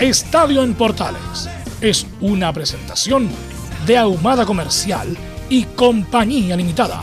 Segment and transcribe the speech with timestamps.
[0.00, 1.46] Estadio en Portales
[1.82, 3.28] es una presentación
[3.86, 5.14] de Ahumada Comercial
[5.50, 7.02] y Compañía Limitada.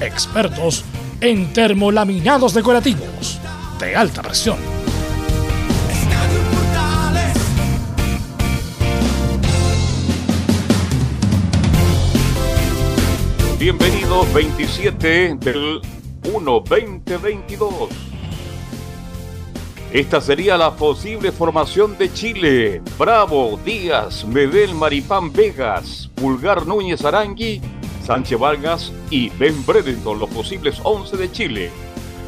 [0.00, 0.84] Expertos
[1.20, 3.40] en termolaminados decorativos
[3.80, 4.58] de alta presión.
[13.58, 15.80] Bienvenidos 27 del
[16.32, 18.15] 1 2022.
[19.96, 22.82] Esta sería la posible formación de Chile.
[22.98, 27.62] Bravo, Díaz, Medel, Maripán, Vegas, Pulgar, Núñez, Arangui,
[28.04, 31.70] Sánchez Vargas y Ben Bredenton, los posibles 11 de Chile.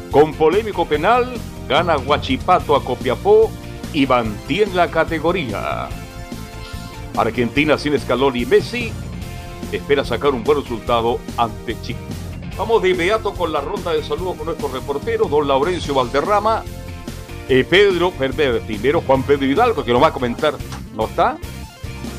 [0.09, 1.31] Con polémico penal,
[1.67, 3.51] gana Guachipato a Copiapó
[3.93, 5.89] y mantiene la categoría.
[7.15, 8.91] Argentina sin escalón y Messi
[9.71, 11.99] espera sacar un buen resultado ante Chile.
[12.57, 16.63] Vamos de inmediato con la ronda de saludos con nuestro reportero, don Laurencio Valderrama.
[17.51, 20.53] Eh, Pedro, primero Juan Pedro Hidalgo, que nos va a comentar,
[20.95, 21.35] ¿no está?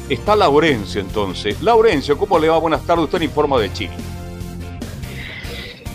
[0.08, 1.62] Está Laurencio entonces.
[1.62, 2.58] Laurencio, ¿cómo le va?
[2.58, 3.92] Buenas tardes, usted informa de Chile.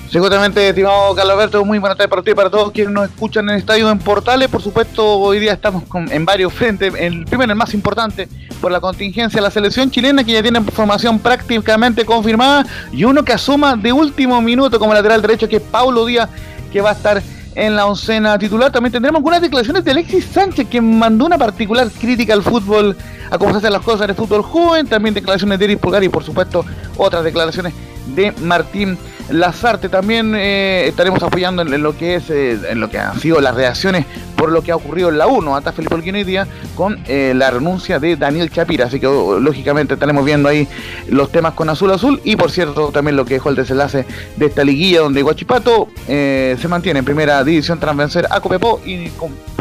[0.09, 3.44] Seguramente, estimado Carlos Alberto, muy buenas tardes para usted y para todos quienes nos escuchan
[3.50, 4.47] en el estadio en Portales.
[4.47, 6.94] Por supuesto, hoy día estamos en varios frentes.
[6.97, 8.29] El primero, el más importante,
[8.62, 13.34] por la contingencia la selección chilena, que ya tiene formación prácticamente confirmada, y uno que
[13.34, 16.29] asuma de último minuto como lateral derecho, que es Paulo Díaz,
[16.72, 17.22] que va a estar
[17.55, 18.71] en la oncena titular.
[18.71, 22.95] También tendremos algunas declaraciones de Alexis Sánchez, que mandó una particular crítica al fútbol,
[23.31, 24.88] a cómo se hacen las cosas en fútbol joven.
[24.88, 26.66] También declaraciones de Eric Pulgar y, por supuesto,
[26.97, 27.73] otras declaraciones
[28.07, 28.97] de Martín
[29.29, 29.89] Lazarte.
[29.89, 33.55] También eh, estaremos apoyando en, lo que es eh, en lo que han sido las
[33.55, 34.05] reacciones
[34.35, 37.33] por lo que ha ocurrido en la 1 hasta Felipe Olguín hoy día con eh,
[37.35, 38.85] la renuncia de Daniel Chapira.
[38.85, 40.67] Así que oh, lógicamente estaremos viendo ahí
[41.07, 44.05] los temas con Azul Azul y por cierto también lo que dejó el desenlace
[44.35, 49.09] de esta liguilla donde Guachipato se mantiene en primera división tras vencer a Copepo y,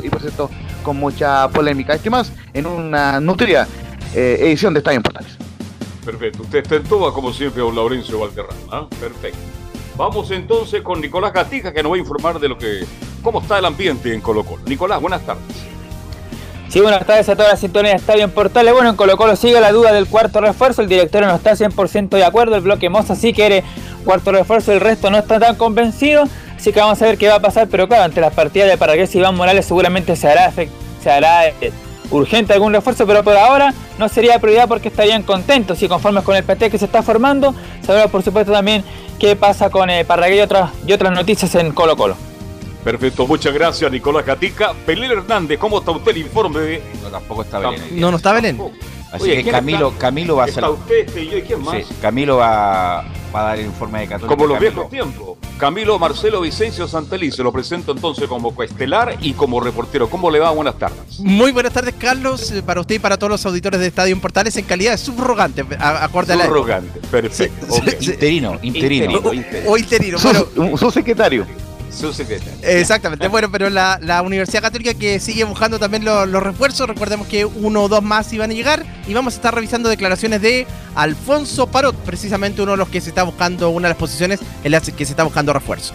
[0.03, 0.51] y por cierto
[0.83, 1.95] con mucha polémica.
[1.95, 3.67] Este más en una nutrida
[4.15, 5.44] edición de Estadio Portales.
[6.05, 6.43] Perfecto.
[6.43, 8.57] Usted está en toda, como siempre, don Laurencio Valderrama.
[8.71, 8.87] ¿ah?
[9.01, 9.39] Perfecto.
[9.97, 12.85] Vamos entonces con Nicolás Gatija, que nos va a informar de lo que,
[13.23, 14.63] cómo está el ambiente en Colo Colo.
[14.67, 15.45] Nicolás, buenas tardes.
[16.69, 18.73] Sí, buenas tardes a toda la sintonía de Estadio en Portales.
[18.73, 20.83] Bueno, en Colo Colo sigue la duda del cuarto refuerzo.
[20.83, 22.57] El director no está 100% de acuerdo.
[22.57, 23.63] El bloque Moza sí quiere
[24.05, 24.73] cuarto refuerzo.
[24.73, 26.25] El resto no está tan convencido.
[26.57, 27.69] Así que vamos a ver qué va a pasar.
[27.69, 31.47] Pero claro, ante las partidas de Paragués y Iván Morales seguramente se hará, se hará
[31.47, 31.73] eh,
[32.11, 36.37] urgente algún refuerzo, pero por ahora no sería prioridad porque estarían contentos y conformes con
[36.37, 37.55] el PT que se está formando.
[37.83, 38.85] Sabrá por supuesto también
[39.19, 42.17] qué pasa con eh, Parragué y otras, y otras noticias en Colo Colo.
[42.83, 44.75] Perfecto, muchas gracias Nicolás Gatica.
[44.87, 46.83] Belén Hernández, ¿cómo está usted el informe de.?
[47.03, 47.83] No, tampoco está Belén.
[47.93, 48.61] No, no está Belén.
[49.11, 50.65] Así que Camilo, Camilo va a ser.
[50.65, 51.77] usted, este, y quién más?
[51.77, 54.37] Sí, Camilo va, va, a dar el informe de Católica.
[54.37, 55.39] Como los viejos tiempos.
[55.59, 60.11] Camilo Marcelo Vicencio Santelí, se lo presento entonces como coestelar y como reportero.
[60.11, 60.51] ¿Cómo le va?
[60.51, 61.21] Buenas tardes.
[61.21, 64.57] Muy buenas tardes, Carlos, eh, para usted y para todos los auditores de Estadio Portales
[64.57, 65.65] en calidad de subrogante.
[65.79, 67.67] Acorde subrogante, perfecto.
[68.01, 69.21] Interino, interino,
[69.67, 70.19] O, interino.
[70.57, 71.47] Bueno, su secretario.
[71.95, 72.55] Su secretario.
[72.63, 77.85] Exactamente, bueno, pero la, Universidad Católica que sigue buscando también los, refuerzos, recordemos que uno
[77.85, 81.95] o dos más iban a llegar y vamos a estar revisando declaraciones de Alfonso Parot,
[81.97, 85.05] precisamente uno de los que se está buscando, una de las posiciones en las que
[85.05, 85.95] se está buscando refuerzo.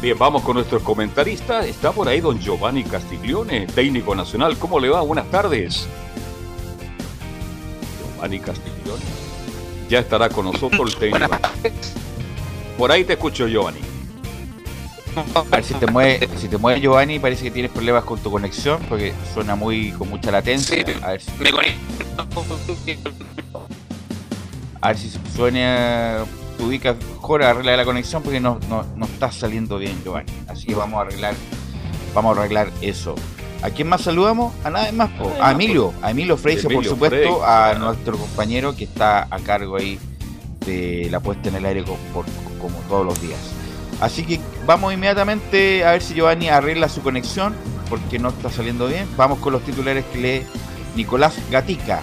[0.00, 1.64] Bien, vamos con nuestros comentaristas.
[1.64, 4.58] Está por ahí don Giovanni Castiglione, técnico nacional.
[4.58, 5.00] ¿Cómo le va?
[5.02, 5.86] Buenas tardes.
[8.14, 9.04] Giovanni Castiglione.
[9.88, 11.38] Ya estará con nosotros el técnico.
[12.76, 13.91] Por ahí te escucho, Giovanni.
[15.34, 18.30] A ver si te mueve, si te mueve Giovanni, parece que tienes problemas con tu
[18.30, 20.76] conexión, porque suena muy con mucha latencia.
[21.02, 21.30] A ver si,
[24.80, 26.24] a ver si suena,
[26.58, 30.32] tú ubicas mejor, arregla la conexión porque no, no, está saliendo bien Giovanni.
[30.48, 31.34] Así que vamos a arreglar,
[32.14, 33.14] vamos a arreglar eso.
[33.62, 34.52] ¿A quién más saludamos?
[34.64, 35.30] A nadie más, po.
[35.40, 39.98] a Emilio, a Emilio Freise, por supuesto, a nuestro compañero que está a cargo ahí
[40.66, 42.26] de la puesta en el aire co- por-
[42.60, 43.38] como todos los días.
[44.02, 47.54] Así que vamos inmediatamente a ver si Giovanni arregla su conexión,
[47.88, 49.06] porque no está saliendo bien.
[49.16, 50.42] Vamos con los titulares que lee
[50.96, 52.00] Nicolás Gatica.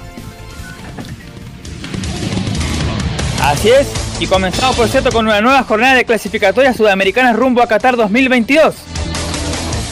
[3.44, 3.88] Así es,
[4.22, 8.76] y comenzamos por cierto con una nueva jornada de clasificatorias sudamericanas rumbo a Qatar 2022.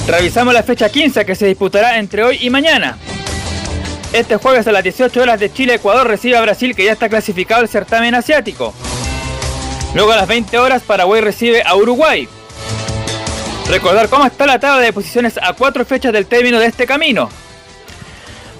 [0.08, 2.98] Revisamos la fecha 15 que se disputará entre hoy y mañana.
[4.14, 7.60] Este jueves a las 18 horas de Chile-Ecuador recibe a Brasil que ya está clasificado
[7.60, 8.74] al certamen asiático.
[9.94, 12.28] Luego a las 20 horas Paraguay recibe a Uruguay.
[13.70, 17.30] Recordar cómo está la tabla de posiciones a cuatro fechas del término de este camino.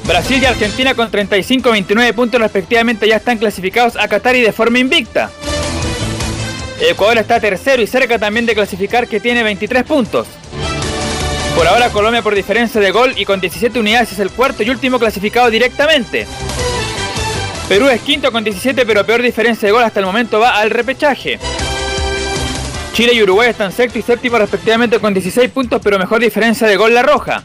[0.04, 4.42] Brasil y Argentina con 35 y 29 puntos respectivamente ya están clasificados a Qatar y
[4.42, 5.30] de forma invicta.
[6.80, 10.28] Ecuador está tercero y cerca también de clasificar que tiene 23 puntos.
[11.56, 14.70] Por ahora Colombia por diferencia de gol y con 17 unidades es el cuarto y
[14.70, 16.28] último clasificado directamente.
[17.68, 20.70] Perú es quinto con 17 pero peor diferencia de gol hasta el momento va al
[20.70, 21.38] repechaje.
[22.94, 26.78] Chile y Uruguay están sexto y séptimo respectivamente con 16 puntos pero mejor diferencia de
[26.78, 27.44] gol la roja.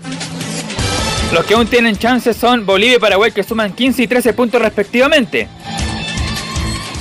[1.33, 4.63] Los que aún tienen chances son Bolivia y Paraguay que suman 15 y 13 puntos
[4.63, 5.49] respectivamente.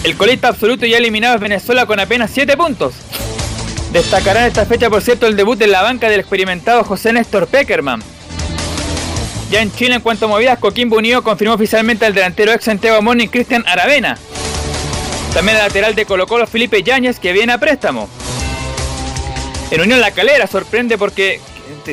[0.03, 2.95] El colista absoluto ya eliminado es Venezuela con apenas 7 puntos.
[3.93, 7.45] Destacará en esta fecha, por cierto, el debut en la banca del experimentado José Néstor
[7.47, 8.01] Peckerman.
[9.51, 13.01] Ya en Chile, en cuanto a movidas, Coquimbo Unido confirmó oficialmente al delantero ex Santiago
[13.01, 14.17] Morning Cristian Aravena.
[15.33, 18.09] También el lateral de Colo Colo Felipe Yáñez que viene a préstamo.
[19.69, 21.41] En Unión La Calera sorprende porque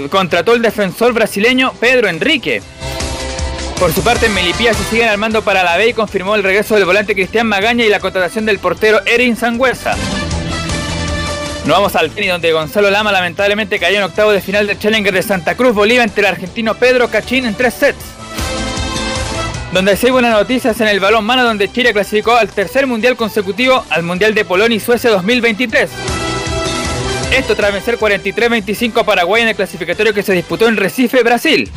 [0.09, 2.63] contrató el defensor brasileño Pedro Enrique.
[3.81, 6.77] Por su parte, en Melipilla se siguen armando para la B y confirmó el regreso
[6.77, 9.97] del volante Cristian Magaña y la contratación del portero Erin Sangüesa.
[11.69, 15.13] Nos vamos al tenis donde Gonzalo Lama lamentablemente cayó en octavo de final del Challenger
[15.13, 18.07] de Santa Cruz Bolívar entre el argentino Pedro Cachín en tres sets.
[19.75, 23.85] Donde se buenas noticias en el balón mano donde Chile clasificó al tercer mundial consecutivo
[23.91, 25.91] al Mundial de Polonia y Suecia 2023.
[27.37, 31.71] Esto tras vencer 43-25 a Paraguay en el clasificatorio que se disputó en Recife, Brasil.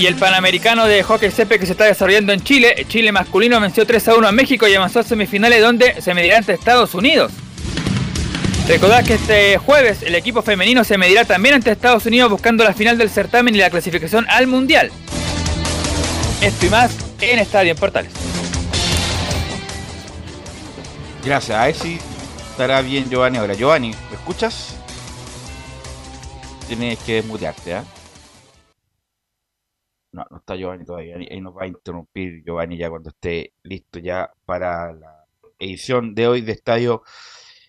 [0.00, 3.86] Y el Panamericano de Hockey Cepe que se está desarrollando en Chile, Chile masculino venció
[3.86, 7.30] 3 a 1 a México y avanzó a semifinales donde se medirá ante Estados Unidos.
[8.68, 12.74] Recordad que este jueves el equipo femenino se medirá también ante Estados Unidos buscando la
[12.74, 14.90] final del certamen y la clasificación al Mundial.
[16.42, 18.12] Esto y más en Estadio en Portales.
[21.24, 23.54] Gracias, a estará bien Giovanni ahora.
[23.54, 24.76] Giovanni, ¿me escuchas?
[26.66, 27.84] Tienes que desmutearte, ¿ah?
[30.10, 31.16] No, no está Giovanni todavía.
[31.18, 35.24] Ahí nos va a interrumpir Giovanni ya cuando esté listo ya para la
[35.60, 37.04] edición de hoy de Estadio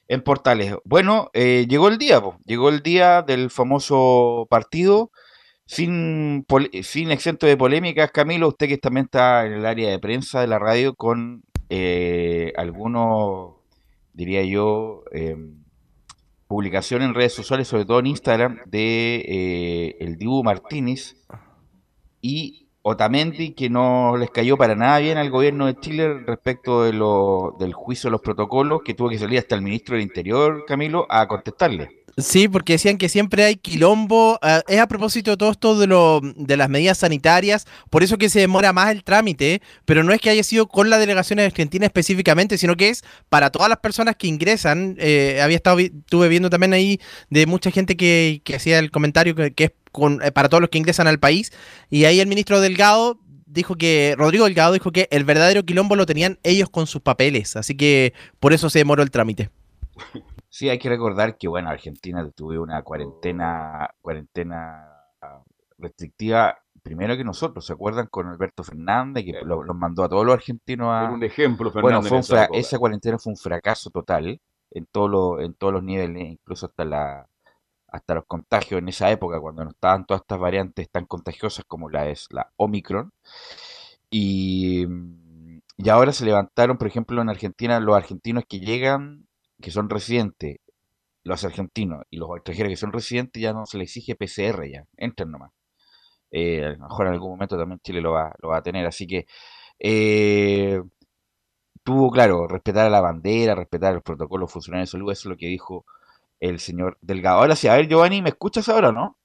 [0.07, 0.75] en Portales.
[0.85, 2.37] Bueno, eh, llegó el día, po.
[2.45, 5.11] llegó el día del famoso partido.
[5.69, 6.45] Sin,
[6.81, 10.47] sin exento de polémicas, Camilo, usted que también está en el área de prensa de
[10.47, 13.55] la radio con eh, algunos,
[14.13, 15.35] diría yo, eh,
[16.47, 21.17] publicación en redes sociales, sobre todo en Instagram, de eh, el Dibu Martínez
[22.21, 26.93] y Otamendi, que no les cayó para nada bien al gobierno de Chile respecto de
[26.93, 30.63] lo, del juicio de los protocolos, que tuvo que salir hasta el ministro del Interior,
[30.65, 31.97] Camilo, a contestarle.
[32.17, 34.39] Sí, porque decían que siempre hay quilombo.
[34.41, 38.17] ah, es a propósito de todo esto de, lo, de las medidas sanitarias, por eso
[38.17, 41.39] que se demora más el trámite, pero no es que haya sido con la delegación
[41.39, 44.95] argentina específicamente, sino que es para todas las personas que ingresan.
[44.97, 49.35] Eh, había estado, estuve viendo también ahí de mucha gente que, que hacía el comentario
[49.35, 51.51] que, que es con- eh, para todos los que ingresan al país,
[51.89, 56.05] y ahí el ministro Delgado dijo que, Rodrigo Delgado dijo que el verdadero quilombo lo
[56.05, 59.49] tenían ellos con sus papeles, así que por eso se demoró el trámite.
[60.49, 64.87] Sí, hay que recordar que, bueno, Argentina tuvo una cuarentena, cuarentena
[65.21, 65.41] ah,
[65.77, 68.07] restrictiva primero que nosotros, ¿se acuerdan?
[68.07, 71.11] Con Alberto Fernández, que lo- los mandó a todos los argentinos Era a...
[71.11, 72.59] un ejemplo, Bueno, fue en un esa fra- época.
[72.59, 74.39] esa cuarentena fue un fracaso total
[74.71, 77.27] en todos los, en todos los niveles, incluso hasta la
[77.89, 81.89] hasta los contagios en esa época, cuando no estaban todas estas variantes tan contagiosas como
[81.89, 83.11] la es la Omicron.
[84.09, 89.27] Y, mm, y ahora se levantaron, por ejemplo, en Argentina, los argentinos que llegan,
[89.61, 90.57] que son residentes,
[91.23, 94.85] los argentinos y los extranjeros que son residentes, ya no se les exige PCR, ya,
[94.97, 95.51] entren nomás.
[96.31, 98.85] Eh, a lo mejor en algún momento también Chile lo va, lo va a tener,
[98.85, 99.25] así que
[99.79, 100.81] eh,
[101.83, 105.37] tuvo, claro, respetar a la bandera, respetar los protocolos funcionarios de salud, eso es lo
[105.37, 105.85] que dijo
[106.39, 107.39] el señor Delgado.
[107.39, 109.17] Ahora sí, a ver, Giovanni, ¿me escuchas ahora o no?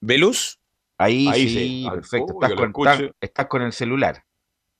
[0.00, 0.58] ¿Veluz?
[0.98, 1.88] Ahí, Ahí sí, sí.
[1.90, 2.34] Perfecto.
[2.34, 2.90] Estás con, escucho.
[2.90, 4.24] estás- estás con el celular.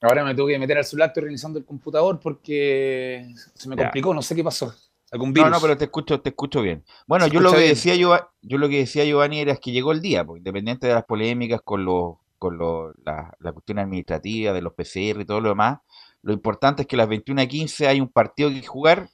[0.02, 3.84] Ahora me tuve que meter al celular, estoy reiniciando el computador porque se me Ya.
[3.84, 4.74] complicó, no sé qué pasó.
[5.12, 5.50] ¿Algún virus?
[5.50, 6.84] No, no, pero te escucho, te escucho bien.
[7.06, 7.68] Bueno, yo lo que bien.
[7.70, 10.94] decía yo, yo lo que decía Giovanni era que llegó el día, pues, independiente de
[10.94, 15.40] las polémicas con los, con los, la, la cuestión administrativa, de los PCR y todo
[15.40, 15.80] lo demás,
[16.22, 19.08] lo importante es que a las 21:15 hay un partido que jugar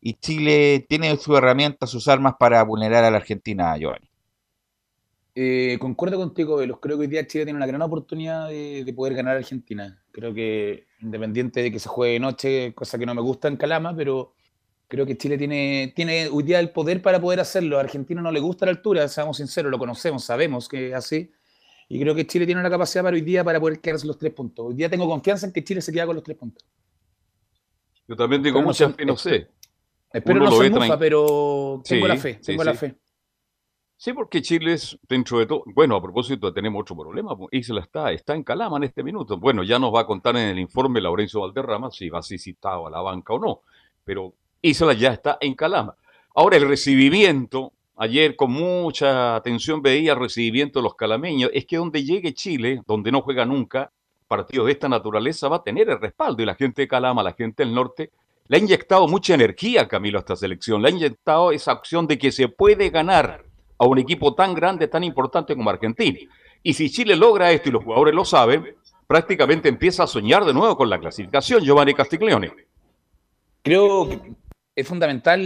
[0.00, 4.08] y Chile tiene sus herramientas, sus armas para vulnerar a la Argentina, Giovanni.
[5.34, 6.78] Eh, concuerdo contigo, Velos.
[6.80, 10.02] Creo que hoy día Chile tiene una gran oportunidad de, de poder ganar a Argentina.
[10.10, 13.56] Creo que independiente de que se juegue de noche, cosa que no me gusta en
[13.56, 14.34] Calama, pero
[14.88, 17.78] creo que Chile tiene, tiene hoy día el poder para poder hacerlo.
[17.78, 21.30] A Argentina no le gusta la altura, seamos sinceros, lo conocemos, sabemos que es así.
[21.88, 24.32] Y creo que Chile tiene la capacidad para hoy día para poder quedarse los tres
[24.32, 24.66] puntos.
[24.66, 26.64] Hoy día tengo confianza en que Chile se queda con los tres puntos.
[28.08, 29.48] Yo también tengo Pero no mucha son- fe, no sé.
[30.12, 32.78] Espero no ve mufa, pero tengo Sí, la fe, sí, tengo la sí.
[32.78, 32.96] fe.
[34.00, 37.80] Sí, porque Chile es, dentro de todo, bueno, a propósito, tenemos otro problema, pues, Isla
[37.80, 39.38] está, está en Calama en este minuto.
[39.38, 42.38] Bueno, ya nos va a contar en el informe Laurencio Valderrama si va a ser
[42.38, 43.62] citado a la banca o no,
[44.04, 45.96] pero Isla ya está en Calama.
[46.36, 51.76] Ahora, el recibimiento, ayer con mucha atención veía el recibimiento de los calameños, es que
[51.76, 53.90] donde llegue Chile, donde no juega nunca,
[54.28, 57.32] partido de esta naturaleza va a tener el respaldo y la gente de Calama, la
[57.32, 58.12] gente del norte,
[58.48, 62.18] le ha inyectado mucha energía, Camilo, a esta selección, le ha inyectado esa opción de
[62.18, 63.44] que se puede ganar
[63.78, 66.18] a un equipo tan grande, tan importante como Argentina.
[66.62, 68.74] Y si Chile logra esto y los jugadores lo saben,
[69.06, 72.52] prácticamente empieza a soñar de nuevo con la clasificación, Giovanni Castiglione.
[73.62, 74.32] Creo que
[74.74, 75.40] es fundamental,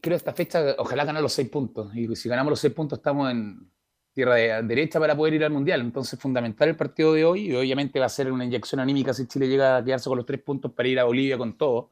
[0.00, 1.94] creo esta fecha, ojalá ganar los seis puntos.
[1.94, 3.70] Y si ganamos los seis puntos estamos en
[4.12, 5.80] tierra de- derecha para poder ir al Mundial.
[5.80, 9.26] Entonces fundamental el partido de hoy y obviamente va a ser una inyección anímica si
[9.26, 11.90] Chile llega a quedarse con los tres puntos para ir a Bolivia con todo.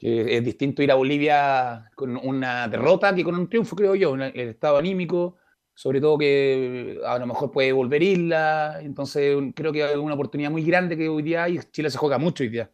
[0.00, 4.16] Que es distinto ir a Bolivia con una derrota que con un triunfo, creo yo.
[4.16, 5.36] El estado anímico,
[5.74, 8.80] sobre todo que a lo mejor puede volver Isla.
[8.80, 11.60] Entonces creo que hay una oportunidad muy grande que hoy día hay.
[11.70, 12.70] Chile se juega mucho hoy día.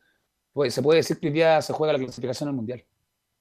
[0.52, 2.82] Pues, se puede decir que hoy día se juega la clasificación al Mundial.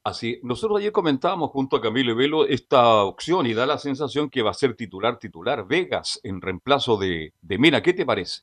[0.03, 4.29] Así, nosotros ayer comentábamos junto a Camilo y Velo esta opción y da la sensación
[4.29, 7.81] que va a ser titular titular Vegas en reemplazo de, de Mena.
[7.81, 8.41] ¿Qué te parece?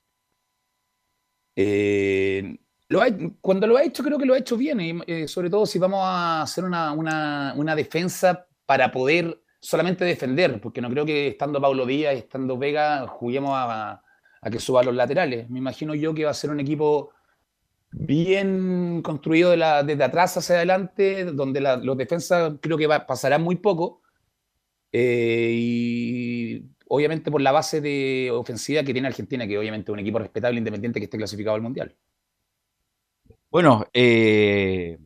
[1.55, 2.59] Eh,
[3.41, 6.01] cuando lo ha hecho, creo que lo ha hecho bien, eh, sobre todo si vamos
[6.03, 12.15] a hacer una, defensa para poder solamente defender, porque no creo que estando Pablo Díaz
[12.17, 14.03] estando Vega juguemos a,
[14.51, 15.49] que suba los laterales.
[15.51, 17.11] Me imagino yo que va a ser un equipo
[17.93, 23.57] bien construido desde atrás hacia adelante, donde la- los defensas creo que va, pasarán muy
[23.57, 24.03] poco.
[24.93, 30.01] eh, y obviamente por la base de ofensiva que tiene Argentina, que obviamente es un
[30.01, 31.97] equipo respetable independiente que esté clasificado al Mundial.
[33.53, 34.97] Bueno, eh,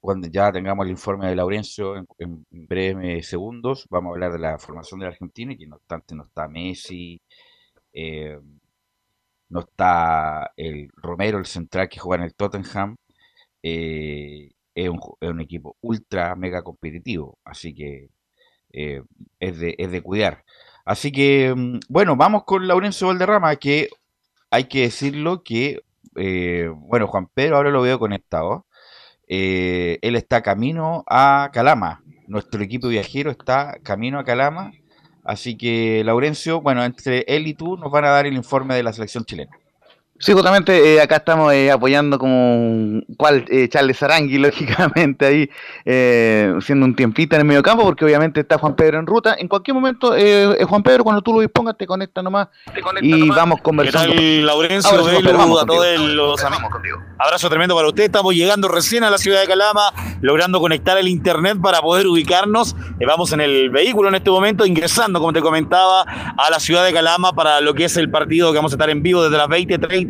[0.00, 4.58] cuando ya tengamos el informe de Laurencio en, breves segundos, vamos a hablar de la
[4.58, 7.22] formación de la Argentina, que no obstante no está Messi,
[7.94, 8.38] eh,
[9.48, 12.96] no está el Romero, el central que juega en el Tottenham,
[13.62, 18.10] eh, es un, equipo ultra mega competitivo, así que
[18.70, 20.44] es de, es de cuidar.
[20.84, 23.88] Así que, mm, bueno, vamos con Laurencio Valderrama, que
[24.50, 25.85] hay que decirlo que,
[26.16, 28.66] eh, bueno, Juan Pedro ahora lo veo conectado.
[29.28, 32.02] Eh, él está camino a Calama.
[32.28, 34.72] Nuestro equipo viajero está camino a Calama.
[35.24, 38.82] Así que, Laurencio, bueno, entre él y tú nos van a dar el informe de
[38.84, 39.50] la selección chilena.
[40.18, 45.50] Sí, justamente eh, acá estamos eh, apoyando como cual eh, Charles Arangui, lógicamente, ahí
[45.84, 49.36] eh, haciendo un tiempito en el medio campo, porque obviamente está Juan Pedro en ruta.
[49.38, 52.48] En cualquier momento, eh, eh, Juan Pedro, cuando tú lo dispongas, te conecta nomás
[53.02, 54.14] y vamos ¿Qué conversando.
[54.14, 55.04] tal, Laurencio,
[55.36, 56.70] vamos a todos los amigos?
[57.18, 58.04] Abrazo tremendo para usted.
[58.04, 62.74] Estamos llegando recién a la ciudad de Calama, logrando conectar el internet para poder ubicarnos.
[63.00, 66.84] Eh, vamos en el vehículo en este momento, ingresando, como te comentaba, a la ciudad
[66.84, 69.36] de Calama para lo que es el partido que vamos a estar en vivo desde
[69.36, 70.05] las 20:30,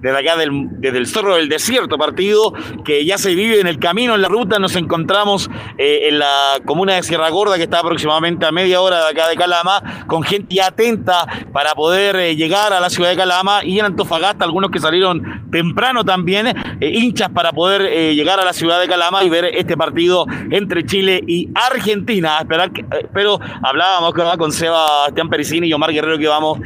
[0.00, 2.52] desde acá del, desde el Cerro del Desierto, partido
[2.84, 4.58] que ya se vive en el camino, en la ruta.
[4.58, 9.04] Nos encontramos eh, en la comuna de Sierra Gorda, que está aproximadamente a media hora
[9.04, 13.16] de acá de Calama, con gente atenta para poder eh, llegar a la ciudad de
[13.16, 18.44] Calama y en Antofagasta, algunos que salieron temprano también, eh, hinchas para poder llegar a
[18.44, 22.38] la ciudad de Calama y ver este partido entre Chile y Argentina.
[22.38, 26.58] Esperar que, pero hablábamos con, con Sebastián Pericini y Omar Guerrero que vamos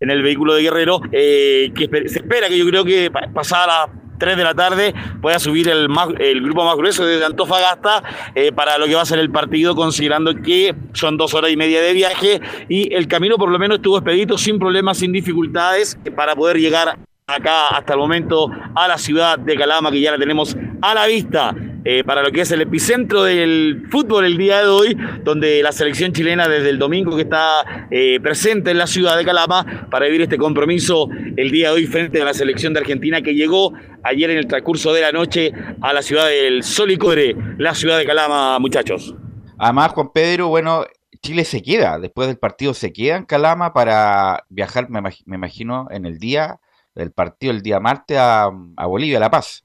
[0.00, 3.66] en el vehículo de Guerrero, eh, que se espera que yo creo que pa- pasada
[3.66, 8.02] las 3 de la tarde pueda subir el, el grupo más grueso de Antofagasta
[8.34, 11.56] eh, para lo que va a ser el partido, considerando que son dos horas y
[11.56, 15.98] media de viaje y el camino por lo menos estuvo expedito sin problemas, sin dificultades
[16.04, 16.98] eh, para poder llegar
[17.28, 21.06] acá hasta el momento a la ciudad de Calama, que ya la tenemos a la
[21.06, 21.54] vista.
[21.84, 25.72] Eh, para lo que es el epicentro del fútbol el día de hoy, donde la
[25.72, 30.06] selección chilena desde el domingo que está eh, presente en la ciudad de Calama para
[30.06, 33.72] vivir este compromiso el día de hoy frente a la selección de Argentina que llegó
[34.02, 37.74] ayer en el transcurso de la noche a la ciudad del Sol y Cobre, la
[37.74, 39.14] ciudad de Calama, muchachos.
[39.58, 40.84] Además, Juan Pedro, bueno,
[41.22, 46.06] Chile se queda, después del partido se queda en Calama para viajar, me, imagino, en
[46.06, 46.60] el día
[46.94, 49.64] del partido, el día martes, a, a Bolivia, La Paz.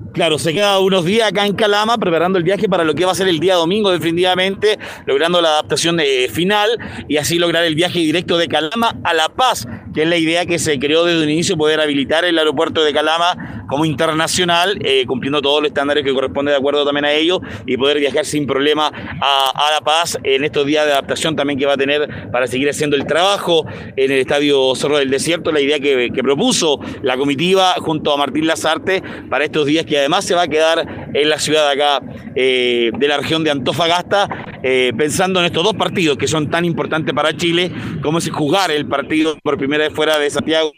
[0.13, 3.13] Claro, se queda unos días acá en Calama preparando el viaje para lo que va
[3.13, 6.77] a ser el día domingo definitivamente, logrando la adaptación de final
[7.07, 10.45] y así lograr el viaje directo de Calama a La Paz, que es la idea
[10.45, 15.05] que se creó desde un inicio, poder habilitar el aeropuerto de Calama como internacional, eh,
[15.05, 18.45] cumpliendo todos los estándares que corresponde de acuerdo también a ello y poder viajar sin
[18.45, 22.47] problema a, La Paz en estos días de adaptación también que va a tener para
[22.47, 23.65] seguir haciendo el trabajo
[23.95, 28.17] en el Estadio Zorro del Desierto, la idea que, que propuso la comitiva junto a
[28.17, 32.01] Martín Lazarte para estos días que además se va a quedar en la ciudad acá,
[32.35, 36.63] eh, de la región de Antofagasta, eh, pensando en estos dos partidos que son tan
[36.63, 40.71] importantes para Chile, como es jugar el partido por primera vez fuera de Santiago,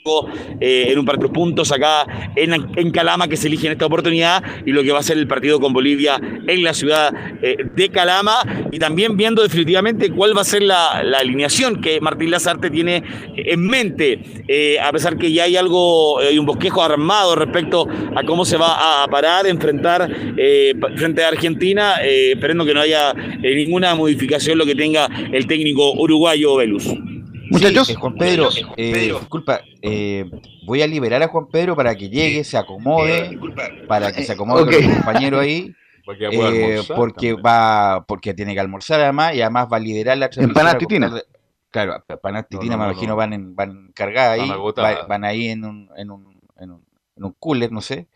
[0.60, 3.86] eh, en un par de puntos acá en, en, Calama, que se elige en esta
[3.86, 7.89] oportunidad, y lo que va a ser el partido con Bolivia en la ciudad de
[7.89, 13.03] Calama, y también viendo definitivamente cuál va a ser la, alineación que Martín Lazarte tiene
[13.36, 14.20] en mente,
[14.82, 19.03] a pesar que ya hay algo, hay un bosquejo armado respecto a cómo se va
[19.03, 24.58] a parar, enfrentar eh, frente a Argentina, eh, esperando que no haya eh, ninguna modificación
[24.58, 26.88] lo que tenga el técnico uruguayo Velus.
[27.51, 29.62] Muchachos, Juan Pedro, disculpa,
[30.65, 33.38] voy a liberar a Juan Pedro para que llegue, se acomode,
[33.88, 35.72] para que se acomode con el compañero ahí.
[36.96, 41.22] porque va porque tiene que almorzar además y además va a liderar la transmisión.
[41.70, 44.51] Claro, Panatitina me imagino van en, van cargadas ahí,
[45.08, 48.08] van, ahí en un, en un, en un, en un cooler, no sé.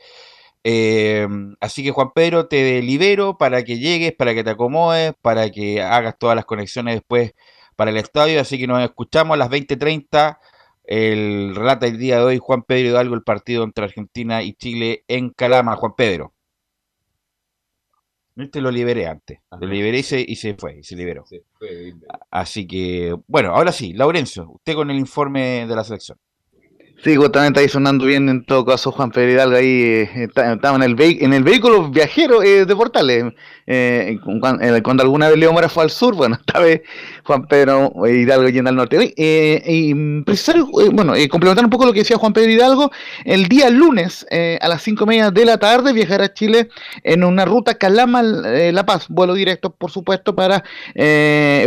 [0.70, 5.50] Em, así que Juan Pedro, te libero para que llegues, para que te acomodes, para
[5.50, 7.34] que hagas todas las conexiones después
[7.78, 8.42] para el estadio.
[8.42, 10.40] Así que nos escuchamos a las 20:30.
[10.84, 15.06] El relata el día de hoy Juan Pedro Hidalgo, el partido entre Argentina y Chile
[15.08, 15.78] en Calama.
[15.78, 16.34] Juan Pedro.
[18.36, 19.40] Este lo liberé antes.
[19.50, 21.24] Lo liberé y se, y se fue, y se liberó.
[22.30, 26.20] Así que, bueno, ahora sí, Laurencio, usted con el informe de la selección.
[27.04, 30.84] Sí, justamente ahí sonando bien en todo caso Juan Pedro Hidalgo ahí eh, estaba en
[30.84, 33.34] el, en el vehículo viajero eh, de Portales.
[33.67, 36.82] Eh, cuando, alguna vez Leo Mora fue al sur, bueno, esta vez
[37.23, 39.13] Juan Pedro Hidalgo yendo al norte.
[39.17, 40.56] y precisar,
[40.91, 42.91] bueno, complementar un poco lo que decía Juan Pedro Hidalgo,
[43.25, 46.69] el día lunes a las cinco y media de la tarde viajará a Chile
[47.03, 50.63] en una ruta Calama-La Paz, vuelo directo por supuesto para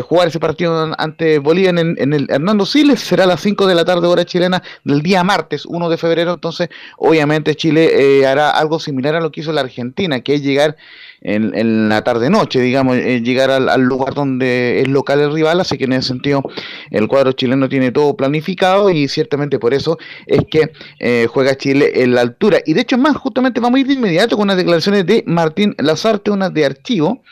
[0.02, 3.74] jugar ese partido ante Bolivia en, en el Hernando Siles, será a las 5 de
[3.74, 8.50] la tarde hora chilena del día martes 1 de febrero, entonces obviamente Chile eh, hará
[8.50, 10.76] algo similar a lo que hizo la Argentina, que es llegar
[11.22, 15.84] en, la tarde-noche, digamos, eh, llegar al, lugar donde es local el rival, así que
[15.84, 16.42] en ese sentido
[16.90, 22.02] el cuadro chileno tiene todo planificado y ciertamente por eso es que eh, juega Chile
[22.02, 22.60] en la altura.
[22.64, 25.74] Y de hecho más, justamente vamos a ir de inmediato con unas declaraciones de Martín
[25.78, 27.22] Lazarte, unas de archivo,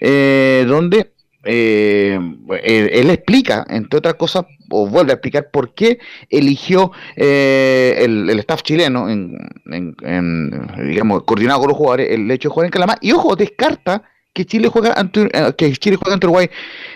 [0.00, 1.12] donde
[1.50, 2.20] eh,
[2.62, 8.62] él, explica, entre otras cosas, o vuelve a explicar por qué eligió eh, el, staff
[8.62, 9.38] chileno, en,
[10.90, 12.98] digamos, coordinado con los jugadores, el hecho de jugar en Calama.
[13.00, 14.02] Y ojo, descarta
[14.34, 16.50] que Chile juega ante, eh, que Chile juega ante Uruguay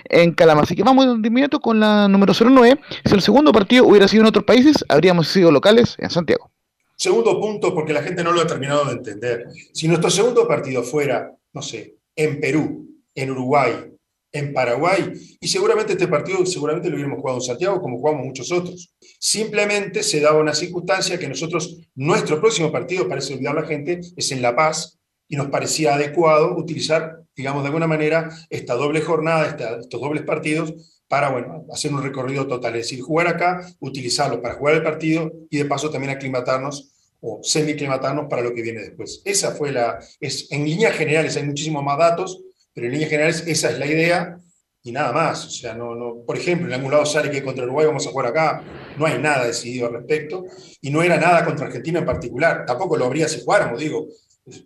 [0.05, 0.63] en Calama.
[0.63, 2.79] Así que vamos de inmediato con la número 09.
[3.07, 6.51] Si el segundo partido hubiera sido en otros países, habríamos sido locales en Santiago.
[6.95, 9.47] Segundo punto, porque la gente no lo ha terminado de entender.
[9.73, 13.93] Si nuestro segundo partido fuera, no sé, en Perú, en Uruguay,
[14.33, 18.51] en Paraguay y seguramente este partido seguramente lo hubiéramos jugado en Santiago como jugamos muchos
[18.51, 18.95] otros.
[19.19, 24.33] Simplemente se daba una circunstancia que nosotros, nuestro próximo partido, parece olvidar la gente, es
[24.33, 29.47] en La Paz y nos parecía adecuado utilizar, digamos, de alguna manera esta doble jornada,
[29.81, 30.75] estos dobles partidos
[31.09, 35.31] para, bueno, hacer un recorrido total, es decir, jugar acá, utilizarlo para jugar el partido
[35.51, 39.23] y de paso también aclimatarnos o semi-aclimatarnos para lo que viene después.
[39.25, 42.43] Esa fue la, es, en líneas generales hay muchísimos más datos,
[42.75, 44.39] pero en líneas generales esa es la idea
[44.83, 45.47] y nada más.
[45.47, 48.11] O sea, no, no, por ejemplo, en algún lado sale que contra Uruguay vamos a
[48.11, 48.63] jugar acá,
[48.97, 50.45] no hay nada decidido al respecto,
[50.81, 54.07] y no era nada contra Argentina en particular, tampoco lo habría si jugáramos, digo.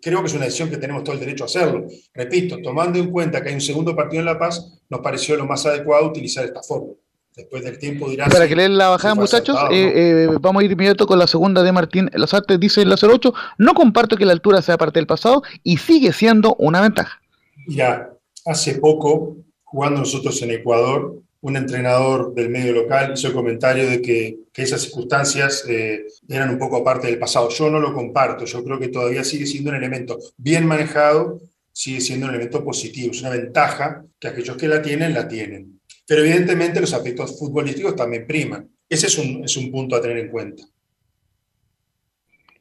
[0.00, 1.86] Creo que es una decisión que tenemos todo el derecho a hacerlo.
[2.14, 5.44] Repito, tomando en cuenta que hay un segundo partido en La Paz, nos pareció lo
[5.44, 6.94] más adecuado utilizar esta forma.
[7.36, 8.32] Después del tiempo dirás.
[8.32, 11.62] Para que leen la bajada, muchachos, eh, eh, vamos a ir inmediato con la segunda
[11.62, 12.56] de Martín Lazarte.
[12.56, 16.54] Dice el 08, no comparto que la altura sea parte del pasado y sigue siendo
[16.54, 17.20] una ventaja.
[17.66, 18.12] Mira,
[18.44, 24.00] hace poco, jugando nosotros en Ecuador, un entrenador del medio local hizo el comentario de
[24.02, 27.50] que, esas circunstancias eh, eran un poco aparte del pasado.
[27.50, 32.00] Yo no lo comparto, yo creo que todavía sigue siendo un elemento bien manejado, sigue
[32.00, 35.78] siendo un elemento positivo, es una ventaja que aquellos que la tienen, la tienen.
[36.06, 38.66] Pero evidentemente los aspectos futbolísticos también priman.
[38.88, 40.64] Ese es un, es un punto a tener en cuenta.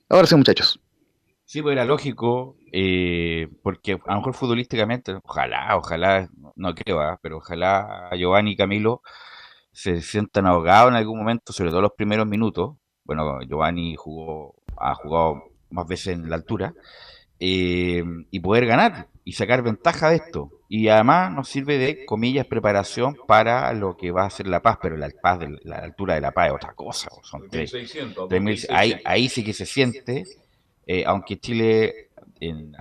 [0.10, 0.78] Ahora sí, muchachos.
[1.46, 7.20] Sí, pues era lógico, eh, porque a lo mejor futbolísticamente, ojalá, ojalá, no creo, ¿ah?
[7.22, 9.02] pero ojalá Giovanni y Camilo
[9.72, 12.78] se sientan ahogados en algún momento, sobre todo los primeros minutos.
[13.04, 16.74] Bueno, Giovanni jugó, ha jugado más veces en la altura,
[17.40, 20.52] eh, y poder ganar y sacar ventaja de esto.
[20.68, 24.80] Y además nos sirve de, comillas, preparación para lo que va a ser La Paz,
[24.82, 27.10] pero la Paz, de, la altura de La Paz es otra cosa.
[27.22, 30.24] Son tres, 3.600, ahí, ahí sí que se siente,
[30.88, 32.74] eh, aunque Chile, en,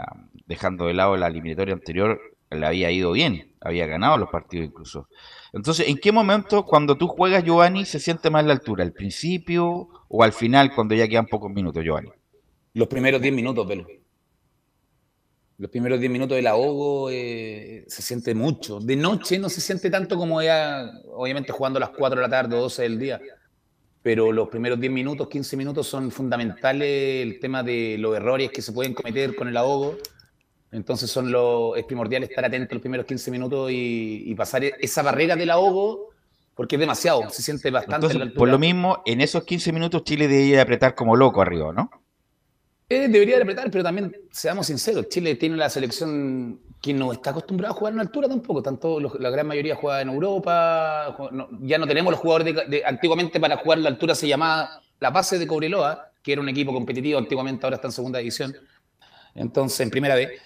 [0.47, 5.09] dejando de lado la eliminatoria anterior, le había ido bien, había ganado los partidos incluso.
[5.53, 8.85] Entonces, ¿en qué momento cuando tú juegas, Giovanni, se siente más la altura?
[8.85, 12.11] ¿Al principio o al final cuando ya quedan pocos minutos, Giovanni?
[12.75, 13.87] Los primeros 10 minutos, Pelo.
[15.57, 18.81] Los primeros 10 minutos del ahogo eh, se siente mucho.
[18.81, 22.29] De noche no se siente tanto como ya, obviamente jugando a las 4 de la
[22.29, 23.21] tarde o 12 del día.
[24.05, 28.61] Pero los primeros 10 minutos, 15 minutos son fundamentales el tema de los errores que
[28.61, 29.97] se pueden cometer con el ahogo.
[30.71, 35.03] Entonces son lo, es primordial estar atento los primeros 15 minutos y, y pasar esa
[35.03, 36.11] barrera del ahogo
[36.55, 38.07] porque es demasiado, se siente bastante.
[38.07, 41.91] Entonces, por lo mismo, en esos 15 minutos Chile debería apretar como loco arriba, ¿no?
[42.89, 47.31] Eh, debería de apretar, pero también, seamos sinceros, Chile tiene la selección que no está
[47.31, 48.63] acostumbrada a jugar en altura tampoco.
[48.63, 51.17] Tanto la gran mayoría juega en Europa.
[51.63, 55.09] ya no tenemos los jugadores de, antiguamente para jugar en la altura se llamaba la
[55.09, 58.55] base de Cobreloa, que era un equipo competitivo antiguamente, ahora está en segunda división.
[59.35, 60.43] Entonces, en primera vez.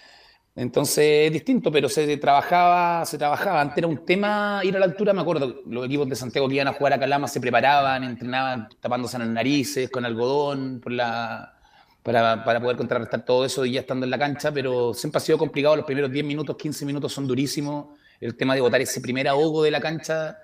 [0.55, 3.61] Entonces es distinto, pero se trabajaba, se trabajaba.
[3.61, 6.55] Antes era un tema ir a la altura, me acuerdo, los equipos de Santiago que
[6.55, 11.58] iban a jugar a Calama se preparaban, entrenaban tapándose las narices con algodón por la,
[12.03, 15.21] para, para poder contrarrestar todo eso y ya estando en la cancha, pero siempre ha
[15.21, 15.77] sido complicado.
[15.77, 17.87] Los primeros 10 minutos, 15 minutos son durísimos.
[18.21, 20.39] El tema de botar ese primer ahogo de la cancha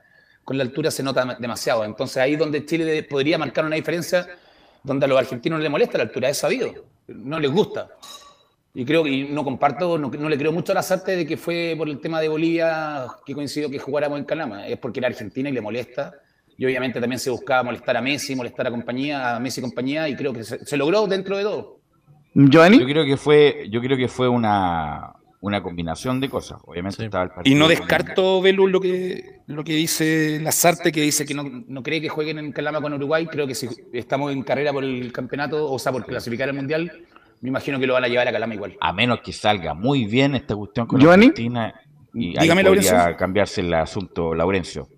[0.44, 1.84] con la altura se nota demasiado.
[1.84, 4.28] Entonces ahí donde Chile podría marcar una diferencia,
[4.82, 6.72] donde a los argentinos les molesta la altura, es sabido,
[7.08, 7.88] no les gusta.
[8.74, 11.36] Y creo que no comparto, no, no le creo mucho a las artes de que
[11.36, 14.66] fue por el tema de Bolivia que coincidió que jugáramos en Calama.
[14.66, 16.12] Es porque era Argentina y le molesta.
[16.56, 20.08] Y obviamente también se buscaba molestar a Messi, molestar a compañía, a Messi y compañía,
[20.08, 21.80] y creo que se, se logró dentro de todo.
[22.34, 22.78] Giovanni.
[22.78, 26.58] Yo creo que fue, yo creo que fue una, una combinación de cosas.
[26.64, 27.54] Obviamente estaba el partido.
[27.54, 31.82] Y no descarto, Belu, lo que, lo que dice Lazarte, que dice que no, no
[31.82, 33.26] cree que jueguen en Calama con Uruguay.
[33.26, 37.04] Creo que si estamos en carrera por el campeonato, o sea, por clasificar al Mundial,
[37.40, 38.76] me imagino que lo van a llevar a Calama igual.
[38.80, 41.26] A menos que salga muy bien esta cuestión con Giovanni.
[41.26, 41.74] Argentina.
[42.14, 43.16] Y ahí Dígame, podría Laurencio.
[43.18, 44.88] cambiarse el asunto, Laurencio.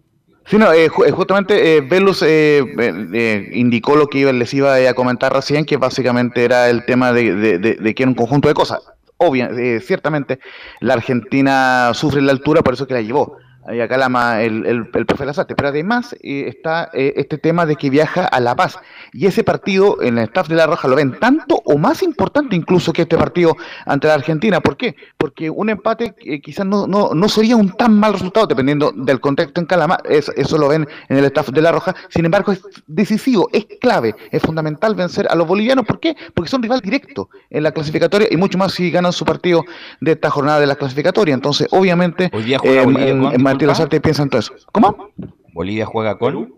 [0.46, 4.76] Sí, no, eh, eh, justamente eh, Velus eh, eh, eh, indicó lo que les iba
[4.76, 8.46] a comentar recién, que básicamente era el tema de, de- de- que era un conjunto
[8.48, 8.80] de cosas.
[9.18, 10.38] Obvia, ciertamente
[10.80, 14.88] la Argentina sufre la altura, por eso que la llevó ahí a Calama el, el,
[14.92, 15.54] el profe Lazarte.
[15.54, 18.78] Pero además eh, está eh, este tema de que viaja a La Paz.
[19.12, 22.54] Y ese partido en el staff de La Roja lo ven tanto o más importante
[22.56, 24.60] incluso que este partido ante la Argentina.
[24.60, 24.96] ¿Por qué?
[25.18, 29.20] Porque un empate eh, quizás no, no, no sería un tan mal resultado dependiendo del
[29.20, 29.98] contexto en Calama.
[30.08, 31.94] Es- eso lo ven en el staff de La Roja.
[32.08, 35.84] Sin embargo, es decisivo, es clave, es fundamental vencer a los bolivianos.
[35.86, 36.16] ¿Por qué?
[36.34, 39.64] Porque son rival directo en la clasificatoria y mucho más si ganan su partido
[40.00, 41.34] de esta jornada de la clasificatoria.
[41.34, 43.72] Entonces, obviamente, Hoy día juega Bolivia disculpa.
[43.72, 44.54] Lazarte piensa en todo eso.
[44.72, 45.10] ¿Cómo?
[45.52, 46.54] Bolivia juega con.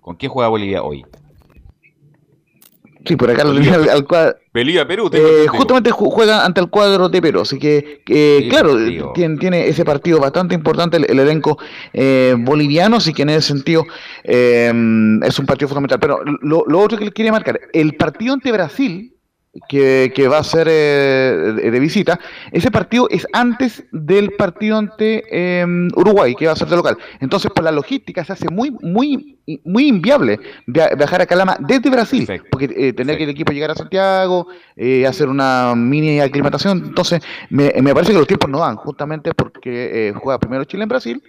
[0.00, 1.04] ¿Con qué juega Bolivia hoy?
[3.06, 4.36] Sí, por acá lo tenía al, al cuadro.
[4.50, 8.00] Pelía Perú, Eh, justamente ju- juega ante el cuadro de Perú, así que,
[8.48, 8.76] claro,
[9.12, 11.58] tiene, tiene ese partido bastante importante el, el elenco
[11.92, 13.84] eh, boliviano, así que en ese sentido
[14.22, 14.72] eh,
[15.22, 15.98] es un partido fundamental.
[15.98, 19.13] Pero lo, lo otro que le quería marcar, el partido ante Brasil,
[19.68, 22.18] que, que va a ser eh, de, visita,
[22.50, 25.64] ese partido es antes del partido ante eh,
[25.96, 26.96] Uruguay, que va a ser de local.
[27.20, 31.88] Entonces, por la logística se hace muy, muy, muy inviable via- viajar a Calama desde
[31.90, 32.48] Brasil, Perfecto.
[32.50, 37.20] porque eh, tener que el equipo llegar a Santiago, eh, hacer una mini aclimatación, entonces
[37.50, 40.88] me, me parece que los tiempos no dan, justamente porque eh, juega primero Chile en
[40.88, 41.22] Brasil,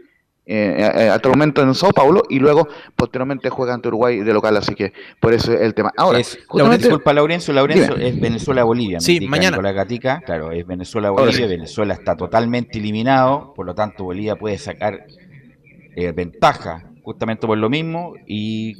[0.48, 4.34] eh, eh, hasta el momento en Sao Paulo, y luego posteriormente juega ante Uruguay de
[4.34, 5.92] local, así que por eso es el tema.
[5.98, 9.00] Ahora, Es, justamente- disculpa, Laurencio, Laurencio es Venezuela-Bolivia.
[9.00, 9.58] Sí, indica mañana.
[9.58, 11.34] Nicolás Gatica, claro, es Venezuela-Bolivia.
[11.34, 11.44] sí.
[11.48, 15.06] Venezuela está totalmente eliminado, por lo tanto, Bolivia puede sacar
[15.96, 18.74] eh, ventaja justamente por lo mismo y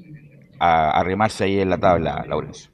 [0.60, 2.70] a- arrimarse ahí en la tabla, Laurencio.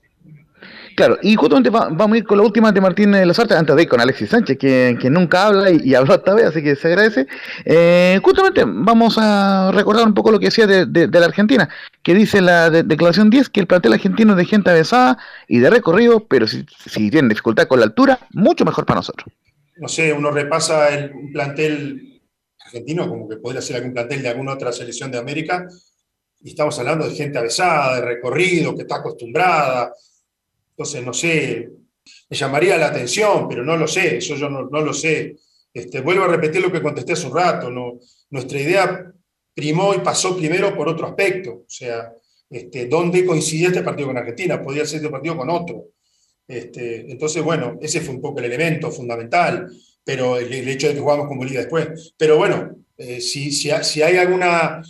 [0.96, 3.88] Claro, y justamente vamos a ir con la última de Martín Lazarte, antes de ir
[3.88, 7.28] con Alexis Sánchez, que, nunca habla y, habló esta vez, así que se agradece.
[7.66, 11.70] Eh, justamente vamos a recordar un poco lo que decía de, la Argentina,
[12.04, 15.70] que dice la declaración 10 que el plantel argentino es de gente avesada y de
[15.70, 19.28] recorrido, pero si, si tienen dificultad con la altura, mucho mejor para nosotros.
[19.78, 22.22] No sé, uno repasa el plantel
[22.66, 25.68] argentino, como que podría ser algún plantel de alguna otra selección de América,
[26.44, 29.94] y estamos hablando de gente avesada, de recorrido, que está acostumbrada.
[30.82, 31.70] Entonces, no sé,
[32.28, 35.36] me llamaría la atención, pero no lo sé, eso yo no, lo sé.
[35.72, 37.70] Este, vuelvo a repetir lo que contesté hace un rato,
[38.32, 39.14] nuestra idea
[39.54, 42.12] primó y pasó primero por otro aspecto, o sea,
[42.50, 44.60] este, ¿dónde coincidía este partido con Argentina?
[44.60, 45.90] Podía ser este partido con otro.
[46.48, 49.72] Este, entonces, bueno, ese fue un poco el elemento fundamental,
[50.04, 52.16] pero el, hecho de que jugamos con Bolivia después.
[52.18, 54.82] Pero bueno, eh, si, si, si, hay alguna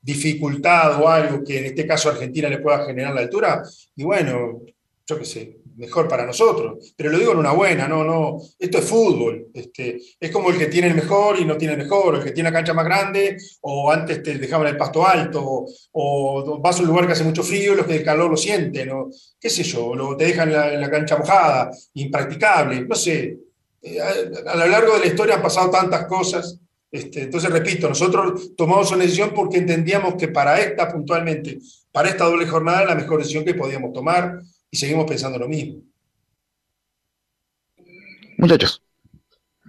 [0.00, 3.62] dificultad o algo que en este caso Argentina le pueda generar la altura,
[3.96, 4.62] y bueno,
[5.08, 6.92] yo qué sé, mejor para nosotros.
[6.94, 9.48] Pero lo digo en una buena, no, no, esto es fútbol.
[9.54, 12.32] Este, es como el que tiene el mejor y no tiene el mejor, el que
[12.32, 16.82] tiene la cancha más grande, o antes te dejaban el pasto alto, o, vas a
[16.82, 19.08] un lugar que hace mucho frío y los que el calor lo sienten, o
[19.40, 23.38] qué sé yo, lo, te dejan la, la cancha mojada, impracticable, no sé.
[23.80, 27.86] Eh, a, a lo largo de la historia han pasado tantas cosas este, entonces, repito,
[27.88, 31.58] nosotros tomamos una decisión porque entendíamos que para esta puntualmente,
[31.92, 34.40] para esta doble jornada, la mejor decisión que podíamos tomar
[34.70, 35.82] y seguimos pensando lo mismo.
[38.38, 38.82] Muchachos.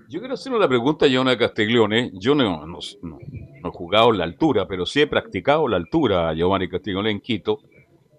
[0.10, 2.12] Yo quiero hacer una pregunta a Giovanni Castiglione.
[2.14, 7.12] Yo no, no, he jugado la altura, pero sí he practicado la altura, Giovanni Castiglione,
[7.12, 7.60] en Quito.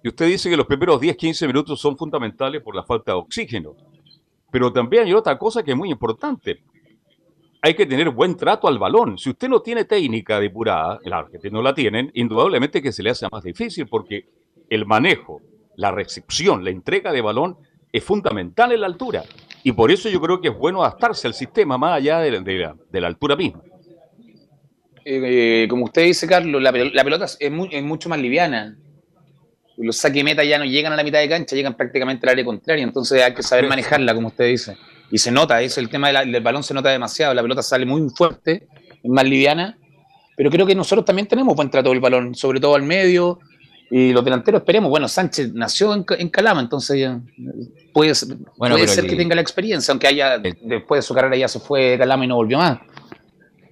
[0.02, 3.18] Y usted dice que los primeros 10, 15 minutos son fundamentales por la falta de
[3.18, 3.74] oxígeno.
[4.50, 6.62] Pero también hay otra cosa que es muy importante
[7.62, 9.18] hay que tener buen trato al balón.
[9.18, 13.10] Si usted no tiene técnica depurada, claro que no la tienen, indudablemente que se le
[13.10, 14.26] hace más difícil porque
[14.68, 15.40] el manejo,
[15.76, 17.56] la recepción, la entrega de balón
[17.92, 19.24] es fundamental en la altura.
[19.62, 23.06] Y por eso yo creo que es bueno adaptarse al sistema más allá de, la,
[23.06, 23.62] altura misma.
[25.04, 28.76] Eh, como usted dice, Carlos, la, pelota es, mucho más liviana.
[29.76, 32.44] Los saque meta ya no llegan a la mitad de cancha, llegan prácticamente al área
[32.44, 32.84] contraria.
[32.84, 34.76] Entonces hay que saber manejarla, como usted dice.
[35.10, 38.08] Y se nota, es el tema del balón se nota demasiado, la pelota sale muy
[38.10, 38.68] fuerte,
[39.02, 39.76] es más liviana,
[40.36, 43.40] pero creo que nosotros también tenemos buen trato del balón, sobre todo al medio,
[43.90, 47.10] y los delanteros esperemos, bueno, Sánchez nació en, Calama, entonces
[47.92, 48.12] puede,
[48.56, 51.90] puede ser que tenga la experiencia, aunque haya, después de su carrera ya se fue
[51.90, 52.78] de Calama y no volvió más.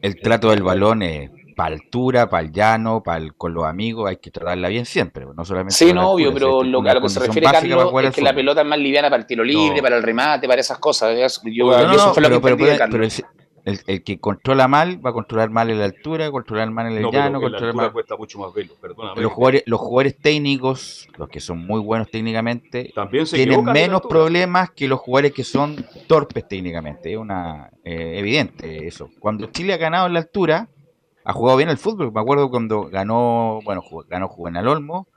[0.02, 4.16] El trato del balón es para altura, para el llano, para con los amigos, hay
[4.16, 5.74] que tratarla bien siempre, no solamente.
[5.74, 8.60] Sí, no, obvio, pero lo, a lo que se refiere Carlos es que la pelota
[8.62, 11.40] es más liviana para el tiro libre, para el remate, para esas cosas.
[11.44, 13.04] Yo, eso fue lo que pero,
[13.68, 17.10] el, que controla mal va a controlar mal en la altura, controlar mal en el
[17.10, 17.92] llano, controlar mal.
[17.92, 18.74] cuesta mucho más velo,
[19.16, 22.92] Los jugadores, los jugadores técnicos, los que son muy buenos técnicamente,
[23.30, 27.12] tienen menos problemas que los jugadores que son torpes técnicamente.
[27.12, 29.10] Es una eh, evidente eso.
[29.18, 30.68] Cuando Chile ha ganado en la altura,
[31.24, 32.12] ha jugado bien el fútbol.
[32.12, 35.08] Me acuerdo cuando ganó, bueno, ganó Juvenal Olmo,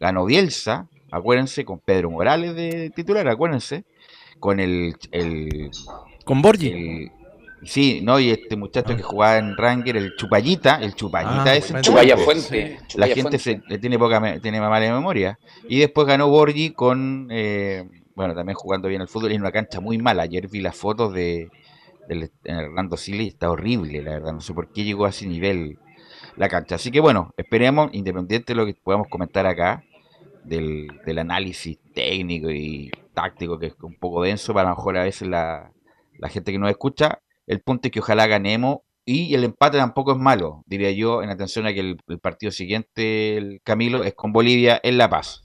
[0.00, 3.84] ganó Bielsa, acuérdense, con Pedro Morales de titular, acuérdense,
[4.40, 5.70] con el, el
[6.24, 7.10] con Borgi.
[7.62, 11.80] Sí, no, y este muchacho que jugaba en Ranger, el Chupallita, el Chupallita ah, ese.
[11.80, 12.78] Chupalla Fuente.
[12.96, 15.38] la gente Se, le tiene poca tiene mala memoria.
[15.68, 19.80] Y después ganó Borgi con, eh, bueno, también jugando bien el fútbol en una cancha
[19.80, 20.24] muy mala.
[20.24, 21.50] Ayer vi las fotos de,
[22.44, 24.32] Hernando Silly está horrible, la verdad.
[24.32, 25.78] No sé por qué llegó a ese nivel
[26.36, 26.76] la cancha.
[26.76, 29.82] Así que bueno, esperemos, independiente de lo que podamos comentar acá,
[30.48, 35.72] del, análisis técnico y táctico, que es un poco denso para mejor a veces la,
[36.28, 40.18] gente que nos escucha, el punto es que ojalá ganemos y el empate tampoco es
[40.18, 44.32] malo, diría yo, en atención a que el, el partido siguiente, el Camilo, es con
[44.32, 45.44] Bolivia en La Paz.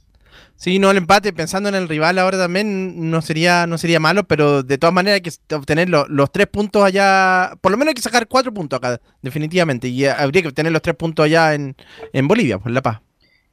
[0.55, 4.23] Sí, no, el empate, pensando en el rival ahora también no sería, no sería malo,
[4.23, 7.95] pero de todas maneras hay que obtener los tres puntos allá, por lo menos hay
[7.95, 11.75] que sacar cuatro puntos acá, definitivamente, y habría que obtener los tres puntos allá en,
[12.11, 13.01] en Bolivia, por La Paz.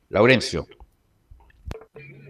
[0.08, 0.66] Laurencio.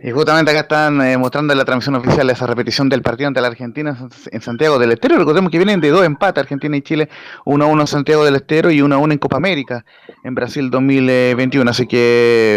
[0.02, 3.42] Y justamente acá están eh, mostrando en la transmisión oficial esa repetición del partido ante
[3.42, 3.98] la Argentina
[4.30, 5.18] en Santiago del Estero.
[5.18, 7.10] Recordemos que vienen de dos empates, Argentina y Chile,
[7.44, 9.84] 1-1 en Santiago del Estero y 1-1 en Copa América
[10.24, 11.70] en Brasil 2021.
[11.70, 11.98] Así que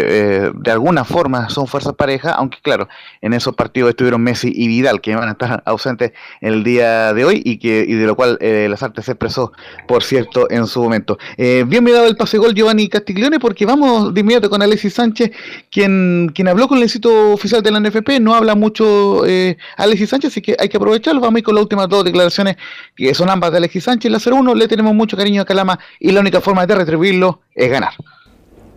[0.06, 2.88] eh, de alguna forma son fuerzas parejas, aunque claro,
[3.20, 7.12] en esos partidos estuvieron Messi y Vidal, que van a estar ausentes en el día
[7.12, 9.52] de hoy y que y de lo cual eh, las artes se expresó,
[9.86, 11.18] por cierto, en su momento.
[11.36, 15.30] bien me dado el pase gol Giovanni Castiglione porque vamos de inmediato con Alexis Sánchez,
[15.70, 20.10] quien, quien habló con el éxito oficial de la NFP, no habla mucho eh, Alexis
[20.10, 21.20] Sánchez, así que hay que aprovecharlo.
[21.20, 22.56] Vamos a ir con las últimas dos declaraciones,
[22.96, 24.10] que son ambas de Alexis Sánchez.
[24.10, 27.70] La 0-1 le tenemos mucho cariño a Calama y la única forma de retribuirlo es
[27.70, 27.92] ganar.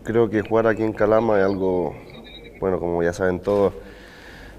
[0.04, 1.96] Creo que jugar aquí en Calama es algo,
[2.60, 3.74] bueno, como ya saben todos,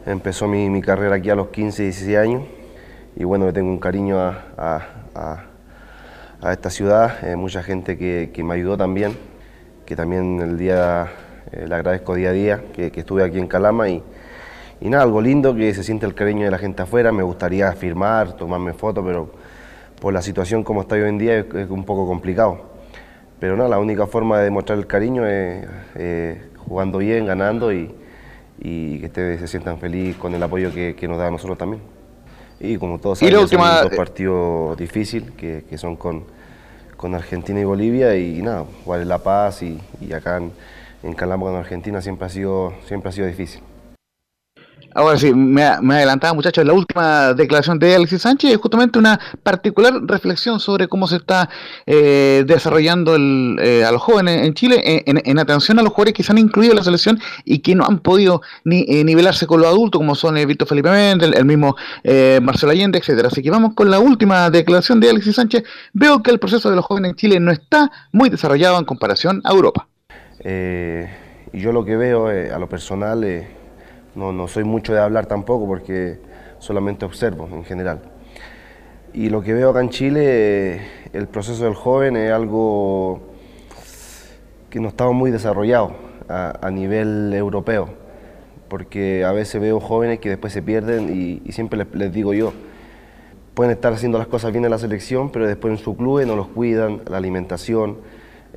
[0.07, 2.43] Empezó mi, mi carrera aquí a los 15, 16 años
[3.15, 5.45] y bueno, le tengo un cariño a, a-
[6.41, 9.19] a- esta ciudad, eh, mucha gente que, que me ayudó también,
[9.85, 11.13] que también el día
[11.53, 14.03] eh, le agradezco día a día, que, que estuve aquí en Calama y,
[14.81, 17.71] y nada, algo lindo que se siente el cariño de la gente afuera, me gustaría
[17.73, 19.31] firmar, tomarme fotos, pero
[20.01, 22.77] por la situación como está hoy en día es, es un poco complicado.
[23.41, 27.95] Pero nada, la única forma de demostrar el cariño es eh, jugando bien, ganando y,
[28.61, 31.57] y que ustedes se sientan felices con el apoyo que, que nos da a nosotros
[31.57, 31.81] también.
[32.61, 36.25] Y como todos Y saben, última- son dos partidos difíciles que, que son con,
[36.97, 40.51] con Argentina y Bolivia y, nada, jugar en La Paz y, y acá en,
[41.03, 43.63] en Calama con Argentina siempre ha sido, siempre ha sido difícil.
[44.95, 49.21] Ahora sí, me, me adelantaba muchachos, la última declaración de Alexis Sánchez es justamente una
[49.43, 51.51] particular reflexión sobre cómo se está
[51.85, 56.15] eh, desarrollando el, eh, a los jóvenes en Chile en, en atención a los jugadores
[56.15, 59.47] que se han incluido en la selección y que no han podido ni eh, nivelarse
[59.47, 61.77] con los adultos como son eh, Víctor Felipe Méndez, el, el mismo
[62.43, 63.29] Marcelo Allende, etcétera.
[63.29, 65.65] Así que vamos con la última declaración de Alexis Sánchez.
[65.93, 69.43] Veo que el proceso de los jóvenes en Chile no está muy desarrollado en comparación
[69.45, 69.87] a Europa.
[70.41, 71.09] Eh,
[71.53, 73.47] y yo lo que veo eh, a lo personal, eh,
[74.15, 76.19] no, no soy mucho de hablar tampoco porque
[76.59, 78.01] solamente observo en general.
[79.13, 80.81] Y lo que veo acá en Chile, eh,
[81.13, 83.21] el proceso del joven es algo
[84.71, 85.95] que no estaba muy desarrollado
[86.29, 87.89] a, a nivel europeo,
[88.69, 92.35] porque a veces veo jóvenes que después se pierden y, y siempre les, les digo
[92.35, 92.53] yo,
[93.55, 96.37] pueden estar haciendo las cosas bien en la selección, pero después en su club no
[96.37, 97.97] los cuidan, la alimentación,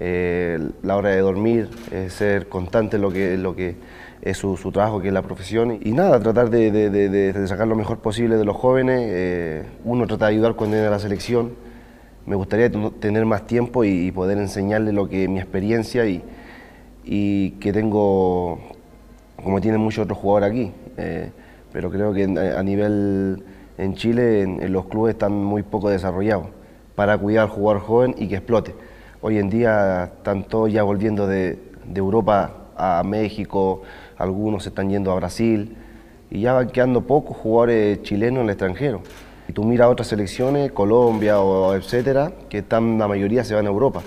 [0.04, 3.76] eh, la hora de dormir, eh, ser constante en lo que,
[4.24, 5.78] es su, trabajo, que es la profesión.
[5.80, 9.00] Y nada, tratar de, sacar lo mejor posible de los jóvenes.
[9.04, 11.52] eh, uno trata de ayudar cuando viene a la selección.
[12.26, 16.24] Me gustaría ten- tener más tiempo y, y poder enseñarle lo que mi experiencia y,
[17.60, 18.60] que tengo,
[19.44, 20.72] como tienen muchos otros jugadores aquí.
[21.72, 23.44] pero creo que a nivel
[23.78, 26.48] en Chile, en, en los clubes están muy poco desarrollados
[26.96, 28.74] para cuidar al jugador joven y que explote.
[29.22, 33.84] Hoy en día están todos ya volviendo de, de Europa a México,
[34.18, 35.78] algunos se están yendo a Brasil
[36.32, 39.04] y ya van quedando pocos jugadores chilenos en el extranjero.
[39.48, 43.70] Y tú miras otras selecciones, Colombia o etcétera, que están, la mayoría se van a
[43.70, 44.02] Europa.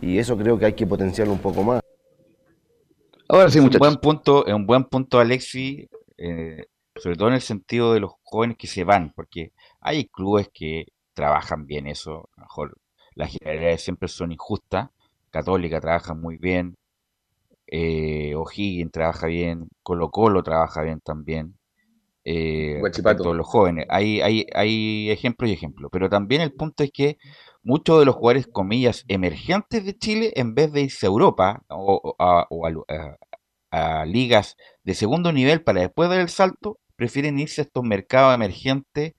[0.00, 1.80] Y eso creo que hay que potenciarlo un poco más.
[3.28, 3.78] Ahora sí, es un muchachos.
[3.78, 6.66] buen punto, es un buen punto, Alexi, eh,
[6.96, 10.86] sobre todo en el sentido de los jóvenes que se van, porque hay clubes que
[11.14, 12.78] trabajan bien eso, a lo mejor
[13.14, 14.90] las generalidades siempre son injustas,
[15.30, 16.76] Católica trabaja muy bien,
[17.66, 21.56] eh, O'Higgins trabaja bien, Colo Colo trabaja bien también,
[22.24, 23.86] eh, a los jóvenes.
[23.90, 27.18] Hay, hay, hay ejemplos y ejemplos, pero también el punto es que
[27.62, 32.00] muchos de los jugadores, comillas, emergentes de Chile, en vez de irse a Europa o,
[32.04, 33.16] o a, o a lu- a-
[33.70, 38.34] a ligas de segundo nivel para después dar el salto, prefieren irse a estos mercados
[38.34, 39.14] emergentes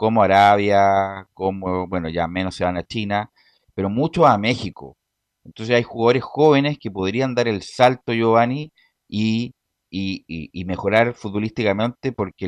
[0.00, 3.30] como Arabia, como, bueno, ya menos se van a China,
[3.74, 4.96] pero muchos a México.
[5.44, 8.72] Entonces hay jugadores jóvenes que podrían dar el salto, Giovanni,
[9.08, 9.54] y,
[9.90, 12.46] y- y- mejorar futbolísticamente porque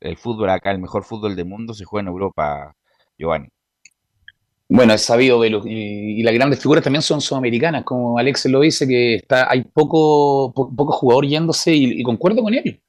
[0.00, 2.74] el fútbol acá, el mejor fútbol del mundo, se juega en Europa,
[3.18, 3.48] Giovanni.
[4.68, 8.60] Bueno, es sabido, Velo, y, y las grandes figuras también son sudamericanas, como Alex lo
[8.60, 12.80] dice, que está, hay poco, po- poco jugador yéndose y, y concuerdo con él.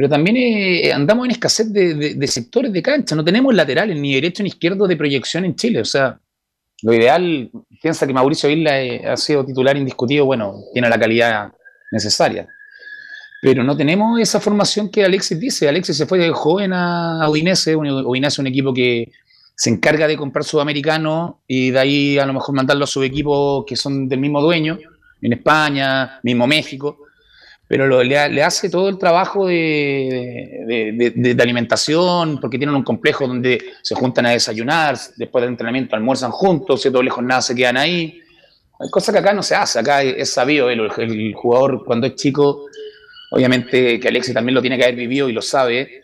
[0.00, 4.42] Pero también eh, andamos en escasez de, sectores de cancha, no tenemos laterales, ni derecho
[4.42, 5.82] ni izquierdo de proyección en Chile.
[5.82, 6.18] O sea,
[6.80, 7.50] lo ideal,
[7.82, 11.52] piensa que Mauricio Isla eh, ha sido titular indiscutido, bueno, tiene la calidad
[11.92, 12.48] necesaria.
[13.42, 15.68] Pero no tenemos esa formación que Alexis dice.
[15.68, 19.12] Alexis se fue de joven a Udinese, Udinese es un equipo que
[19.54, 23.66] se encarga de comprar sudamericanos y de ahí a lo mejor mandarlo a sus equipos
[23.66, 24.78] que son del mismo dueño,
[25.20, 27.00] en España, mismo México,
[27.70, 32.74] pero lo- le, le hace todo el trabajo de, de- de- de- alimentación, porque tienen
[32.74, 37.40] un complejo donde se juntan a desayunar, después del entrenamiento almuerzan juntos, si doble jornada
[37.40, 38.20] se quedan ahí.
[38.80, 42.16] Hay cosas que acá no se hace, acá es sabido, el, el jugador cuando es
[42.16, 42.66] chico,
[43.30, 46.02] obviamente que Alexis también lo tiene que haber vivido y lo sabe,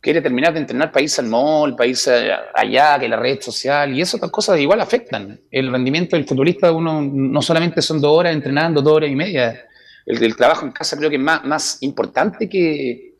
[0.00, 2.08] quiere terminar de entrenar país al mall, país
[2.54, 5.38] allá, que la red social, y esas cosas igual afectan.
[5.50, 9.66] El rendimiento del futbolista, uno no solamente son dos horas entrenando, dos horas y media.
[10.06, 13.14] El, el trabajo en casa creo que es más, más importante que,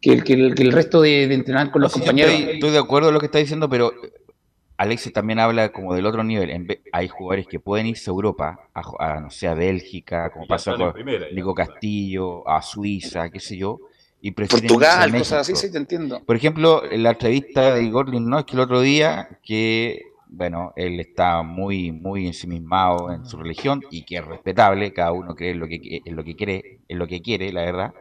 [0.00, 2.32] que, el, que el- que el resto de, de entrenar con los compañeros.
[2.32, 3.92] Estoy, estoy de acuerdo con lo que está diciendo, pero
[4.76, 6.50] Alexis también habla como del otro nivel.
[6.50, 10.46] En hay jugadores que pueden irse a Europa, a, a, no sé, a Bélgica, como
[10.46, 11.26] pasó en con primera.
[11.32, 13.78] Nico Castillo, a Suiza, qué sé yo,
[14.22, 16.22] y Portugal, cosas así, sí, te entiendo.
[16.24, 21.42] Por ejemplo, en la entrevista de Igor Lichnowsky el otro día, que, bueno, él está
[21.42, 25.68] muy, muy ensimismado en su religión y que es respetable, cada uno cree en lo
[25.68, 27.94] que, en lo que quiere, en lo que quiere, la verdad.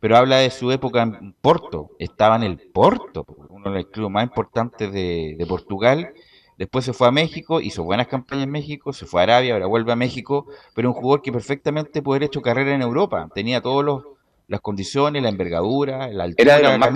[0.00, 1.90] pero habla de su época en Porto.
[1.98, 6.12] Estaba en el Porto, uno de los clubes más importantes de, de Portugal.
[6.58, 9.66] Después se fue a México, hizo buenas campañas en México, se fue a Arabia, ahora
[9.66, 13.28] vuelve a México, pero un jugador que perfectamente puede haber hecho carrera en Europa.
[13.34, 14.04] Tenía todas
[14.46, 16.42] las condiciones, la envergadura, la altura.
[16.42, 16.92] Era de los más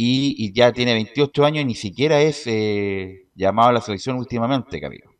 [0.00, 4.16] y, y ya tiene 28 años y ni siquiera es eh, llamado a la selección
[4.16, 5.10] últimamente, Camilo.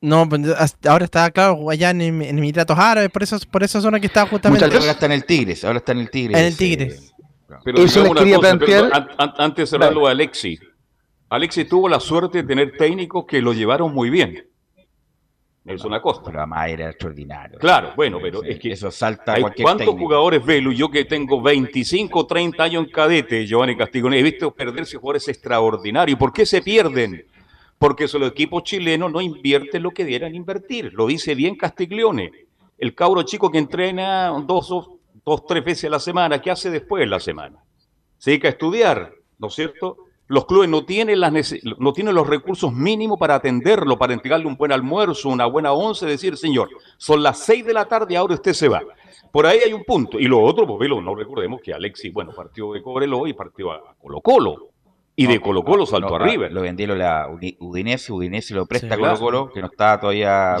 [0.00, 3.80] No, pues, hasta ahora está, claro, allá en, en Emiratos Árabes, por eso, por esa
[3.80, 4.64] zona que está justamente.
[4.64, 6.38] Muchas ahora está en el Tigres, ahora está en el Tigres.
[6.38, 7.14] En el eh, Tigres.
[7.64, 9.16] Pero Eso les quería una cosa, plantear.
[9.38, 10.58] antes de cerrar lo de Alexi.
[11.28, 14.46] Alexi tuvo la suerte de tener técnicos que lo llevaron muy bien.
[15.64, 16.22] Nelson Acosta.
[16.26, 17.58] Pero además era extraordinario.
[17.58, 20.06] Claro, bueno, pero es que Eso salta a hay cualquier cuántos técnico.
[20.06, 24.54] jugadores Velu, yo que tengo 25 o 30 años en cadete, Giovanni Castigone, he visto
[24.54, 26.18] perderse jugadores extraordinarios.
[26.18, 27.26] ¿Por qué se pierden?
[27.78, 30.92] Porque los equipos chilenos no invierten lo que debieran invertir.
[30.94, 32.32] Lo dice bien Castiglione.
[32.78, 36.70] El cabro chico que entrena dos, o- dos, tres veces a la semana, ¿qué hace
[36.70, 37.62] después de la semana?
[38.18, 39.96] Se dedica a estudiar, ¿no es cierto?
[40.28, 41.32] Los clubes no tienen, las
[41.78, 46.04] no tienen los recursos mínimos para atenderlo, para entregarle un buen almuerzo, una buena once,
[46.04, 48.82] decir, señor, son las seis de la tarde ahora usted se va.
[49.30, 50.18] Por ahí hay un punto.
[50.18, 53.94] Y lo otro, pues no recordemos que Alexis, bueno, partió de Cobreloa y partió a
[54.00, 54.70] Colo Colo.
[55.16, 56.52] Y de Colo Colo saltó No, a River.
[56.52, 59.18] Lo vendió la Udi- Udinese, Udinese lo presta Sí, a Colo.
[59.18, 60.56] Colo, que no estaba todavía,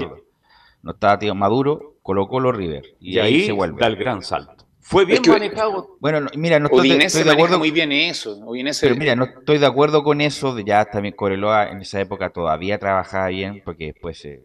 [0.82, 2.84] no estaba tío, maduro, Colo Colo River.
[2.98, 3.78] Y, Y ahí se vuelve.
[3.80, 4.64] da el gran salto.
[4.80, 5.96] Fue bien que- manejado.
[6.00, 7.58] Bueno, no, mira, no estoy, de- Udinese estoy de maneja acuerdo.
[7.58, 8.36] muy bien eso.
[8.46, 10.54] Udinese, Pero mira, no estoy de acuerdo con eso.
[10.54, 14.42] De ya también Coreloa en esa época todavía trabajaba bien, porque después eh,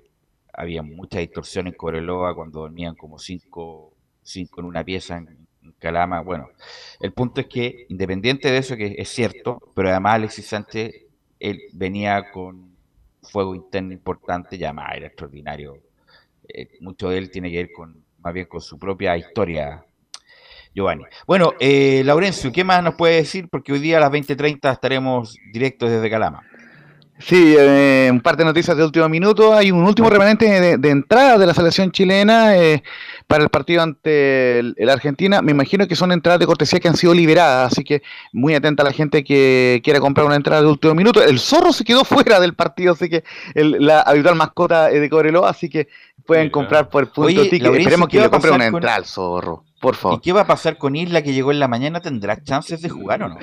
[0.51, 3.93] había mucha distorsión en Coreloa cuando dormían como cinco,
[4.23, 5.40] cinco en una pieza en
[5.81, 6.21] Calama.
[6.21, 6.49] Bueno,
[6.99, 10.93] el punto es que, independiente de eso, que es cierto, pero además Alexis Sánchez,
[11.39, 12.75] él venía con
[13.23, 15.77] fuego interno importante, ya más era extraordinario.
[16.47, 19.83] Eh, mucho de él tiene que ver con más bien con su propia historia
[20.73, 21.03] Giovanni.
[21.25, 23.49] Bueno, eh, Laurencio, ¿qué más nos puede decir?
[23.49, 26.43] Porque hoy día a las 20.30 estaremos directos desde Calama.
[27.23, 29.53] Sí, eh, un par de noticias de último minuto.
[29.53, 32.81] Hay un último remanente de, de entrada de la selección chilena eh,
[33.27, 35.41] para el partido ante el, el Argentina.
[35.41, 38.01] Me imagino que son entradas de cortesía que han sido liberadas, así que
[38.33, 41.23] muy atenta a la gente que quiera comprar una entrada de último minuto.
[41.23, 45.09] El zorro se quedó fuera del partido, así que el- la habitual mascota eh, de
[45.09, 45.87] Cobreloa, así que
[46.25, 46.51] pueden Mira.
[46.53, 47.73] comprar por punto Oye, ticket.
[47.75, 50.17] Esperemos ¿qué que le pasar una con- entrada al zorro, por favor.
[50.17, 51.99] ¿Y qué va a pasar con Isla que llegó en la mañana?
[52.01, 53.37] ¿Tendrá chances de jugar o no?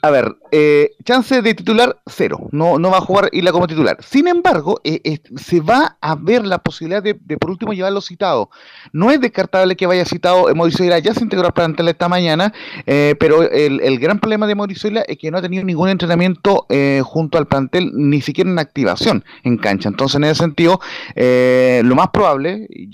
[0.00, 3.96] A ver, eh, chance de titular cero, no, no va a jugar Isla como titular.
[4.00, 8.48] Sin embargo, eh, se va a ver la posibilidad de, por último llevarlo citado.
[8.92, 12.52] No es descartable que vaya citado Mauricio Isla, ya se integró al plantel esta mañana,
[12.86, 15.88] eh, pero el, el gran problema de Mauricio Isla es que no ha tenido ningún
[15.88, 19.88] entrenamiento eh, junto al plantel, ni siquiera en activación en cancha.
[19.88, 20.80] Entonces, en ese sentido,
[21.16, 22.88] lo más probable, y,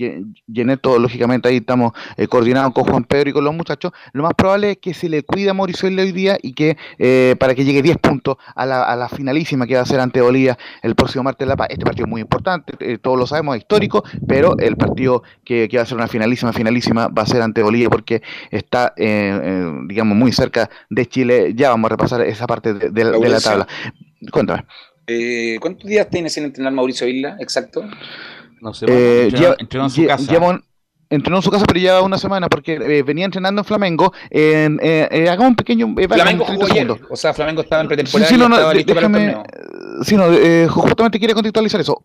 [0.47, 1.93] y en esto lógicamente ahí estamos
[2.31, 5.23] coordinados con Juan Pedro y con los muchachos, lo más probable es que se le
[5.23, 8.66] cuida a Mauricio Isla hoy día y que eh, para que llegue 10 puntos a
[8.66, 11.57] la, a la finalísima que va a ser ante Bolivia el próximo martes de La
[11.57, 11.68] Paz.
[11.70, 15.68] Este partido es muy importante, eh, todos lo sabemos, es histórico, pero el partido que,
[15.68, 19.40] que va a ser una finalísima, finalísima va a ser ante Bolivia porque está, eh,
[19.42, 21.53] eh, digamos, muy cerca de Chile.
[21.55, 23.66] Ya vamos a repasar esa parte de, de- de la tabla.
[24.30, 24.64] Cuéntame.
[25.07, 27.36] Eh, ¿Cuántos días tiene sin entrenar Mauricio Isla?
[27.40, 27.84] Exacto.
[28.61, 30.32] No sé, Eh, lleva- en su casa.
[30.32, 30.62] lleva
[31.15, 34.12] entrenó en su casa, pero lleva una semana porque eh, venía entrenando en Flamengo.
[34.31, 35.95] En, eh, eh, hagamos un pequeño.
[35.99, 37.07] eh, Flamengo un 30 jugó ayer.
[37.11, 39.37] O sea, Flamengo estaba en pretemporada sí, no, no, déjame,
[40.03, 42.03] sí, no, eh, justamente quiere contextualizar eso.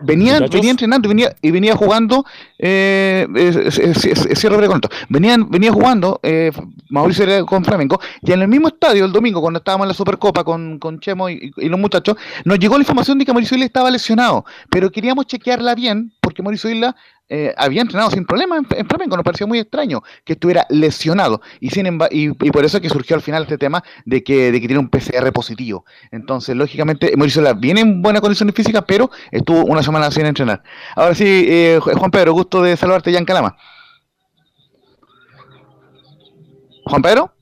[0.00, 2.24] Venía, venía entrenando y venía, y venía jugando,
[2.58, 4.88] eh, eh, eh, eh, eh, cierro breve con esto.
[5.08, 6.50] Venían, venía jugando eh,
[6.88, 9.94] Mauricio Herrera con Flamengo y en el mismo estadio el domingo, cuando estábamos en la
[9.94, 13.58] Supercopa con, con Chemo y, y los muchachos, nos llegó la información de que Mauricio
[13.62, 16.94] estaba lesionado, pero queríamos chequearla bien porque Mauricio Isla
[17.28, 21.42] eh, había entrenado sin problema en, en Flamengo, nos pareció muy extraño que estuviera lesionado
[21.60, 24.52] y, sin y, y por eso es que surgió al final este tema de que,
[24.52, 25.84] de que tiene un PCR positivo.
[26.12, 30.62] Entonces, lógicamente, Mauricio viene en buenas condiciones físicas, pero estuvo una semana sin entrenar.
[30.94, 33.56] Ahora sí, eh, Ju- Juan Pedro, gusto de saludarte ya en Calama.
[36.84, 37.32] Juan Pedro.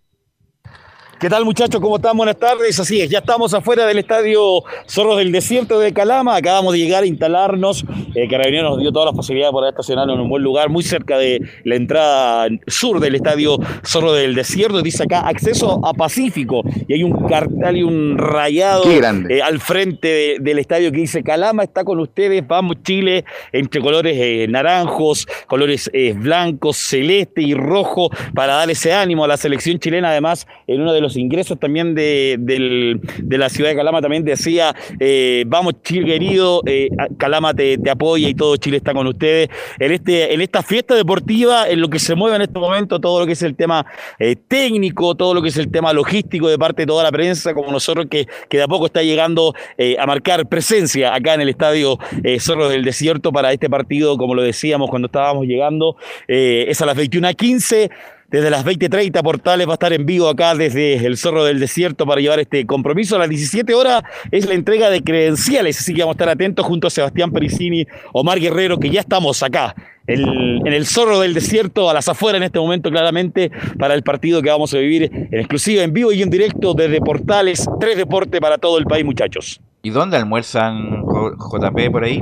[1.19, 1.81] ¿Qué tal muchachos?
[1.81, 2.14] ¿Cómo están?
[2.14, 2.79] Buenas tardes.
[2.79, 6.37] Así es, ya estamos afuera del estadio Zorros del Desierto de Calama.
[6.37, 7.87] Acabamos de llegar a instalarnos.
[8.14, 11.17] Eh, Carabineros nos dio todas las posibilidades para estacionarnos en un buen lugar, muy cerca
[11.17, 14.83] de la entrada sur del estadio Zorro del Desierto.
[14.83, 16.61] Dice acá acceso a Pacífico.
[16.87, 18.85] Y hay un cartel y un rayado
[19.31, 23.81] eh, al frente de- del estadio que dice Calama está con ustedes, vamos Chile, entre
[23.81, 29.39] colores eh, naranjos, colores eh, blancos, celeste y rojo, para dar ese ánimo a la
[29.39, 33.77] selección chilena, además, en uno de los los ingresos también de, de la ciudad de
[33.77, 38.93] Calama también decía, eh, vamos Chile querido, eh, Calama te, apoya y todo Chile está
[38.93, 39.49] con ustedes.
[39.79, 43.21] En, este, en esta fiesta deportiva, en lo que se mueve en este momento, todo
[43.21, 43.87] lo que es el tema
[44.19, 47.55] eh, técnico, todo lo que es el tema logístico de parte de toda la prensa,
[47.55, 49.55] como nosotros que, que de a poco está llegando
[49.99, 51.99] a marcar presencia acá en el estadio
[52.41, 55.97] Zorro del Desierto para este partido, como lo decíamos cuando estábamos llegando,
[56.27, 57.91] es a las 21.15.
[58.37, 62.05] Desde las 20.30 Portales va a estar en vivo acá desde el Zorro del Desierto
[62.05, 63.16] para llevar este compromiso.
[63.16, 66.66] A las 17 horas es la entrega de credenciales, así que vamos a estar atentos
[66.66, 69.74] junto a Sebastián Pericini, Omar Guerrero, que ya estamos acá
[70.07, 74.03] el- en el Zorro del Desierto, a las afueras en este momento claramente, para el
[74.03, 77.97] partido que vamos a vivir en exclusiva, en vivo y en directo desde Portales, tres
[77.97, 79.62] deportes para todo el país, muchachos.
[79.82, 82.20] ¿Y dónde almuerzan JP por ahí?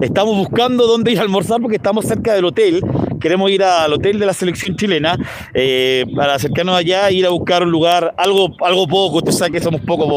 [0.00, 2.80] Estamos buscando dónde ir a almorzar porque estamos cerca del hotel.
[3.20, 5.16] Queremos ir al hotel de la selección chilena
[5.54, 9.18] eh, para acercarnos allá e ir a buscar un lugar, algo, algo poco.
[9.18, 10.08] Usted sabe que somos poco,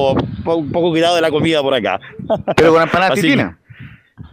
[0.43, 1.99] po- un poco cuidados de la comida por acá.
[2.55, 3.59] Pero con empanadas Así que, titina.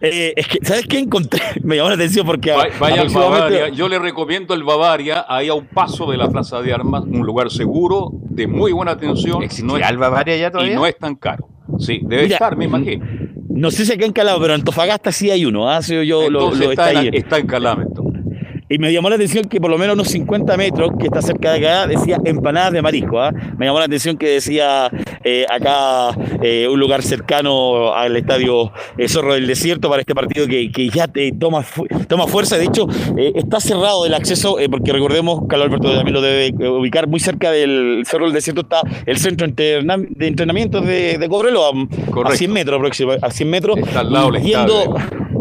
[0.01, 1.41] eh, es que, ¿sabes qué encontré?
[1.63, 3.69] Me llamó la atención porque Va- Vaya al aproximadamente- Bavaria.
[3.77, 7.27] Yo le recomiendo el Bavaria, ahí a un paso de la Plaza de Armas, un
[7.27, 9.43] lugar seguro, de muy buena atención.
[9.43, 10.73] ¿Existirá el Bavaria ya todavía?
[10.73, 11.49] Y no es tan caro.
[11.79, 13.07] Sí, debe Mira, estar, me imagino.
[13.49, 15.69] No sé si acá en Calama, pero en Antofagasta sí hay uno.
[15.69, 15.83] ¿ah?
[15.83, 17.19] Sí, yo lo, Entonces lo- está, está en, ahí.
[17.21, 17.83] está en Calama.
[17.83, 18.10] entonces.
[18.73, 21.53] Y me llamó la atención que por lo menos unos 50 metros, que está cerca
[21.53, 23.21] de acá, decía empanadas de marisco.
[23.21, 23.33] ¿ah?
[23.59, 24.89] Me llamó la atención que decía
[25.25, 30.47] eh, acá eh, un lugar cercano al estadio eh, Zorro del Desierto para este partido
[30.47, 32.59] que, que ya te toma, fu- toma fuerza.
[32.59, 32.87] De hecho,
[33.35, 38.05] está cerrado el acceso, porque recordemos, Carlos Alberto también lo debe ubicar, muy cerca del
[38.07, 39.83] Zorro del Desierto está el centro de
[40.21, 42.39] entrenamiento de, de Cobreloa, a Correcto.
[42.39, 43.77] 100 metros aproximadamente, a 100 metros.
[43.79, 44.95] Está al lado del.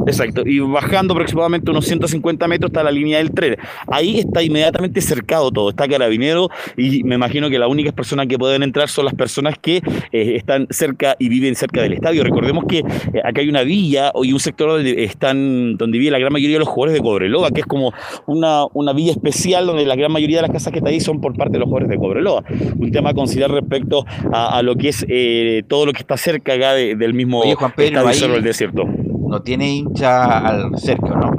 [0.10, 3.58] Exacto, y bajando aproximadamente unos 150 metros está la línea del tren.
[3.88, 8.38] Ahí está inmediatamente cercado todo, está carabinero y me imagino que las únicas personas que
[8.38, 12.24] pueden entrar son las personas que eh, están cerca y viven cerca del estadio.
[12.24, 12.84] Recordemos que eh,
[13.24, 16.60] acá hay una villa y un sector donde están donde vive la gran mayoría de
[16.60, 17.94] los jugadores de Cobreloa, que es como
[18.26, 21.22] una, una villa especial donde la gran mayoría de las casas que está ahí son
[21.22, 22.44] por parte de los jugadores de Cobreloa.
[22.78, 26.18] Un tema a considerar respecto a, a lo que es eh, todo lo que está
[26.18, 28.84] cerca acá de- del mismo Oye, Juan Pedro, estadio ahí- Cerro del Desierto.
[29.30, 31.32] No tiene hincha al cerca, ¿no?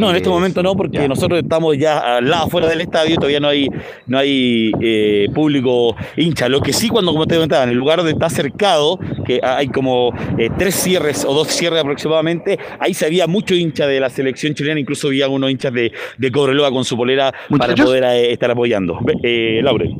[0.00, 1.08] No, en este momento no, porque Ya.
[1.08, 3.68] nosotros estamos ya al lado afuera del estadio, todavía no hay,
[4.06, 6.48] no hay eh, público hincha.
[6.48, 9.68] Lo que sí, cuando, como te comentaba, en el lugar donde está cercado, que hay
[9.68, 14.10] como eh, tres cierres o dos cierres aproximadamente, ahí se había mucho hincha de la
[14.10, 17.86] selección chilena, incluso había unos hinchas de, de Cobreloa con su polera para Muchachos.
[17.86, 18.98] poder eh, estar apoyando.
[19.02, 19.90] Ve- Eh, Laure.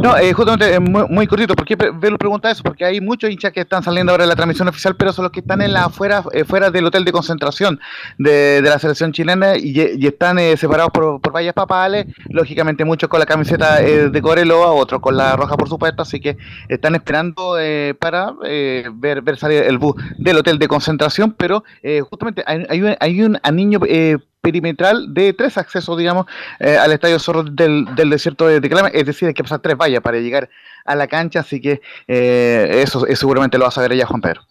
[0.00, 2.62] No, eh, justamente, eh, muy, muy cortito, ¿por qué Pe- Velo pregunta eso?
[2.62, 5.32] Porque hay muchos hinchas que están saliendo ahora de la transmisión oficial, pero son los
[5.32, 7.78] que están en la afuera, eh, fuera del hotel de concentración
[8.18, 13.08] de, de la selección chilena y, están eh, separados por, por vallas papales, lógicamente muchos
[13.08, 16.36] con la camiseta eh, de Coreloa, otros con la roja por supuesto, así que
[16.68, 18.32] están esperando eh, para
[18.94, 21.64] ver, ver salir el bus del hotel de concentración, pero
[22.08, 23.22] justamente hay, hay un, hay
[23.64, 26.26] un eh, perimetral de tres accesos, digamos,
[26.58, 29.76] eh, al Estadio Zorro del, del Desierto de, Calama, es decir, hay que pasar tres
[29.76, 30.50] vallas para llegar
[30.84, 34.20] a la cancha, así que eh, eso, eh, seguramente lo va a saber ya Juan
[34.20, 34.42] Pedro.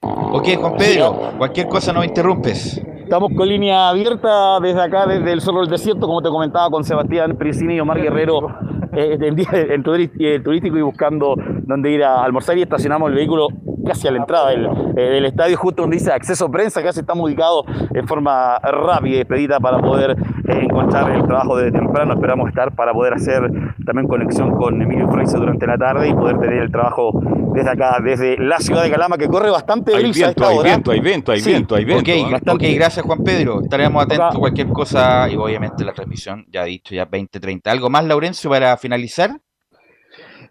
[0.00, 2.80] Ok, Juan Pedro, cualquier cosa no interrumpes.
[3.02, 6.82] Estamos con línea abierta desde acá, desde el Zorro del Desierto, como te comentaba, con
[6.82, 8.48] Sebastián Priscini y Omar Guerrero
[8.92, 13.48] eh, en día eh, turístico y buscando dónde ir a almorzar y estacionamos el vehículo
[13.86, 14.66] casi a la entrada del,
[14.96, 17.64] eh, estadio, justo donde dice acceso prensa, casi estamos ubicados
[17.94, 22.14] en forma rápida y expedita para poder encontrar el trabajo de temprano.
[22.14, 23.50] Esperamos estar para poder hacer
[23.86, 27.12] también conexión con Emilio Freise durante la tarde y poder tener el trabajo
[27.54, 30.48] desde acá, desde la ciudad de Calama, que corre bastante Hay brisa a viento, esta
[30.52, 30.68] hay hora.
[30.70, 31.50] viento, hay viento, hay Sí.
[31.50, 32.12] viento, hay viento.
[32.52, 33.60] Ok, ok, gracias Juan Pedro.
[33.62, 37.70] Estaremos atentos a cualquier cosa y obviamente la transmisión, ya dicho, ya 20-30.
[37.70, 39.38] ¿Algo más, Laurencio, para finalizar?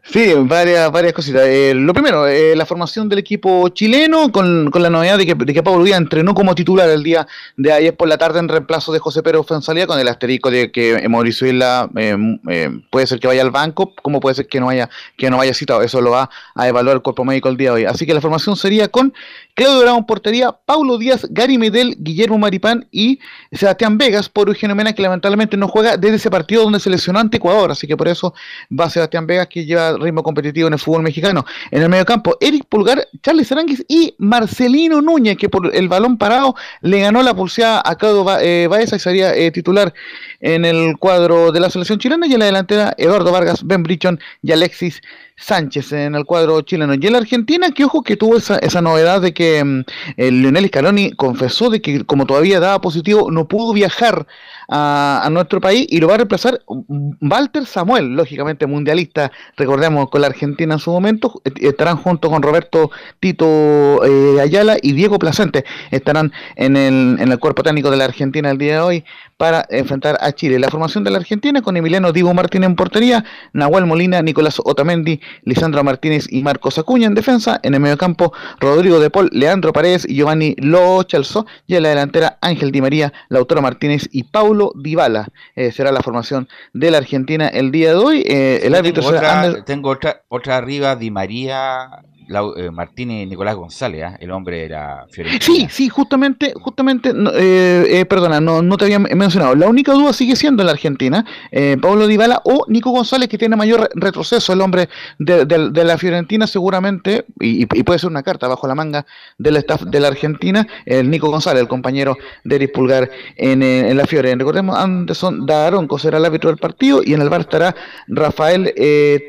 [0.04, 1.44] Sí, varias, varias cositas.
[1.46, 5.36] Eh, lo primero, eh, la formación del equipo chileno, con, con la novedad de que,
[5.36, 8.50] de que Pablo Díaz entrenó como titular el día de ayer por la tarde en
[8.50, 12.18] reemplazo de José Pedro Fonsalía, con el asterisco de que Mauricio Isla eh,
[12.50, 15.38] eh, puede ser que vaya al banco, como puede ser que no vaya, que no
[15.38, 15.84] vaya citado.
[15.84, 17.86] Eso lo va a evaluar el cuerpo médico el día de hoy.
[17.86, 19.14] Así que la formación sería con
[19.54, 23.20] Claudio Bravo en portería, Paulo Díaz, Gary Medel, Guillermo Maripán y
[23.52, 27.20] Sebastián Vegas por Eugenio Mena, que lamentablemente no juega desde ese partido donde se lesionó
[27.20, 27.72] ante Ecuador.
[27.72, 28.34] Así que por eso
[28.72, 31.46] va Sebastián Vegas, que lleva ritmo competitivo en el fútbol mexicano.
[31.72, 36.56] En el mediocampo, Eric Pulgar, Charles Aranguis y Marcelino Núñez, que por el balón parado
[36.82, 39.94] le ganó la pulseada a Ba- eh, Baeza y sería eh, titular
[40.40, 42.28] en el cuadro de la selección chilena.
[42.28, 45.02] Y en la delantera, Eduardo Vargas, Ben Brichon y Alexis
[45.42, 46.94] Sánchez en el cuadro chileno.
[46.94, 49.84] Y en la Argentina, que ojo que tuvo esa, esa novedad de que mm,
[50.18, 54.28] el Lionel Scaloni confesó de que como todavía daba positivo, no pudo viajar
[54.70, 60.22] a, a, nuestro país y lo va a reemplazar Walter Samuel, lógicamente mundialista, recordemos con
[60.22, 65.66] la Argentina en su momento, estarán junto con Roberto Tito eh, Ayala y Diego Placente,
[65.92, 69.06] estarán en el, en el cuerpo técnico de la Argentina el día de hoy
[69.42, 70.60] para enfrentar a Chile.
[70.60, 75.20] La formación de la Argentina con Emiliano Divo Martínez en portería, Nahuel Molina, Nicolás Otamendi,
[75.46, 80.06] Lisandro Martínez y Marcos Acuña en defensa, en el mediocampo Rodrigo De Paul, Leandro Paredes
[80.08, 84.74] y Giovanni Lo Chelso, y en la delantera Ángel Di María, Lautaro Martínez y Paulo
[84.76, 85.30] Dybala.
[85.56, 88.24] Eh, será la formación de la Argentina el día de hoy.
[88.28, 91.90] Eh, el árbitro tengo, será otra, Ander- tengo otra, otra arriba, Di María,
[92.32, 94.18] Lau- eh, Martínez Nicolás González, ¿ah?
[94.20, 95.44] el hombre era Fiorentina.
[95.46, 99.54] Sí, sí, justamente, justamente, eh, eh, perdona, no, te había mencionado.
[99.56, 103.38] La única duda sigue siendo en la Argentina, eh, Pablo Dybala o Nico González, que
[103.38, 108.10] tiene mayor re- retroceso, el hombre de, de- de la Fiorentina seguramente, y, puede ser
[108.10, 109.06] una carta bajo la manga
[109.38, 113.98] del staff de la Argentina, el Nico González, el compañero de Eric Pulgar en, en
[113.98, 114.34] la Fiore.
[114.36, 117.76] Recordemos, Anderson Daronco será el árbitro del partido y en el bar estará
[118.08, 118.74] Rafael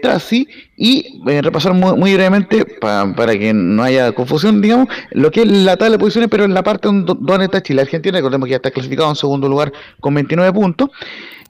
[0.02, 0.46] Trasi
[0.84, 5.46] y eh, repasar muy, brevemente pa- para que no haya confusión, digamos, lo que es
[5.46, 7.82] la tabla de posiciones, pero en la parte donde, donde está Chile.
[7.82, 10.90] Argentina, recordemos que ya está clasificado en segundo lugar con 29 puntos.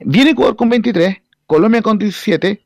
[0.05, 1.17] Viene Ecuador con 23,
[1.47, 2.61] Colombia con 17,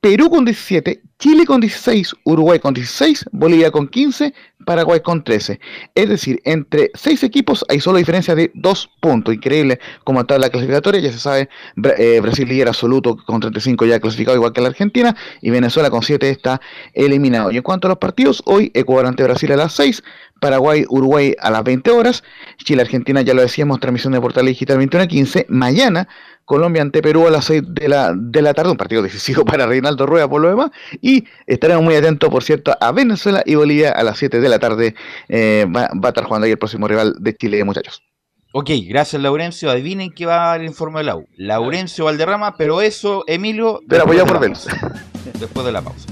[0.00, 4.32] Perú con 17, Chile con 16, Uruguay con 16, Bolivia con 15,
[4.64, 5.60] Paraguay con 13.
[5.94, 9.34] Es decir, entre seis equipos hay solo diferencia de dos puntos.
[9.34, 11.02] Increíble como está la clasificatoria.
[11.02, 11.50] Ya se sabe,
[11.98, 16.02] eh, Brasil líder absoluto con 35 ya clasificado igual que la Argentina y Venezuela con
[16.02, 16.62] 7 está
[16.94, 17.50] eliminado.
[17.50, 20.02] Y en cuanto a los partidos, hoy Ecuador ante Brasil a las 6,
[20.40, 22.24] Paraguay, Uruguay a las 20 horas,
[22.64, 26.08] Chile, Argentina, ya lo decíamos, transmisión de Portal Digital 21 a 15, mañana
[26.50, 29.66] Colombia ante Perú a las 6 de la, de la tarde, un partido decisivo para
[29.66, 33.92] Reinaldo Rueda por lo demás, y estaremos muy atentos, por cierto, a Venezuela y Bolivia
[33.92, 34.96] a las 7 de la tarde,
[35.28, 38.02] eh, va, va a estar jugando ahí el próximo rival de Chile, muchachos.
[38.52, 39.70] Ok, gracias Laurencio.
[39.70, 41.28] Adivinen qué va el informe de la U.
[41.36, 43.80] Laurencio Valderrama, pero eso, Emilio.
[43.88, 44.76] Pero apoyado por pausa.
[45.38, 46.08] Después de la pausa.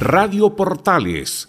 [0.00, 1.48] Radio Portales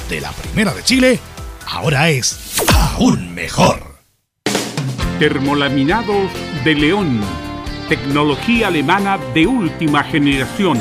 [0.09, 1.19] de la Primera de Chile
[1.65, 3.95] ahora es aún mejor.
[5.19, 6.32] Termolaminados
[6.63, 7.21] de León.
[7.88, 10.80] Tecnología alemana de última generación.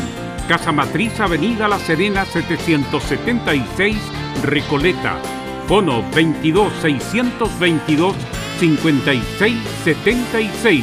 [0.49, 3.97] Casa Matriz, Avenida La Serena 776,
[4.43, 5.38] Recoleta.
[5.69, 8.17] Fono 22 622
[8.59, 10.83] 5676.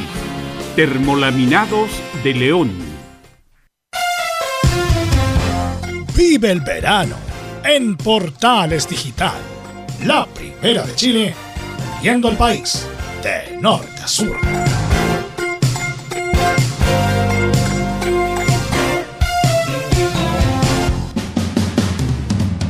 [0.76, 1.90] Termolaminados
[2.24, 2.72] de León.
[6.16, 7.16] Vive el verano
[7.64, 9.42] en Portales Digital.
[10.06, 11.34] La Primera de Chile,
[12.04, 12.88] viendo el país
[13.24, 14.55] de norte a sur.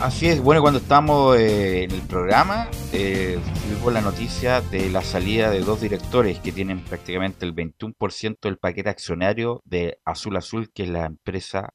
[0.00, 5.02] Así es, bueno, cuando estamos eh, en el programa, eh, tuvimos la noticia de la
[5.02, 10.70] salida de dos directores que tienen prácticamente el 21% del paquete accionario de Azul Azul,
[10.72, 11.74] que es la empresa,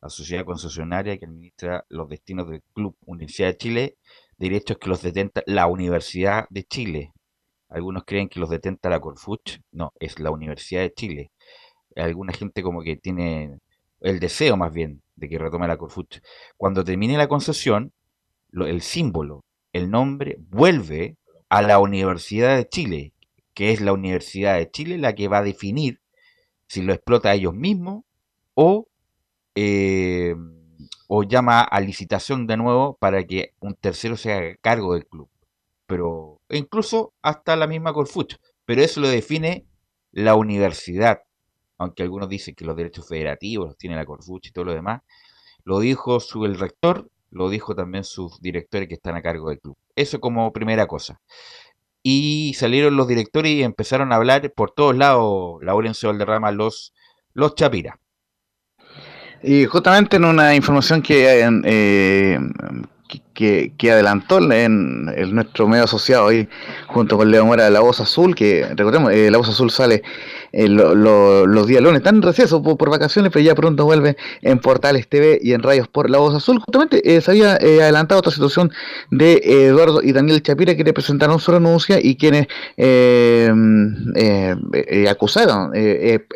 [0.00, 3.96] la sociedad concesionaria que administra los destinos del Club Universidad de Chile,
[4.36, 7.12] derechos que los detenta la Universidad de Chile.
[7.68, 11.30] Algunos creen que los detenta la Corfuch, no, es la Universidad de Chile.
[11.94, 13.56] Alguna gente como que tiene
[14.00, 16.20] el deseo más bien de que retome la Corfuch.
[16.56, 17.92] Cuando termine la concesión,
[18.52, 21.16] el símbolo, el nombre, vuelve
[21.48, 23.14] a la Universidad de Chile,
[23.54, 26.00] que es la Universidad de Chile la que va a definir
[26.66, 28.04] si lo explota a ellos mismos
[28.54, 28.88] o,
[29.54, 30.34] eh,
[31.06, 35.30] o llama a licitación de nuevo para que un tercero se haga cargo del club.
[35.86, 38.36] Pero incluso hasta la misma Corfuch.
[38.64, 39.66] Pero eso lo define
[40.10, 41.20] la universidad
[41.78, 45.02] aunque algunos dicen que los derechos federativos los tiene la Corfuch y todo lo demás,
[45.64, 49.60] lo dijo su, el rector, lo dijo también sus directores que están a cargo del
[49.60, 49.76] club.
[49.96, 51.20] Eso como primera cosa.
[52.02, 56.92] Y salieron los directores y empezaron a hablar por todos lados, Laurencio Valderrama, los,
[57.32, 57.98] los Chapira.
[59.42, 62.38] Y justamente en una información que, eh,
[63.34, 66.48] que, adelantó en, nuestro medio asociado ahí,
[66.86, 70.02] junto con Leo Mora de La Voz Azul, que recordemos, eh, La Voz Azul sale
[70.52, 75.08] eh, los días lunes, están en receso por, vacaciones, pero ya pronto vuelve en Portales
[75.08, 76.60] TV y en Radios por La Voz Azul.
[76.60, 78.72] Justamente eh, se había adelantado otra situación
[79.10, 82.46] de Eduardo y Daniel Chapira, que le presentaron su renuncia y quienes
[85.08, 85.72] acusaron,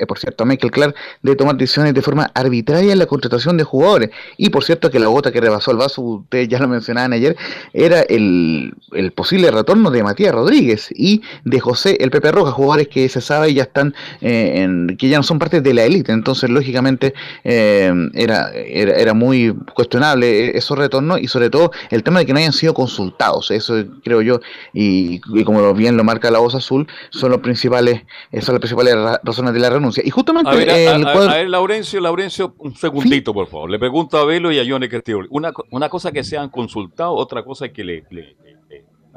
[0.07, 3.65] por cierto, a Michael Clark de tomar decisiones de forma arbitraria en la contratación de
[3.65, 4.11] jugadores.
[4.37, 7.37] Y por cierto, que la gota que rebasó el vaso, ustedes ya lo mencionaban ayer,
[7.73, 8.75] era el,
[9.15, 13.53] posible retorno de Matías Rodríguez y de José el Pepe Rojas, jugadores que se sabe
[13.55, 17.93] ya están, eh, en, que ya no son parte de la élite, entonces lógicamente eh,
[18.15, 22.53] era, era, muy cuestionable esos retornos y sobre todo el tema de que no hayan
[22.53, 24.41] sido consultados, eso creo yo,
[24.73, 28.03] y, como bien lo marca la voz azul, son los principales,
[28.41, 30.03] son las principales razones de la renuncia.
[30.05, 33.71] Y justamente a ver, Laurencio, Laurencio, un segundito, por favor.
[33.71, 35.21] Le pregunto a Velo y a Johnny Castillo.
[35.31, 38.05] Una, una cosa que sean consultados otra cosa es que le,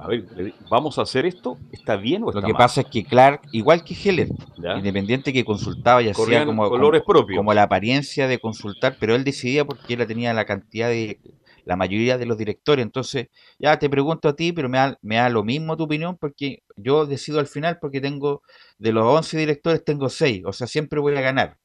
[0.02, 0.26] a ver,
[0.70, 1.58] ¿vamos a hacer esto?
[1.72, 4.30] ¿Está bien o está Lo que pasa es que Clark, igual que Heller,
[4.78, 7.38] independiente que consultaba y hacía como, colores como, propios.
[7.38, 11.20] como la apariencia de consultar, pero él decidía porque él tenía la cantidad de
[11.66, 12.84] la mayoría de los directores.
[12.84, 13.28] Entonces,
[13.60, 16.64] ya te pregunto a ti, pero me da, me da lo mismo tu opinión porque
[16.76, 18.42] yo decido al final porque tengo,
[18.78, 20.44] de los 11 directores, tengo 6.
[20.46, 21.58] O sea, siempre voy a ganar.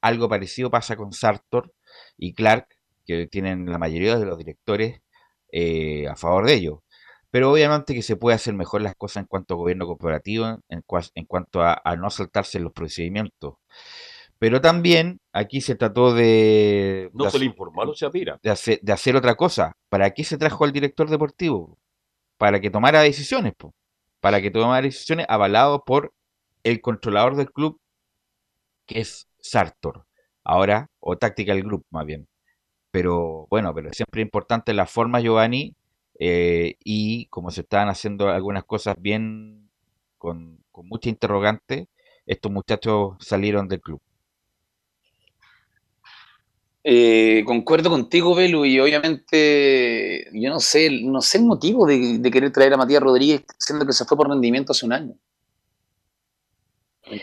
[0.00, 1.72] Algo parecido pasa con Sartor
[2.18, 2.68] y Clark,
[3.06, 5.00] que tienen la mayoría de los directores
[5.52, 6.83] eh, a favor de ello.
[7.34, 10.84] Pero obviamente que se puede hacer mejor las cosas en cuanto a gobierno corporativo, en,
[11.16, 13.54] en cuanto a, no saltarse los procedimientos.
[14.38, 17.10] Pero también aquí se trató de...
[17.12, 17.92] No se le informó
[18.40, 19.72] De hacer, de hacer otra cosa.
[19.88, 21.76] ¿Para qué se trajo al director deportivo?
[22.38, 23.54] Para que tomara decisiones,
[24.20, 26.14] para que tomara decisiones avalado por
[26.62, 27.80] el controlador del club,
[28.86, 30.06] que es Sartor.
[30.44, 32.28] Ahora, o Tactical Group más bien.
[32.92, 35.74] Pero bueno, pero siempre importante la forma, Giovanni,
[36.18, 39.68] eh, y como se estaban haciendo algunas cosas bien
[40.18, 41.88] con, mucha interrogante,
[42.26, 44.00] estos muchachos salieron del club.
[46.86, 52.52] Eh, concuerdo contigo, Belu, y obviamente yo no sé, no sé el motivo de, querer
[52.52, 55.14] traer a Matías Rodríguez, siendo que se fue por rendimiento hace un año.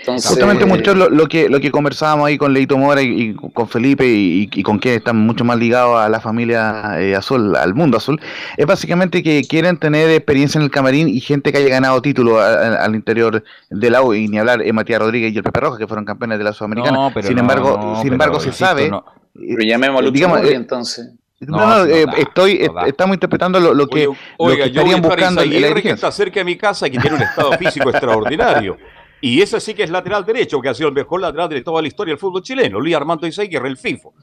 [0.05, 4.47] Justamente mucho lo, que lo que conversábamos ahí con Leito Mora y, con Felipe y,
[4.63, 8.19] con quien están mucho más ligados a la familia eh, azul, al mundo azul,
[8.57, 12.39] es básicamente que quieren tener experiencia en el camarín y gente que haya ganado título
[12.39, 15.87] al interior del la y ni hablar eh, Matías Rodríguez y el Pepe Rojas, que
[15.87, 17.11] fueron campeones de la Sudamericana.
[17.21, 18.91] sin embargo, sin embargo se sabe.
[19.33, 21.11] Pero llamémoslo digamos, eh, entonces.
[21.39, 25.41] No, no, estoy, estamos interpretando lo, que, oiga, lo que estarían buscando.
[25.41, 28.77] que está cerca de mi casa y que tiene un estado físico extraordinario.
[29.21, 31.81] Y ese sí que es lateral derecho, que ha sido el mejor lateral de toda
[31.81, 32.79] la historia del fútbol chileno.
[32.79, 34.13] Luis Armando Isegui, el FIFO.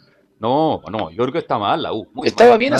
[0.41, 2.07] No, no, yo creo que está mal la U.
[2.23, 2.73] Estaba bien,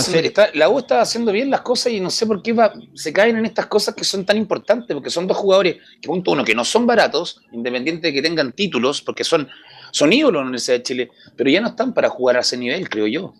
[0.55, 2.55] la U estaba haciendo bien las cosas y no sé por qué
[2.95, 6.31] se caen en estas cosas que son tan importantes, porque son dos jugadores, que punto
[6.31, 9.49] uno, que no son baratos, independiente de que tengan títulos, porque son,
[9.91, 12.57] son ídolos en la Universidad de Chile, pero ya no están para jugar a ese
[12.57, 13.35] nivel, creo yo.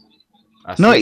[0.69, 1.01] Así No, y,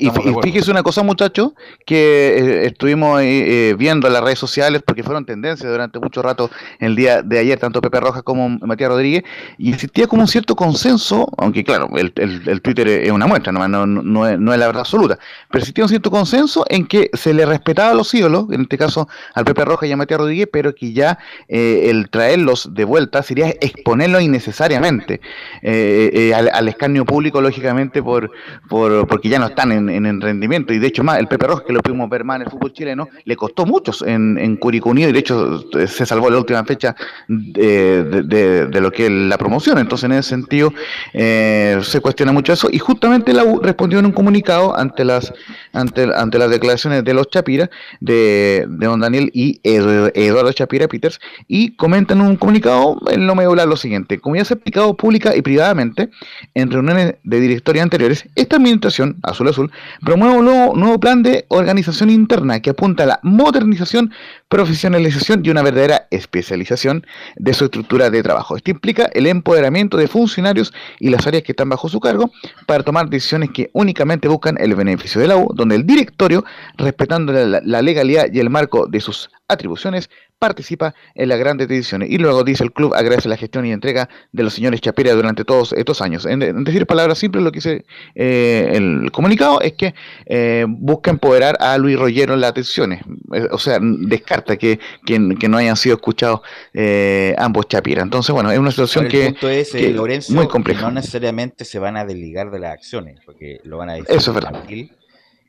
[0.00, 0.10] y-
[0.42, 1.50] fíjese una cosa, muchachos,
[1.84, 6.50] que eh, estuvimos eh, viendo en las redes sociales, porque fueron tendencias durante mucho rato
[6.78, 9.24] el día de ayer, tanto Pepe Rojas como Matías Rodríguez,
[9.58, 13.50] y existía como un cierto consenso, aunque claro, el, el- el Twitter es una muestra,
[13.52, 15.18] no, no, no es, no es la verdad absoluta,
[15.50, 18.78] pero existía un cierto consenso en que se le respetaba a los ídolos, en este
[18.78, 22.84] caso al Pepe Rojas y a Matías Rodríguez, pero que ya eh, el traerlos de
[22.84, 25.20] vuelta sería exponerlos innecesariamente
[25.62, 28.30] eh, eh, al, al escarnio público, lógicamente, por,
[28.68, 30.72] por porque ya no están en, en rendimiento.
[30.72, 32.72] Y de hecho, más el Pepe Rojas, que lo pudimos ver más en el fútbol
[32.72, 36.38] chileno, le costó muchos en, en Curicó Unido y de hecho eh, se salvó la
[36.38, 36.94] última fecha
[37.26, 39.78] de, de- de- de lo que es la promoción.
[39.78, 40.72] Entonces, en ese sentido,
[41.14, 42.68] eh, se cuestiona mucho eso.
[42.70, 45.32] Y justamente la U respondió en un comunicado ante las
[45.72, 50.88] ante, ante las declaraciones de los Chapira, de, de don Daniel y Edu- Eduardo Chapira
[50.88, 54.18] Peters, y comentan en un comunicado en lo medular lo siguiente.
[54.18, 56.08] Como ya se ha explicado pública y privadamente
[56.54, 59.70] en reuniones de directorio anteriores, esta administración, Azul Azul,
[60.04, 64.12] promueve un nuevo, nuevo plan de organización interna que apunta a la modernización,
[64.48, 68.56] profesionalización y una verdadera especialización de su estructura de trabajo.
[68.56, 72.30] Esto implica el empoderamiento de funcionarios y las áreas que están bajo su cargo
[72.66, 76.44] para tomar decisiones que únicamente buscan el beneficio de la U, donde el directorio,
[76.76, 82.10] respetando la, la legalidad y el marco de sus atribuciones, participa en las grandes decisiones.
[82.10, 85.44] Y luego dice el club agradece la gestión y entrega de los señores Chapira durante
[85.44, 86.26] todos estos años.
[86.26, 87.84] En, en decir palabras simples, lo que dice
[88.14, 89.94] eh, el comunicado es que
[90.26, 93.00] eh, busca empoderar a Luis Rollero en las decisiones.
[93.32, 96.40] Eh, o sea, descarta que, que, que no hayan sido escuchados
[96.74, 98.02] eh, ambos Chapira.
[98.02, 100.82] Entonces, bueno, es una situación el que, punto es, eh, que Lorenzo, muy compleja.
[100.82, 104.36] no necesariamente se van a desligar de las acciones, porque lo van a decir Eso
[104.38, 104.88] es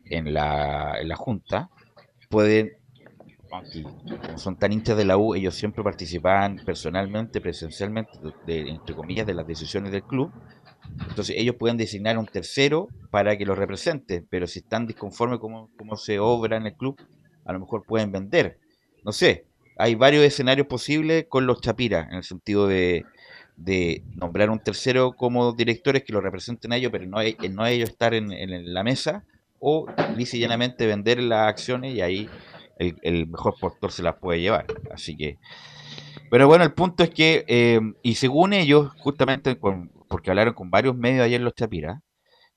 [0.10, 1.70] en la, en la Junta.
[2.30, 2.74] Pueden,
[3.50, 9.34] como son tan hinchas de la U, ellos siempre participaban personalmente, presencialmente, entre comillas, de
[9.34, 10.32] las decisiones del club.
[11.08, 15.68] Entonces ellos pueden designar un tercero para que los represente, pero si están disconformes con
[15.76, 17.00] cómo se obra en el club,
[17.46, 18.60] a lo mejor pueden vender.
[19.04, 19.48] No sé,
[19.78, 23.06] hay varios escenarios posibles con los Chapira, en el sentido de,
[23.56, 27.64] de nombrar un tercero como directores que lo representen a ellos, pero no, e- no
[27.64, 29.26] a ellos estar en, en la mesa,
[29.60, 32.30] o lisa y llanamente vender las acciones y ahí
[32.80, 34.66] el, mejor postor se las puede llevar.
[34.92, 35.38] Así que,
[36.30, 40.72] pero bueno, el punto es que, eh, y según ellos, justamente con- porque hablaron con
[40.72, 42.02] varios medios ayer los Chapira,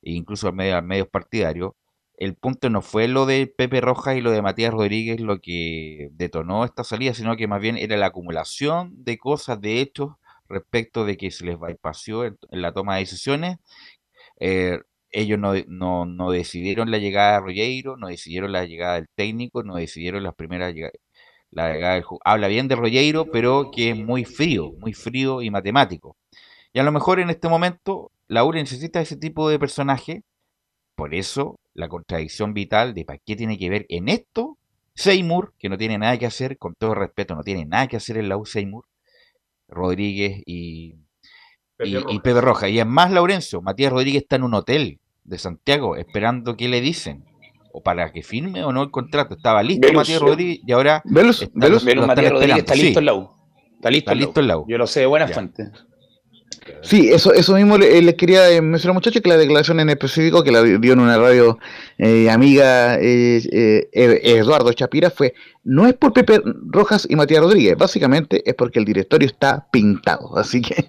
[0.03, 1.73] e incluso medios, medios partidarios,
[2.19, 6.11] el punto no fue lo de Pepe Rojas y lo de Matías Rodríguez lo que
[6.13, 10.13] detonó esta salida, sino que más bien era la acumulación de cosas, de hechos,
[10.49, 13.59] respecto de que se les bypassó en, en la toma de decisiones.
[14.41, 14.79] Eh,
[15.13, 19.63] ellos no, no, no decidieron la llegada de Rogueiro, no decidieron la llegada del técnico,
[19.63, 20.91] no decidieron las primeras llega-
[21.51, 25.51] la llegada del Habla bien de Rogueiro, pero que es muy frío, muy frío y
[25.51, 26.17] matemático.
[26.73, 30.23] Y a lo mejor en este momento la URE necesita ese tipo de personaje.
[30.95, 34.59] Por eso la contradicción vital de para qué tiene que ver en esto
[34.95, 38.19] Seymour, que no tiene nada que hacer, con todo respeto, no tiene nada que hacer
[38.19, 38.85] en la U Seymour,
[39.69, 40.97] Rodríguez y,
[41.77, 42.21] Pepe y, y.
[42.21, 42.71] Pepe Rojas.
[42.71, 46.81] Y es más, Laurencio, Matías Rodríguez está en un hotel de Santiago esperando que le
[46.81, 47.25] dicen.
[47.75, 49.35] O para que firme o no el contrato.
[49.35, 51.85] Estaba listo Velus, Matías Rodríguez y ahora Velus, está- Velus.
[52.07, 53.31] Matías Rodríguez está listo Sí, en la U.
[53.77, 54.27] Está listo, está en la U.
[54.27, 54.65] listo en la U.
[54.69, 55.35] Yo lo sé de buenas Ya.
[55.35, 55.71] fuentes.
[56.81, 60.43] Sí, eso, eso mismo le- les quería eh, mencionar, muchachos, que la declaración en específico
[60.43, 61.59] que la di- dio en una radio
[61.99, 68.43] eh, amiga eh, Eduardo Chapira fue, no es por Pepe Rojas y Matías Rodríguez, básicamente
[68.45, 70.89] es porque el directorio está pintado, así que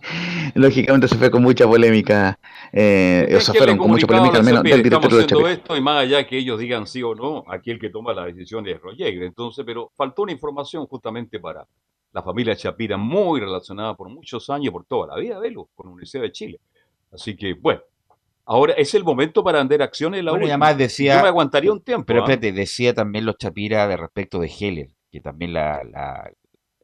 [0.55, 2.39] lógicamente se fue con mucha polémica,
[2.71, 5.51] o que fueron le con mucha polémica al menos del directorio de Chapira.
[5.51, 8.25] esto y más allá que ellos digan sí o no, aquí el que toma la
[8.25, 9.13] decisión es Roger.
[9.23, 11.65] Entonces, pero faltó una información justamente para
[12.13, 15.91] la familia Chapira, muy relacionada por muchos años, por toda la vida, Velo, con la
[15.93, 16.59] Universidad de Chile.
[17.11, 17.81] Así que, bueno,
[18.45, 21.27] ahora es el momento para vender acciones en la Bueno, y además decía- Yo me
[21.29, 22.05] aguantaría un tiempo.
[22.05, 22.23] Pero ¿ah?
[22.23, 26.31] espérate, decía también los Chapira de respecto de Heller, que también la, la-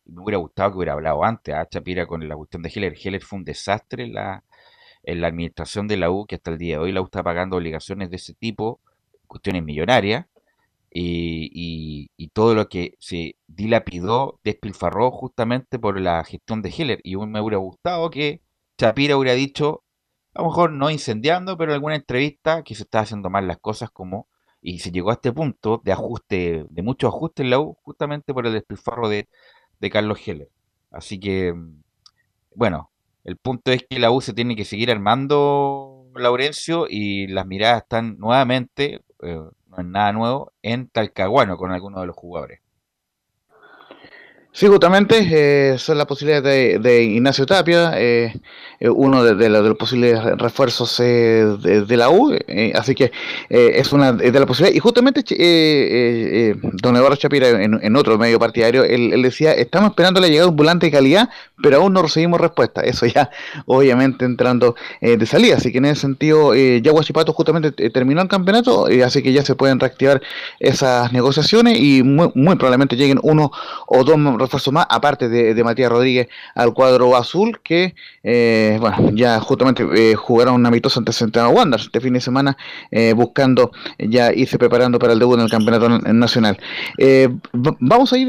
[0.06, 2.96] me hubiera gustado que hubiera hablado antes, a Chapira con la cuestión de Heller.
[3.02, 4.44] Heller fue un desastre en la,
[5.04, 7.22] en la administración de la U, que hasta el día de hoy la U está
[7.22, 8.80] pagando obligaciones de ese tipo,
[9.28, 10.26] cuestiones millonarias,
[10.92, 17.00] y, y- todo lo que se dilapidó, despilfarró justamente por la gestión de Heller.
[17.04, 18.42] Y me hubiera gustado que
[18.78, 19.84] Chapira hubiera dicho,
[20.34, 23.60] a lo mejor no incendiando, pero en alguna entrevista que se está haciendo mal las
[23.60, 24.28] cosas como
[24.62, 28.34] y se llegó a este punto de ajuste, de mucho ajuste en la U, justamente
[28.34, 29.28] por el despilfarro de,
[29.80, 30.50] de Carlos Heller.
[30.92, 31.54] Así que,
[32.56, 32.92] bueno,
[33.24, 37.84] el punto es que la U se tiene que seguir armando, Laurencio, y las miradas
[37.84, 39.40] están nuevamente, eh,
[39.82, 42.60] es nada nuevo, en Talcahuano con algunos de los jugadores.
[44.60, 48.34] Sí, justamente eh, son las posibilidades de, Ignacio Tapia, eh,
[48.82, 52.36] eh, uno de, los posibles refuerzos de, la U,
[52.74, 53.10] así que
[53.47, 54.76] es una de las posibilidades.
[54.76, 55.24] Y justamente
[56.82, 60.57] don Eduardo Chapira, en, otro medio partidario, él, decía, estamos esperando la llegada de un
[60.57, 61.30] volante de calidad,
[61.64, 62.82] pero aún no recibimos respuesta.
[62.82, 63.30] Eso ya,
[63.66, 65.55] obviamente, entrando de salida.
[65.55, 69.55] Así que en ese sentido, ya Guachipato justamente terminó el campeonato, así que ya se
[69.55, 70.22] pueden reactivar
[70.60, 73.53] esas negociaciones y muy, muy probablemente lleguen uno
[73.88, 77.93] o dos refuerzo más, aparte de, Matías Rodríguez, al cuadro azul, que
[78.24, 82.58] eh, bueno, ya justamente eh, jugaron una amistosa ante Central Wanderers este fin de semana,
[82.89, 86.58] eh, buscando ya irse preparando para el debut en el campeonato nacional.
[87.54, 88.28] vamos a ir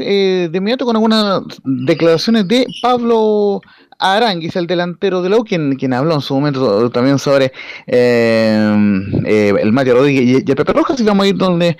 [0.51, 3.61] de inmediato con algunas declaraciones de Pablo
[4.01, 7.53] Aranguis, el delantero de Lowe, quien, quien habló en su momento también sobre
[7.87, 11.77] eh, eh, el Mario Rodríguez y, el Pepe Rojas, y vamos a ir donde,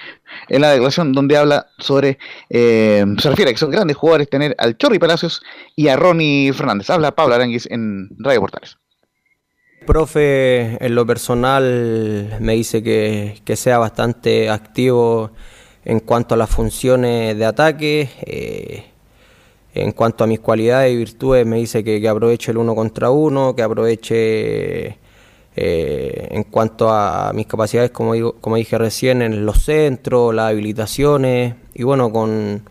[0.50, 2.20] en la declaración donde habla sobre,
[2.50, 5.42] eh, se refiere a que son grandes jugadores tener al Chorri Palacios
[5.76, 6.90] y a Ronnie Fernández.
[6.90, 8.78] Habla Pablo Aranguis en Radio Portales.
[9.86, 15.32] Profe, en lo personal me dice que, que sea bastante activo
[15.84, 18.10] en cuanto a las funciones de ataque.
[18.22, 18.91] Eh,
[19.74, 23.56] en cuanto a mis cualidades y virtudes, me dice que, aproveche el uno contra uno,
[23.56, 24.98] que aproveche
[25.56, 30.50] eh, en cuanto a mis capacidades, como, digo, como dije recién, en los centros, las
[30.50, 31.56] habilitaciones.
[31.74, 32.64] Y bueno, con,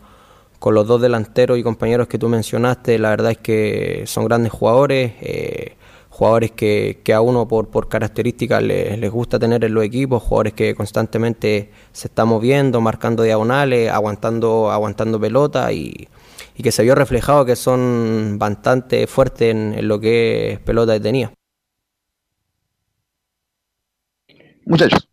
[0.63, 5.13] los dos delanteros y compañeros que tú mencionaste, la verdad es que son grandes jugadores.
[5.21, 5.75] Eh,
[6.09, 10.21] jugadores que, que, a uno por, por características les, les, gusta tener en los equipos,
[10.21, 16.09] jugadores que constantemente se están moviendo, marcando diagonales, aguantando, aguantando pelota y,
[16.61, 21.33] y que se vio reflejado que son bastante fuertes en, lo que es pelota tenía.
[24.67, 25.09] Muchachos.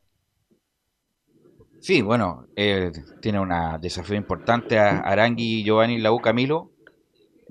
[1.80, 2.92] Sí, bueno, eh,
[3.22, 6.70] tiene un desafío importante a Arangui, Giovanni, Lau, Camilo,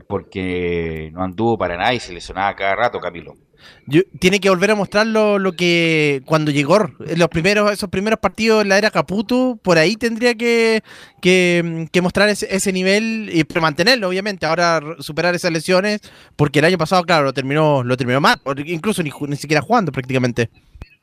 [0.08, 3.34] porque no anduvo para nada y se lesionaba cada rato Camilo
[4.20, 8.70] tiene que volver a mostrar lo, que cuando llegó, los primeros, esos primeros partidos en
[8.70, 10.84] la era Caputo, por ahí tendría que,
[11.22, 14.46] que, mostrar ese, nivel y mantenerlo, obviamente.
[14.46, 16.02] Ahora superar esas lesiones,
[16.36, 19.92] porque el año pasado, claro, lo terminó, lo terminó mal, incluso ni, ni siquiera jugando
[19.92, 20.50] prácticamente.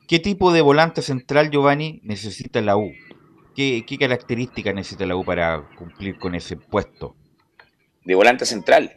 [0.07, 2.91] ¿Qué tipo de volante central, Giovanni, necesita la U?
[3.55, 7.15] ¿Qué, qué características necesita la U para cumplir con ese puesto?
[8.03, 8.91] De volante central.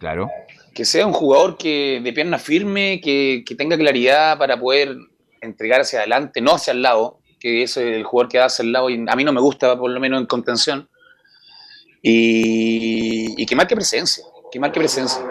[0.00, 0.28] Claro
[0.74, 4.96] que sea un jugador que de pierna firme, que, tenga claridad para poder
[5.40, 8.72] entregar hacia adelante, no hacia el lado, que es el jugador que da hacia el
[8.72, 10.88] lado y a mí no me gusta, por lo menos en contención,
[12.02, 15.22] y, que marque presencia, que marque presencia.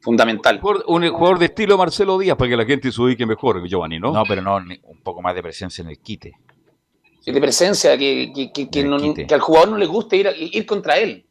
[0.00, 0.60] Fundamental.
[0.86, 4.12] Un jugador de estilo Marcelo Díaz para que la gente se ubique mejor, Giovanni, ¿no?
[4.12, 6.32] No, pero no, un poco más de presencia en el quite.
[7.26, 11.26] De presencia, que, que, al jugador no le guste ir, ir contra él.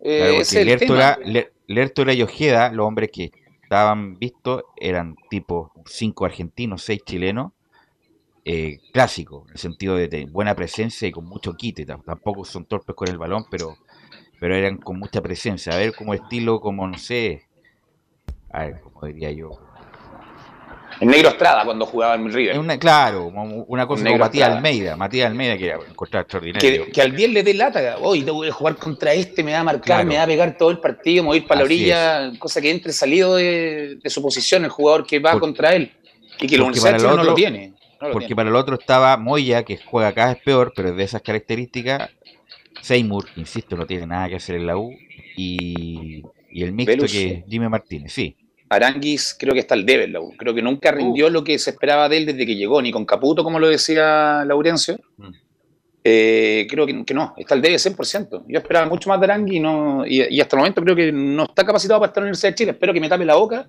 [0.00, 1.18] Eh, es el tema.
[1.66, 7.52] Lertora y Ojeda, los hombres que estaban vistos, eran tipo cinco argentinos, seis chilenos,
[8.44, 11.84] eh, clásicos, en el sentido de, buena presencia y con mucho quite.
[11.84, 13.76] Tampoco son torpes con el balón, pero,
[14.38, 15.72] pero eran con mucha presencia.
[15.72, 17.48] A ver, como estilo, como no sé,
[18.50, 19.50] a ver, como diría yo,
[21.00, 22.58] en Negro Estrada cuando jugaba en River.
[22.58, 24.96] Una, claro, una cosa como Matías Almeida.
[24.96, 26.86] Matías Almeida que era encontrar extraordinario.
[26.92, 27.96] Que, al 10 le dé lata.
[28.00, 30.70] Hoy tengo que jugar contra este, me va a marcar, me va a pegar todo
[30.70, 32.32] el partido, me voy a ir para la orilla.
[32.38, 35.92] Cosa que entre salido de, su posición el jugador que va contra él.
[36.40, 37.74] Y que lo no lo tiene.
[38.12, 41.22] porque para el otro estaba Moya, que juega acá es peor, pero es de esas
[41.22, 42.10] características.
[42.82, 44.92] Seymour, insisto, no tiene nada que hacer en la U.
[45.36, 46.22] Y,
[46.52, 48.36] el mixto que es Jimmy Martínez, sí.
[48.68, 52.18] Aranguis creo que está al debe Creo que nunca rindió lo que se esperaba de
[52.18, 54.98] él desde que llegó, ni con Caputo, como lo decía Laurencio.
[55.16, 55.28] Mm.
[56.08, 58.44] Eh, creo que, no, está al debe 100%.
[58.46, 61.44] Yo esperaba mucho más de Arangui y, no, y, hasta el momento creo que no
[61.44, 62.70] está capacitado para estar en la Universidad de Chile.
[62.72, 63.66] Espero que me tape la boca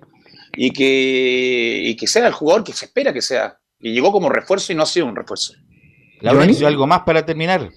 [0.56, 3.58] y que, y que sea el jugador que se espera que sea.
[3.80, 5.54] Y llegó como refuerzo y no ha sido un refuerzo.
[6.20, 7.70] Laurencio, ¿algo más para terminar?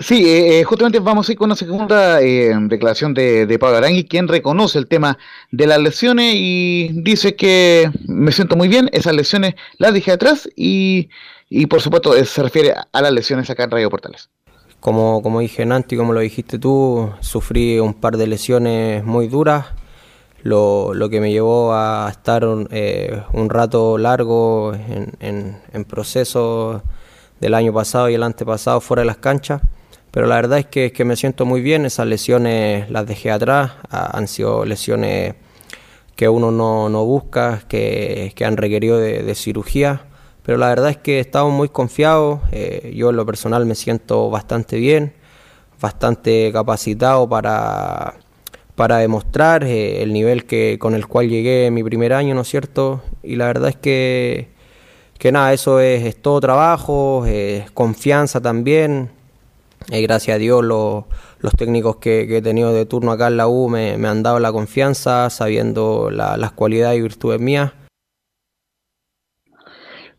[0.00, 4.04] Sí, eh, eh, justamente vamos a ir con una segunda eh, declaración de, Pablo Arangui,
[4.04, 5.18] quien reconoce el tema
[5.50, 10.48] de las lesiones y dice que me siento muy bien, esas lesiones las dije atrás
[10.54, 11.08] y,
[11.48, 14.30] y por supuesto se refiere a las lesiones acá en Radio Portales.
[14.78, 19.66] Como, como dije Nanti, como lo dijiste tú, sufrí un par de lesiones muy duras,
[20.44, 22.68] lo, lo que me llevó a estar un,
[23.32, 26.84] un rato largo en, en, en proceso
[27.40, 29.60] del año pasado y el antepasado fuera de las canchas
[30.10, 33.72] pero la verdad es que, que me siento muy bien, esas lesiones las dejé atrás,
[33.90, 35.34] han sido lesiones
[36.18, 40.06] que uno no, no busca, que, que, han requerido de, cirugía,
[40.42, 43.76] pero la verdad es que he estado muy confiado, eh, yo en lo personal me
[43.76, 45.12] siento bastante bien,
[45.80, 48.14] bastante capacitado para,
[48.74, 52.40] para demostrar eh, el nivel que, con el cual llegué en mi primer año, ¿no
[52.40, 53.02] es cierto?
[53.22, 54.48] Y la verdad es que,
[55.18, 57.24] que nada, eso es, todo trabajo,
[57.74, 59.17] confianza también.
[59.90, 61.04] Eh, gracias a Dios los,
[61.40, 64.22] los técnicos que, que he tenido de turno acá en la U me, me han
[64.22, 67.72] dado la confianza, sabiendo la- las cualidades y virtudes mías.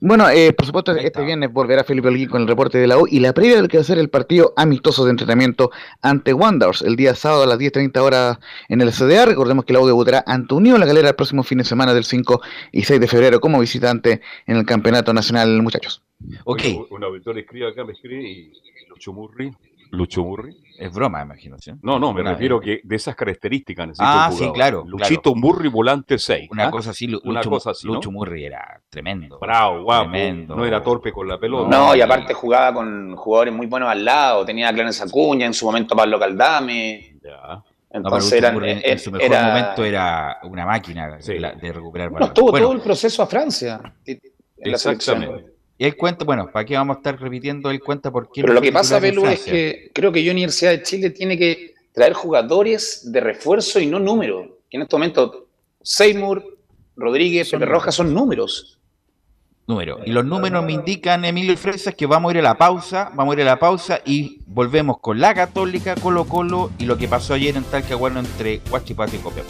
[0.01, 3.05] Bueno, eh, por supuesto, este viernes volverá Felipe Holguín con el reporte de la U
[3.05, 6.81] y la previa del que va a ser el partido amistoso de entrenamiento ante Wanderers
[6.83, 8.37] el día sábado a las 10.30 horas
[8.69, 9.25] en el CDA.
[9.25, 12.05] Recordemos que la U debutará ante Unión La Galera el próximo fin de semana del
[12.05, 12.39] 5
[12.71, 16.01] y 6 de febrero como visitante en el Campeonato Nacional, muchachos.
[16.45, 16.61] Ok.
[16.63, 18.53] Oye, un auditor escribe acá, me escribe y
[18.99, 19.51] Lucho Murri.
[19.91, 20.55] Lucho Murri.
[20.77, 21.71] Es broma, imagino, ¿sí?
[21.81, 25.67] No, no, me Una- refiero que de esas características necesita Ah, sí, claro, Luchito Murri,
[25.69, 26.49] volante 6.
[26.51, 27.93] Una cosa así, Lu- Una Lucho, cosa así, ¿no?
[27.95, 29.39] Lucho Murri era tremendo.
[29.39, 30.11] Bravo, guapo.
[30.11, 30.55] Tremendo.
[30.55, 31.69] No era torpe con la pelota.
[31.75, 34.45] No, y aparte jugaba con jugadores muy buenos al lado.
[34.45, 37.15] Tenía a Clarence Acuña, en su momento Pablo Caldame.
[37.23, 37.31] Ya.
[37.55, 41.17] No, Entonces Lucho eran, Murri en, eh, en su mejor era- momento era una máquina
[41.17, 43.81] de, la- de recuperar estuvo Bueno, todo el proceso a Francia.
[44.05, 44.19] En
[44.71, 45.45] la selección.
[45.81, 47.71] Y él cuenta, bueno, ¿para qué vamos a estar repitiendo?
[47.71, 48.41] Él cuenta por qué.
[48.41, 51.37] Pero no lo que pasa, Belu, es que creo que yo Universidad de Chile tiene
[51.37, 54.45] que traer jugadores de refuerzo y no números.
[54.69, 55.47] Y en este momento,
[55.81, 56.43] Seymour,
[56.97, 58.77] Rodríguez, Pepe Rojas son números.
[59.67, 59.99] Número.
[60.05, 63.33] Y los números me indican, Emilio Fresas, que vamos a ir a la pausa, vamos
[63.33, 67.07] a ir a la pausa y volvemos con la Católica, Colo Colo y lo que
[67.07, 69.49] pasó ayer en Talcahuano entre Huachipato y Copiapó.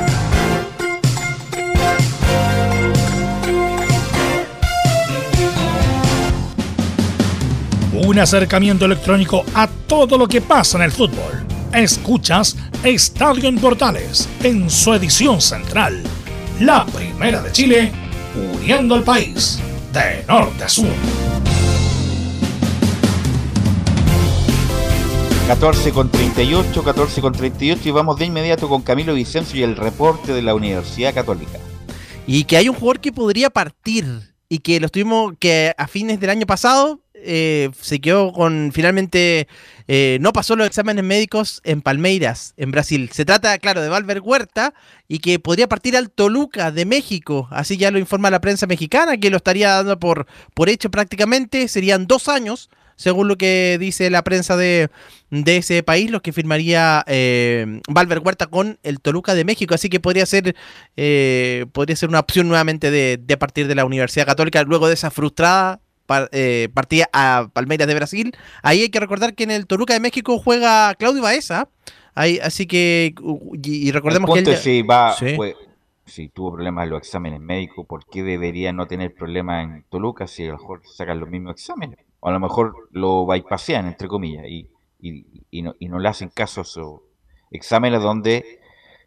[8.03, 11.45] Un acercamiento electrónico a todo lo que pasa en el fútbol.
[11.71, 16.01] Escuchas Estadio en Portales en su edición central,
[16.59, 17.91] la primera de Chile,
[18.55, 19.59] uniendo al país
[19.93, 20.87] de norte a sur.
[25.45, 29.75] 14 con 38, 14 con 38 y vamos de inmediato con Camilo Vicencio y el
[29.75, 31.59] reporte de la Universidad Católica.
[32.25, 36.19] Y que hay un jugador que podría partir y que lo estuvimos, que a fines
[36.19, 39.47] del año pasado eh, se quedó con finalmente
[39.87, 43.09] eh, no pasó los exámenes médicos en Palmeiras, en Brasil.
[43.11, 44.73] Se trata, claro, de Valver Huerta
[45.07, 47.47] y que podría partir al Toluca de México.
[47.51, 51.67] Así ya lo informa la prensa mexicana, que lo estaría dando por, por hecho prácticamente.
[51.67, 54.89] Serían dos años según lo que dice la prensa de,
[55.29, 59.73] ese país, los que firmaría eh, Valver Huerta con el Toluca de México.
[59.73, 60.55] Así que podría ser,
[61.73, 65.81] podría ser una opción nuevamente de, partir de la Universidad Católica luego de esa frustrada
[66.31, 68.35] eh, partida a Palmeiras de Brasil.
[68.63, 71.69] Ahí hay que recordar que en el Toluca de México juega Claudio Baeza.
[72.13, 73.15] Ahí, así que,
[73.63, 74.57] y, recordemos que él.
[74.57, 75.15] Si va,
[76.05, 80.27] si tuvo problemas en los exámenes médicos, ¿por qué debería no tener problemas en Toluca
[80.27, 81.99] si a lo mejor sacan los mismos exámenes?
[82.21, 84.69] o a lo mejor lo bypasean, entre comillas, y,
[85.01, 87.01] y, no, y no le hacen caso a esos
[87.49, 88.59] exámenes donde,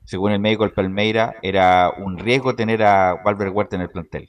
[0.04, 4.28] según el médico del Palmeira, era un riesgo tener a Valver Huerta en el plantel.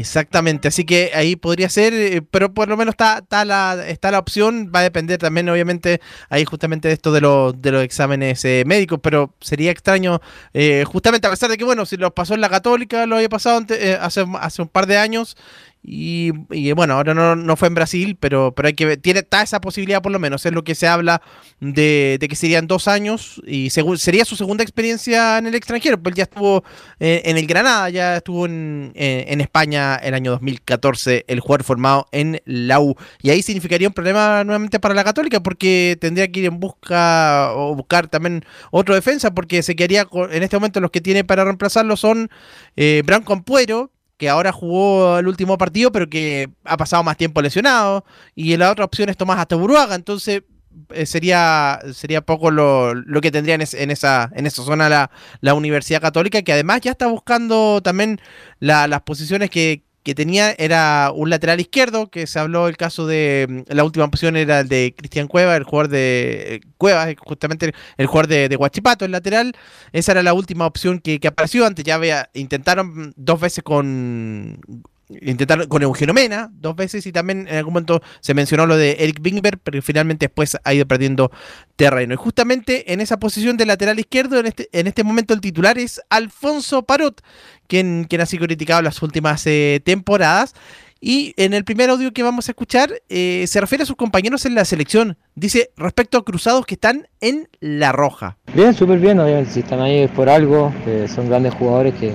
[0.00, 4.12] Exactamente, así que ahí podría ser, eh, pero por lo menos está, está, la, está
[4.12, 7.82] la opción, va a depender también obviamente ahí justamente de esto de, los de los
[7.82, 10.20] exámenes eh, médicos, pero sería extraño,
[10.54, 13.28] eh, justamente a pesar de que bueno, si los pasó en la católica, lo había
[13.28, 13.60] pasado
[14.00, 15.36] hace, hace un par de años,
[15.82, 19.42] y, bueno, ahora no, no, fue en Brasil, pero, pero hay que ver, tiene está
[19.42, 21.22] esa posibilidad por lo menos, es lo que se habla
[21.60, 26.24] de, que serían dos años y sería su segunda experiencia en el extranjero, pues ya
[26.24, 26.64] estuvo
[27.00, 32.06] eh, en el Granada, ya estuvo en, en, España el año 2014, el jugador formado
[32.12, 32.96] en la U.
[33.22, 37.52] Y ahí significaría un problema nuevamente para la Católica porque tendría que ir en busca
[37.54, 41.44] o buscar también otro defensa porque se quedaría en este momento los que tiene para
[41.44, 42.30] reemplazarlo son
[42.76, 47.40] eh, Branco Ampuero, que ahora jugó el último partido, pero que ha pasado más tiempo
[47.40, 48.04] lesionado.
[48.34, 50.42] Y la otra opción es Tomás Buruaga, entonces
[50.90, 56.02] eh, sería, sería poco lo, que tendría en, esa, en esa zona la, la, Universidad
[56.02, 58.20] Católica, que además ya está buscando también
[58.60, 63.66] las posiciones que, que tenía era un lateral izquierdo, que se habló el caso de,
[63.68, 68.06] la última opción era el de Cristian Cueva, el jugador de eh, Cueva, justamente el
[68.06, 69.52] jugador de, de Guachipato, el lateral,
[69.92, 74.62] esa era la última opción que, que apareció, antes ya había, intentaron dos veces con
[75.08, 78.96] intentaron con Eugenio Mena dos veces y también en algún momento se mencionó lo de
[79.00, 81.30] Eric Bingberg, pero finalmente después ha ido perdiendo
[81.76, 82.14] terreno.
[82.14, 85.78] Y justamente en esa posición de lateral izquierdo, en este, en este momento el titular
[85.78, 87.22] es Alfonso Parot,
[87.66, 90.54] quien, quien ha sido criticado las últimas eh, temporadas.
[91.00, 94.44] Y en el primer audio que vamos a escuchar eh, se refiere a sus compañeros
[94.46, 95.16] en la selección.
[95.36, 98.36] Dice respecto a cruzados que están en la roja.
[98.52, 99.52] Bien, súper bien, obviamente.
[99.52, 100.74] Si están ahí por algo,
[101.14, 102.12] son grandes jugadores que,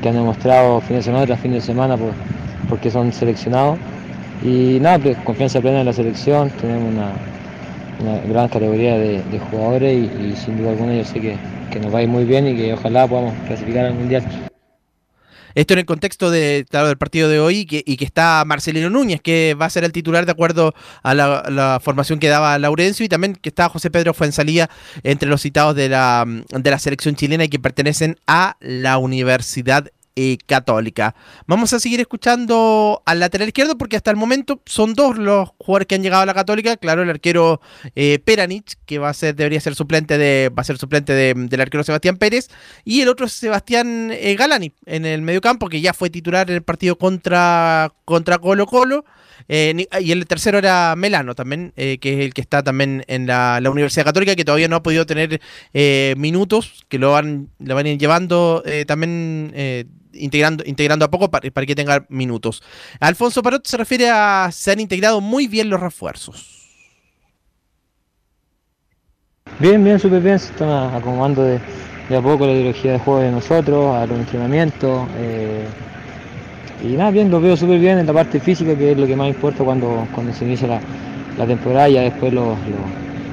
[0.00, 2.12] que han demostrado fin de semana tras fin de semana por,
[2.68, 3.78] porque son seleccionados.
[4.42, 7.12] Y nada, pues confianza plena en la selección, tenemos una,
[8.00, 11.36] una gran categoría de, jugadores y, sin duda alguna yo sé que,
[11.70, 14.22] que nos va a ir muy bien y que ojalá podamos clasificar al Mundial.
[15.54, 18.90] Esto en el contexto de, del partido de hoy y que, y que, está Marcelino
[18.90, 23.04] Núñez, que va a ser el titular de acuerdo a la, formación que daba Laurencio,
[23.04, 24.70] y también que está José Pedro Fuensalía
[25.02, 29.90] entre los citados de la, de la selección chilena y que pertenecen a la Universidad
[30.46, 31.14] Católica.
[31.46, 35.88] Vamos a seguir escuchando al lateral izquierdo porque hasta el momento son dos los jugadores
[35.88, 36.76] que han llegado a la Católica.
[36.76, 37.60] Claro, el arquero
[37.96, 41.60] eh, Peranich, que va a ser, debería ser suplente de, va a ser suplente del
[41.60, 42.48] arquero Sebastián Pérez,
[42.84, 46.56] y el otro es Sebastián eh, Galani en el mediocampo, que ya fue titular en
[46.56, 49.04] el partido contra, contra Colo Colo.
[49.48, 53.60] Eh, y el tercero era Melano también, que es el que está también en la,
[53.70, 55.40] Universidad Católica, que todavía no ha podido tener
[56.16, 59.52] minutos, que lo van, lo van llevando también
[60.16, 62.62] integrando, integrando a poco para, que tenga minutos.
[63.00, 66.60] Alfonso Parot se refiere a se han integrado muy bien los refuerzos.
[69.58, 71.60] Bien, bien, súper bien, se están acomodando de,
[72.16, 75.06] a poco la ideología de juego de nosotros, a los entrenamientos.
[76.84, 79.16] Y nada, bien, lo veo súper bien en la parte física, que es lo que
[79.16, 82.56] más importa cuando, cuando se inicia la, temporada, ya después los,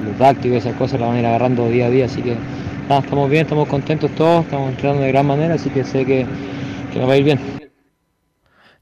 [0.06, 2.34] los, tácticos y esas cosas las van a ir agarrando día a día, así que
[2.88, 6.26] nada, estamos bien, estamos contentos todos, estamos entrenando de gran manera, así que sé que
[6.92, 7.61] que va a ir bien.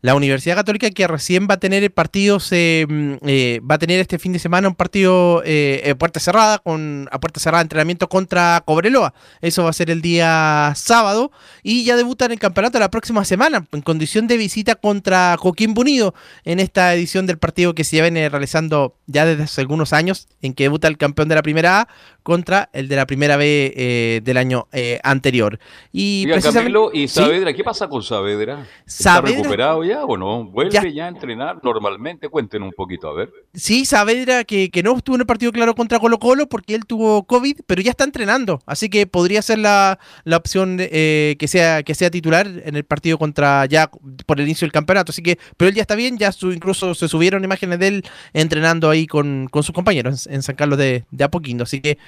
[0.02, 2.86] La Universidad Católica que recién va a tener partidos, eh,
[3.26, 7.20] eh, va a tener este fin de semana un partido eh, puerta cerrada, con a
[7.20, 9.12] puerta cerrada entrenamiento contra Cobreloa.
[9.42, 11.32] Eso va a ser el día sábado
[11.62, 15.82] y ya debuta en el campeonato la próxima semana en condición de visita contra Coquimbo
[15.82, 16.14] Unido
[16.44, 20.54] en esta edición del partido que se viene realizando ya desde hace algunos años, en
[20.54, 21.88] que debuta el campeón de la primera A
[22.22, 25.58] contra el de la primera B eh, del año eh, anterior.
[25.92, 27.14] Y precisamente- Camilo, ¿y ¿Sí?
[27.14, 27.52] Saavedra?
[27.54, 28.66] ¿Qué pasa con Saavedra?
[28.86, 30.44] ¿Está Saavedra- recuperado ya o no?
[30.44, 30.86] ¿Vuelve Ya.
[30.88, 31.04] ya.
[31.06, 32.28] a entrenar normalmente?
[32.28, 33.30] Cuenten un poquito, a ver.
[33.54, 36.84] Sí, Saavedra que, que no estuvo en el partido claro contra Colo Colo porque él
[36.86, 41.48] tuvo COVID, pero ya está entrenando, así que podría ser la, la opción eh, que
[41.48, 43.90] sea que sea titular en el partido contra ya
[44.26, 46.94] por el inicio del campeonato, así que pero él ya está bien, ya su- incluso
[46.94, 48.04] se subieron imágenes de él
[48.34, 51.98] entrenando ahí con, con sus compañeros en, en San Carlos de, Apoquindo, así que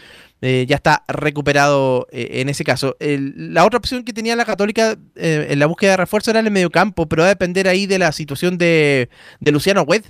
[0.40, 2.96] eh, ya está recuperado eh, en ese caso.
[2.98, 6.50] La otra opción que tenía la Católica eh, en la búsqueda de refuerzo era el
[6.50, 9.08] mediocampo, pero va a depender ahí de la situación de,
[9.40, 10.04] de Luciano Wed,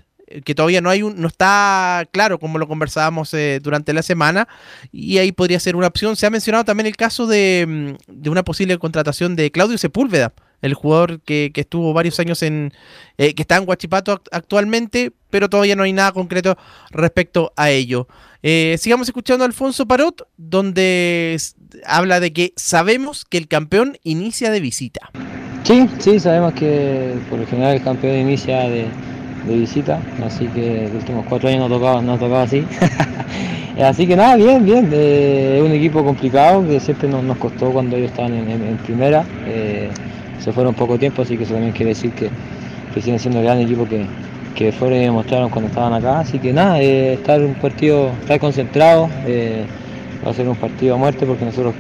[0.45, 4.49] que todavía no hay un, no está claro como lo conversábamos durante la semana
[4.91, 6.17] y ahí podría ser una opción.
[6.17, 10.33] Se ha mencionado también el caso de, mm, de una posible contratación de Claudio Sepúlveda,
[10.63, 12.73] el jugador que, que estuvo varios años en
[13.19, 16.57] eh, que está en Huachipato act- actualmente, pero todavía no hay nada concreto
[16.91, 18.09] respecto a ello.
[18.43, 21.37] Eh, sigamos escuchando a Alfonso Parot, donde
[21.87, 25.11] habla de que sabemos que el campeón inicia de visita.
[25.65, 28.87] Sí, sí, sabemos que por lo general el campeón inicia de,
[29.47, 32.65] de visita, así que los últimos cuatro años no ha tocado, no ha tocado así.
[33.83, 34.91] así que nada, bien, bien.
[34.93, 39.25] eh, es un equipo complicado que siempre nos, costó cuando ellos estaban en primera.
[39.47, 39.89] eh,
[40.43, 42.29] se fueron poco tiempo, así que eso también quiere decir que,
[42.93, 44.05] que siguen siendo el gran equipo que,
[44.55, 46.21] que fueron y demostraron cuando estaban acá.
[46.21, 49.65] Así que nada, eh, estar un partido, estar concentrado, eh,
[50.27, 51.75] va a ser un partido a muerte porque nosotros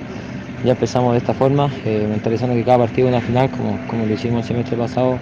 [0.64, 4.06] ya empezamos de esta forma, eh, mentalizando que cada partido es una final, como, como
[4.06, 5.18] lo hicimos el semestre pasado.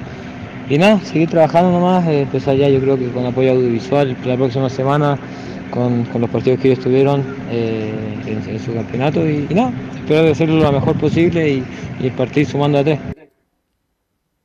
[0.69, 4.69] Y nada, seguir trabajando nomás, empezar ya yo creo que con apoyo audiovisual la próxima
[4.69, 5.19] semana
[5.71, 10.71] con, con los partidos que ellos tuvieron en, su campeonato y, nada, espero hacerlo lo
[10.71, 11.65] mejor posible y,
[12.01, 13.20] y partir sumando a tres.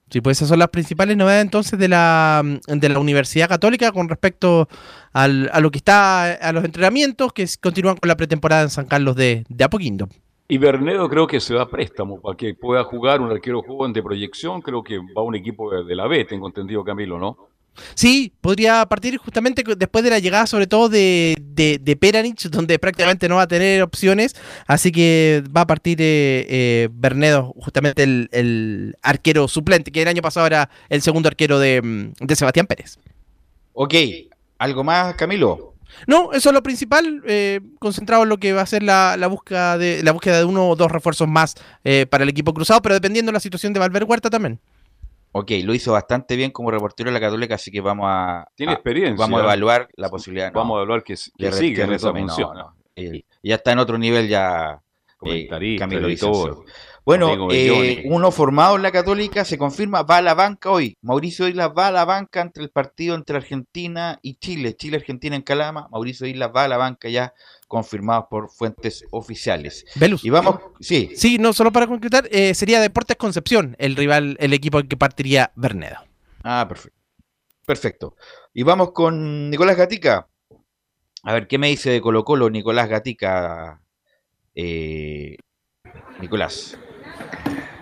[0.10, 4.08] Sí, pues esas son las principales novedades entonces de la, de la Universidad Católica con
[4.08, 4.70] respecto
[5.14, 8.86] al- a lo que está a los entrenamientos que continúan con la pretemporada en San
[8.86, 10.08] Carlos de, de Apoquindo.
[10.48, 14.04] Y Bernedo creo que se da préstamo para que pueda jugar un arquero joven de
[14.04, 14.62] proyección.
[14.62, 17.38] Creo que va a un equipo de, de la B, tengo entendido, Camilo, ¿no?
[17.94, 22.80] Sí, podría partir justamente después de la llegada sobre todo de, de, de Peranich, donde
[22.80, 24.36] prácticamente no va a tener opciones,
[24.68, 30.08] así que va a partir eh, eh, Bernedo, justamente el, el arquero suplente, que el
[30.08, 32.98] año pasado era el segundo arquero de, mm, de Sebastián Pérez.
[33.74, 33.94] Ok,
[34.58, 35.74] ¿algo más, Camilo?
[36.08, 39.28] No, eso es lo principal, eh, concentrado en lo que va a ser la, la
[39.28, 41.56] búsqueda de la búsqueda de uno o dos refuerzos más
[42.10, 44.60] para el equipo cruzado, pero dependiendo de la situación de Valver Huerta también.
[45.38, 48.72] Ok, lo hizo bastante bien como reportero de la Católica, así que vamos a, Tiene
[48.72, 49.18] a- experiencia.
[49.18, 50.50] Vamos a evaluar la posibilidad.
[50.54, 52.56] no, Vamos a evaluar que, que siga en esa no, función.
[52.56, 52.74] no.
[53.44, 54.82] Ya está en otro nivel ya.
[55.26, 56.64] eh, Comentarista Camilo todo.
[57.04, 60.98] Bueno, eh, uno formado en la Católica se confirma, va a la banca hoy.
[61.02, 64.76] Mauricio Islas va a la banca entre el partido entre Argentina y Chile.
[64.76, 65.88] Chile-Argentina en Calama.
[65.92, 67.34] Mauricio Islas va a la banca ya
[67.68, 69.86] confirmados por fuentes oficiales.
[69.96, 70.24] Velus.
[70.24, 71.12] Y vamos, sí.
[71.16, 74.98] Sí, no, solo para concretar, eh, sería Deportes Concepción el rival, el equipo en que
[74.98, 75.98] partiría Bernedo.
[76.44, 76.98] Ah, perfecto.
[77.66, 78.16] Perfecto.
[78.54, 80.28] Y vamos con Nicolás Gatica.
[81.24, 83.82] A ver, ¿qué me dice de Colo Colo Nicolás Gatica?
[84.54, 85.38] Eh,
[86.20, 86.78] Nicolás.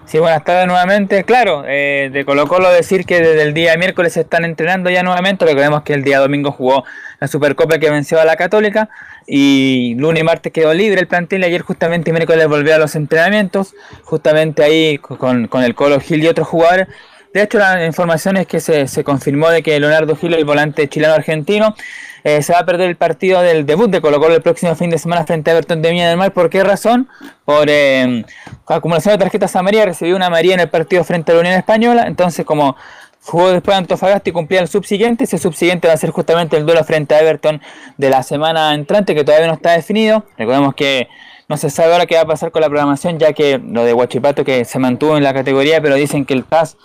[0.05, 1.23] Sí, buenas tardes nuevamente.
[1.23, 5.01] Claro, eh, de Colo Colo decir que desde el día miércoles se están entrenando ya
[5.01, 5.45] nuevamente.
[5.45, 6.83] Recordemos que el día domingo jugó
[7.19, 8.89] la Supercopa que venció a la Católica
[9.25, 13.73] y lunes y martes quedó libre el plantel ayer justamente miércoles volvió a los entrenamientos,
[14.03, 16.87] justamente ahí con, con el Colo Gil y otros jugadores.
[17.33, 20.87] De hecho, la información es que se, se confirmó de que Leonardo Gil, el volante
[20.87, 21.75] chileno-argentino,
[22.23, 24.89] eh, se va a perder el partido del debut de Colo Colo el próximo fin
[24.89, 26.31] de semana frente a Everton de Viña del Mar.
[26.31, 27.09] ¿Por qué razón?
[27.45, 28.25] Por eh,
[28.65, 32.05] acumulación de tarjetas amarillas, recibió una amarilla en el partido frente a la Unión Española.
[32.07, 32.77] Entonces, como
[33.25, 36.65] jugó después de Antofagasta y cumplía el subsiguiente, ese subsiguiente va a ser justamente el
[36.65, 37.61] duelo frente a Everton
[37.97, 40.25] de la semana entrante, que todavía no está definido.
[40.37, 41.09] Recordemos que
[41.49, 43.93] no se sabe ahora qué va a pasar con la programación, ya que lo de
[43.93, 46.77] Huachipato que se mantuvo en la categoría, pero dicen que el TAS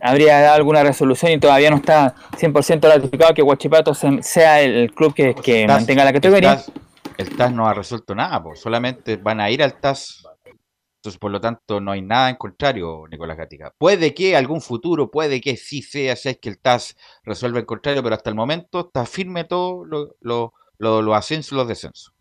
[0.00, 4.92] habría dado alguna resolución y todavía no está 100% ratificado que Huachipato se- sea el
[4.94, 6.56] club que, que El TAS- mantenga la el categoría.
[6.56, 6.72] TAS
[7.18, 10.22] El TAS no ha resuelto nada, po, solamente van a ir al TAS.
[10.98, 13.72] Entonces, por lo tanto, no hay nada en contrario, Nicolás Gatica.
[13.78, 17.66] Puede que algún futuro, puede que sí sea, si es que el TAS resuelve el
[17.66, 22.12] contrario, pero hasta el momento está firme todo lo- lo- ascensos y los descensos.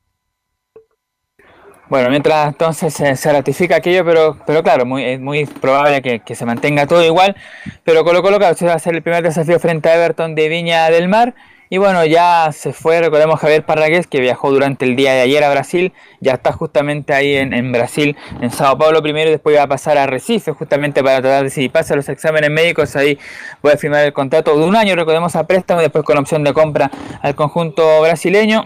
[1.88, 6.46] Bueno, mientras entonces se, ratifica aquello, pero, pero claro, muy, es muy probable que, se
[6.46, 7.36] mantenga todo igual.
[7.84, 10.90] Pero Colo Colo, claro, va a ser el primer desafío frente a Everton de Viña
[10.90, 11.36] del Mar.
[11.70, 15.44] Y bueno, ya se fue, recordemos Javier Parragués, que viajó durante el día de ayer
[15.44, 19.64] a Brasil, ya está justamente ahí en, Brasil, en Sao Paulo primero, y después va
[19.64, 23.18] a pasar a Recife, justamente para tratar de si pasa los exámenes médicos, ahí
[23.62, 26.54] puede firmar el contrato de un año, recordemos a préstamo, y después con opción de
[26.54, 26.92] compra
[27.22, 28.64] al conjunto brasileño.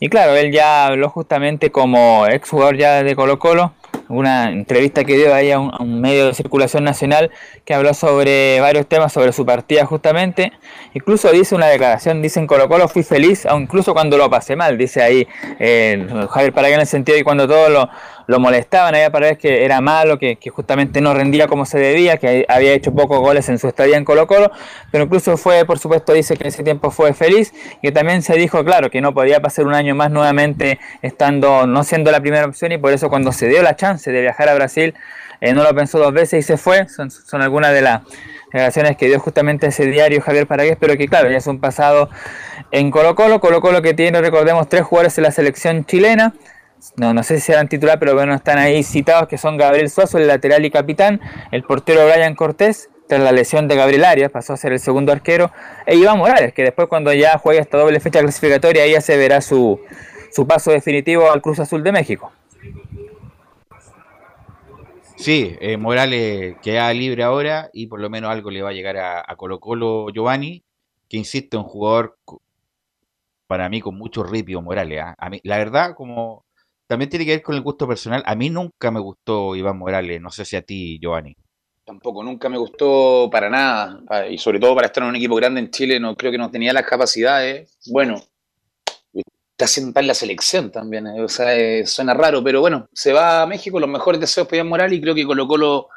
[0.00, 3.72] Y claro, él ya habló justamente como exjugador ya de Colo Colo,
[4.08, 7.30] una entrevista que dio ahí a un, medio de circulación nacional
[7.64, 10.52] que habló sobre varios temas, sobre su partida justamente.
[10.94, 14.78] Incluso dice una declaración, dice en Colo Colo fui feliz, incluso cuando lo pasé mal,
[14.78, 15.26] dice ahí
[15.58, 17.90] eh, Javier Paraguay en el sentido de cuando todo lo,
[18.28, 22.18] lo molestaban, había para ver que era malo, que, justamente no rendía como se debía,
[22.18, 24.52] que había hecho pocos goles en su estadía en Colo Colo,
[24.92, 28.34] pero incluso fue, por supuesto, dice que en ese tiempo fue feliz, y también se
[28.34, 32.44] dijo, claro, que no podía pasar un año más nuevamente estando, no siendo la primera
[32.44, 34.94] opción, y por eso cuando se dio la chance de viajar a Brasil,
[35.40, 38.02] eh, no lo pensó dos veces y se fue, son, son algunas de las
[38.46, 42.10] declaraciones que dio justamente ese diario Javier Paragués, pero que claro, ya es un pasado
[42.72, 46.34] en Colo Colo, Colo Colo que tiene, recordemos, tres jugadores en la selección chilena,
[46.96, 50.18] no, no sé si eran titular, pero bueno, están ahí citados, que son Gabriel Suazo,
[50.18, 54.52] el lateral y capitán, el portero Brian Cortés, tras la lesión de Gabriel Arias, pasó
[54.52, 55.50] a ser el segundo arquero,
[55.86, 59.40] e Iván Morales, que después cuando ya juegue esta doble fecha clasificatoria, ya se verá
[59.40, 59.80] su,
[60.30, 62.32] su paso definitivo al Cruz Azul de México.
[65.16, 68.98] Sí, eh, Morales queda libre ahora y por lo menos algo le va a llegar
[68.98, 70.62] a, a Colo Colo Giovanni,
[71.08, 72.16] que insiste, un jugador
[73.48, 75.00] para mí con mucho ripio Morales.
[75.02, 75.14] ¿ah?
[75.18, 76.44] A mí, la verdad, como
[76.88, 78.22] también tiene que ver con el gusto personal.
[78.26, 81.36] A mí nunca me gustó Iván Morales, no sé si a ti, Giovanni.
[81.84, 84.26] Tampoco, nunca me gustó para nada.
[84.28, 86.50] Y sobre todo para estar en un equipo grande en Chile, no creo que no
[86.50, 87.78] tenía las capacidades.
[87.90, 88.22] Bueno,
[89.12, 91.06] está haciendo en la selección también.
[91.08, 94.46] Eh, o sea, eh, suena raro, pero bueno, se va a México, los mejores deseos
[94.46, 95.88] para Iván Morales y creo que Colo Colo,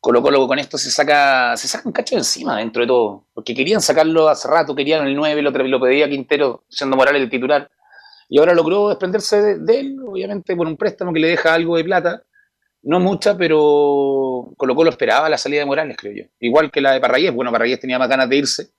[0.00, 3.26] Colo Colo con esto se saca, se saca un cacho encima dentro de todo.
[3.34, 7.28] Porque querían sacarlo hace rato, querían el 9, lo, lo pedía Quintero, siendo Morales el
[7.28, 7.70] titular
[8.28, 11.84] y ahora logró desprenderse de, él, obviamente por un préstamo que le deja algo de
[11.84, 12.22] plata,
[12.82, 16.30] no mucha, pero Colo lo esperaba la salida de Morales, creo yo.
[16.38, 18.70] Igual que la de Parragués, bueno, Parragués tenía más ganas de irse,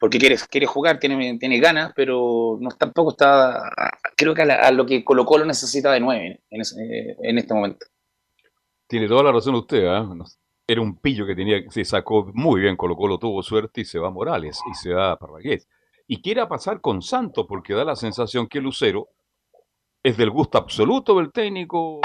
[0.00, 3.70] porque quiere, quiere jugar, tiene, tiene ganas, pero no tampoco está,
[4.16, 7.86] creo que a, lo que Colo Colo necesita de nueve en, este momento.
[8.86, 10.02] Tiene toda la razón usted, ¿eh?
[10.66, 13.98] Era un pillo que tenía, se sacó muy bien Colo Colo, tuvo suerte y se
[13.98, 15.68] va Morales y se va Parragués
[16.10, 19.10] y quiera pasar con Santos, porque da la sensación que Lucero
[20.02, 22.00] es del gusto absoluto del técnico.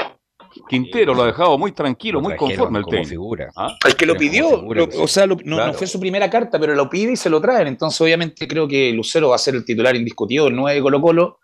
[0.68, 3.10] Quintero lo ha dejado muy tranquilo, muy conforme el técnico.
[3.10, 3.50] Figura.
[3.56, 3.76] ¿Ah?
[3.88, 7.16] Es que lo pidió, o sea, no, fue su primera carta, pero lo pide y
[7.16, 7.68] se lo traen.
[7.68, 11.40] Entonces, obviamente, creo que Lucero va a ser el titular indiscutido, el 9 de Colo-Colo.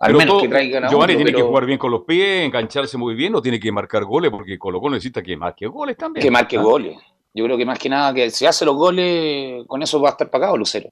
[0.00, 3.14] Al menos que traigan a Giovanni tiene que jugar bien con los pies, engancharse muy
[3.14, 6.22] bien, o tiene que marcar goles, porque Colo Colo necesita que marque goles también.
[6.22, 6.62] Que marque ¿Ah?
[6.62, 6.98] goles.
[7.34, 10.12] Yo creo que más que nada, que si hace los goles, con eso va a
[10.12, 10.90] estar pagado Lucero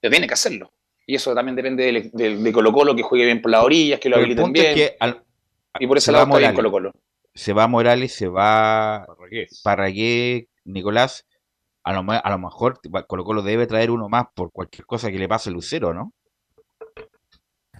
[0.00, 0.72] pero tiene que hacerlo.
[1.06, 4.16] Y eso también depende de, Colo Colo, que juegue bien por las orillas, que lo
[4.16, 4.90] habiliten bien.
[5.78, 6.92] y por ese lado está bien Colo Colo.
[7.34, 9.06] Se va Morales, se va
[9.64, 11.26] Parragué, Nicolás.
[11.82, 15.18] A lo, a lo mejor Colo Colo debe traer uno más por cualquier cosa que
[15.18, 16.12] le pase a Lucero, ¿no?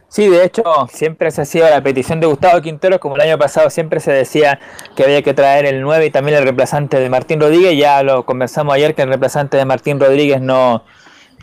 [0.08, 3.38] Sí, de hecho, siempre se ha sido la petición de Gustavo Quintero, como el año
[3.38, 4.58] pasado siempre se decía
[4.96, 7.78] que había que traer el 9 y también el reemplazante de Martín Rodríguez.
[7.78, 10.84] Ya lo conversamos ayer que el reemplazante de Martín Rodríguez no,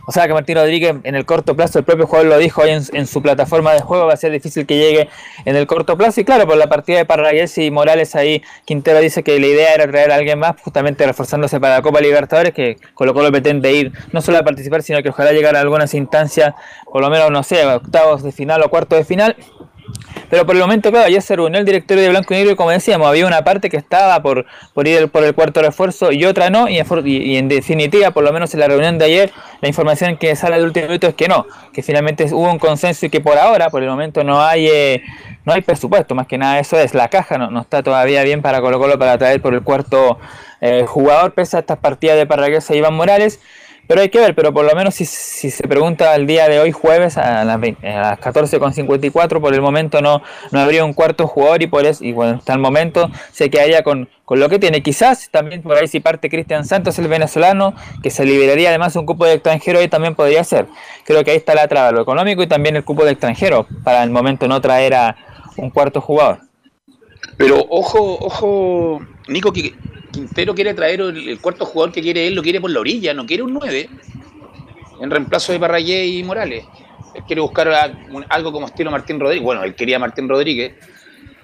[0.10, 2.70] o sea que Martín Rodríguez en el corto plazo, el propio jugador lo dijo hoy
[2.70, 5.10] en, su plataforma de juego, va a ser difícil que llegue
[5.44, 6.22] en el corto plazo.
[6.22, 9.74] Y claro, por la partida de Parragués y Morales ahí, Quintero dice que la idea
[9.74, 13.74] era traer a alguien más, justamente reforzándose para la Copa Libertadores, que Colo Colo pretende
[13.74, 16.56] ir no solo a participar, sino que ojalá llegar a algunas instancias,
[16.86, 19.36] por lo menos, no sé, octavos de final o cuartos de final.
[20.30, 22.56] Pero por el momento, claro, ayer se reunió el directorio de Blanco y Negro y
[22.56, 26.26] como decíamos, había una parte que estaba por, por ir por el cuarto refuerzo y
[26.26, 26.78] otra no, y,
[27.38, 29.32] en definitiva, por lo menos en la reunión de ayer,
[29.62, 33.06] la información que sale del último minuto es que no, que finalmente hubo un consenso
[33.06, 35.04] y que por ahora, por el momento, no hay eh,
[35.46, 38.42] no hay presupuesto, más que nada eso es, la caja no, no está todavía bien
[38.42, 40.20] para Colo Colo para traer por el cuarto
[40.60, 43.40] eh, jugador, pese a estas partidas de Parragués e Iván Morales.
[43.88, 46.74] Pero hay que ver, pero por lo menos si, se pregunta el día de hoy
[46.74, 51.68] jueves a las, las 14.54, por el momento no, no habría un cuarto jugador y
[51.68, 54.84] por eso, y bueno, hasta el momento se quedaría con, con lo que tiene.
[54.84, 57.74] Quizás también por ahí si parte Cristian Santos, el venezolano,
[58.04, 60.68] que se liberaría además un cupo de extranjero y también podría ser.
[61.06, 64.04] Creo que ahí está la traba, lo económico y también el cupo de extranjero, para
[64.04, 65.16] el momento no traer a
[65.56, 66.40] un cuarto jugador.
[67.38, 69.74] Pero ojo, ojo, Nico, que
[70.18, 73.28] Quintero quiere traer el, cuarto jugador que quiere él, lo quiere por la orilla, no
[73.28, 73.88] quiere un 9,
[75.00, 76.66] en reemplazo de Parrayé y Morales.
[77.14, 77.72] Él quiere buscar
[78.28, 79.44] algo como estilo Martín Rodríguez.
[79.44, 80.74] Bueno, él quería Martín Rodríguez,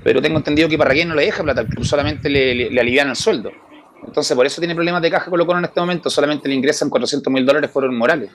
[0.03, 3.15] pero tengo entendido que Parrayé no le deja plata, solamente le, le, le alivian el
[3.15, 3.51] sueldo.
[4.07, 6.09] Entonces, por eso tiene problemas de caja con Colo Colo en este momento.
[6.09, 8.31] Solamente le ingresan 400 mil dólares por Morales.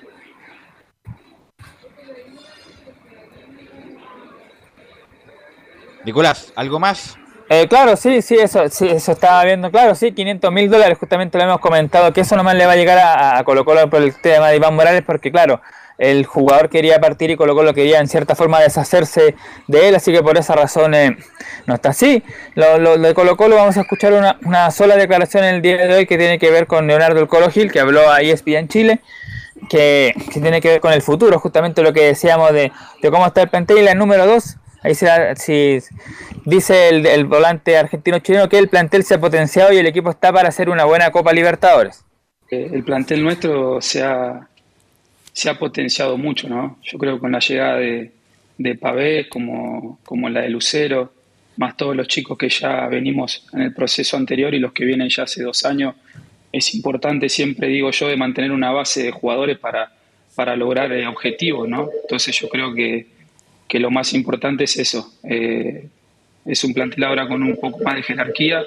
[6.04, 7.18] Nicolás, ¿algo más?
[7.50, 11.38] Eh, claro, sí, sí, eso, sí, eso estaba viendo, claro, sí, 500 mil dólares, justamente
[11.38, 14.02] lo hemos comentado, que eso nomás le va a llegar a, a Colo Colo por
[14.02, 15.62] el tema de Iván Morales, porque claro,
[15.98, 19.34] el jugador quería partir y Colo Colo quería en cierta forma deshacerse
[19.66, 21.16] de él, así que por esa razón eh,
[21.66, 22.22] no está así.
[22.54, 26.16] Lo, de Colo Colo vamos a escuchar una, sola declaración el día de hoy que
[26.16, 29.00] tiene que ver con Leonardo el Colo Gil, que habló a ESPN Chile,
[29.68, 32.70] que, tiene que ver con el futuro, justamente lo que decíamos de,
[33.02, 34.56] de cómo está el plantel y la número 2.
[34.94, 35.78] Si
[36.44, 40.10] dice el, el volante argentino chileno que el plantel se ha potenciado y el equipo
[40.10, 42.04] está para hacer una buena Copa Libertadores.
[42.50, 44.48] El plantel nuestro se ha,
[45.32, 46.78] se ha potenciado mucho, ¿no?
[46.82, 48.12] Yo creo que con la llegada de,
[48.56, 51.12] de Pavé, como, como la de Lucero,
[51.58, 55.10] más todos los chicos que ya venimos en el proceso anterior y los que vienen
[55.10, 55.94] ya hace dos años,
[56.50, 59.92] es importante, siempre digo yo, de mantener una base de jugadores para,
[60.34, 61.90] para lograr objetivos, ¿no?
[62.02, 63.17] Entonces yo creo que,
[63.68, 65.12] que lo más importante es eso.
[65.22, 65.86] Eh,
[66.46, 68.64] es un plantel ahora con un poco más de jerarquía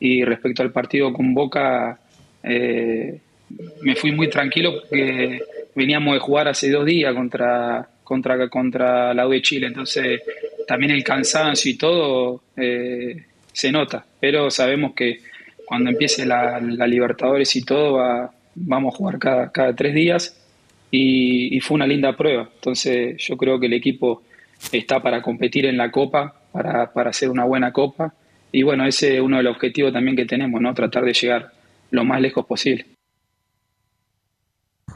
[0.00, 2.00] y respecto al partido con Boca,
[2.42, 3.18] eh,
[3.82, 5.40] me fui muy tranquilo porque
[5.74, 10.22] veníamos de jugar hace dos días contra, contra, contra la U de Chile, entonces
[10.66, 15.20] también el cansancio y todo eh, se nota, pero sabemos que
[15.66, 20.34] cuando empiece la, la Libertadores y todo va, vamos a jugar cada, cada tres días
[20.90, 24.22] y, y, fue una linda prueba, entonces yo creo que el equipo
[24.72, 28.14] está para competir en la Copa, para, para hacer una buena Copa
[28.50, 30.72] y bueno, ese es uno de los objetivos también que tenemos, ¿no?
[30.74, 31.52] tratar de llegar
[31.90, 32.86] lo más lejos posible.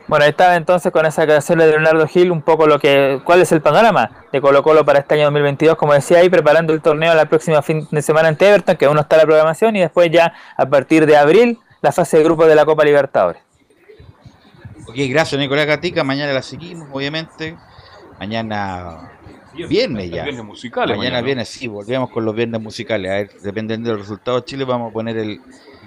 [0.08, 3.40] Bueno, ahí estaba entonces con esa canción de Leonardo Gil, un poco lo que, cuál
[3.40, 6.80] es el panorama de Colo Colo para este año 2022, como decía ahí, preparando el
[6.80, 9.80] torneo la próxima fin de semana ante Everton, que aún no está la programación, y
[9.80, 13.42] después ya a partir de abril la fase de grupo de la Copa Libertadores.
[14.88, 17.56] Ok, gracias Nicolás Gatica, mañana la seguimos, obviamente.
[18.18, 19.12] Mañana
[19.52, 20.24] viernes ya.
[20.24, 20.96] Viernes musicales.
[20.96, 23.10] Mañana, mañana viernes, sí, volvemos con los viernes musicales.
[23.10, 25.40] A ver, dependiendo de los resultados de Chile, vamos a poner el,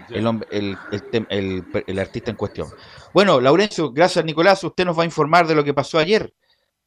[0.10, 0.78] el, el,
[1.30, 2.68] el, el, artista en cuestión.
[3.14, 6.34] Bueno, Laurencio, gracias Nicolás, usted nos va a informar de lo que pasó ayer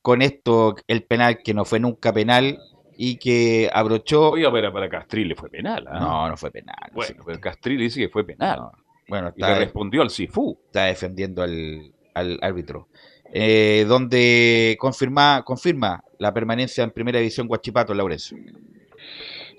[0.03, 2.59] con esto, el penal que no fue nunca penal
[2.97, 4.31] y que abrochó...
[4.31, 5.85] Oiga, pero para Castrile fue penal.
[5.85, 5.99] ¿eh?
[5.99, 6.91] No, no fue penal.
[6.93, 7.23] Bueno, sí.
[7.25, 8.59] pero Castrile dice que fue penal.
[8.59, 8.73] No.
[9.07, 10.59] Bueno, está, y respondió al Sifu.
[10.67, 12.89] Está defendiendo al, al árbitro.
[13.33, 18.39] Eh, donde confirma, confirma la permanencia en primera división Guachipato, Laurencio.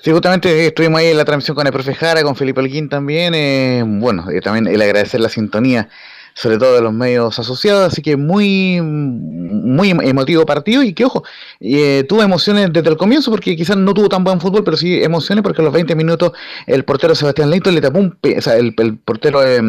[0.02, 3.34] Sí, justamente estuvimos ahí en la transmisión con el profe Jara, con Felipe Alguín también.
[3.36, 5.90] Eh, bueno, eh, también el agradecer la sintonía
[6.40, 10.84] sobre todo de los medios asociados, así que muy, muy emotivo partido.
[10.84, 11.24] Y que ojo,
[11.60, 15.03] eh, tuvo emociones desde el comienzo porque quizás no tuvo tan buen fútbol, pero sí
[15.03, 16.32] emociones porque a los 20 minutos
[16.66, 19.60] el portero Sebastián Leighton le tapó un, o sea, el, el portero eh,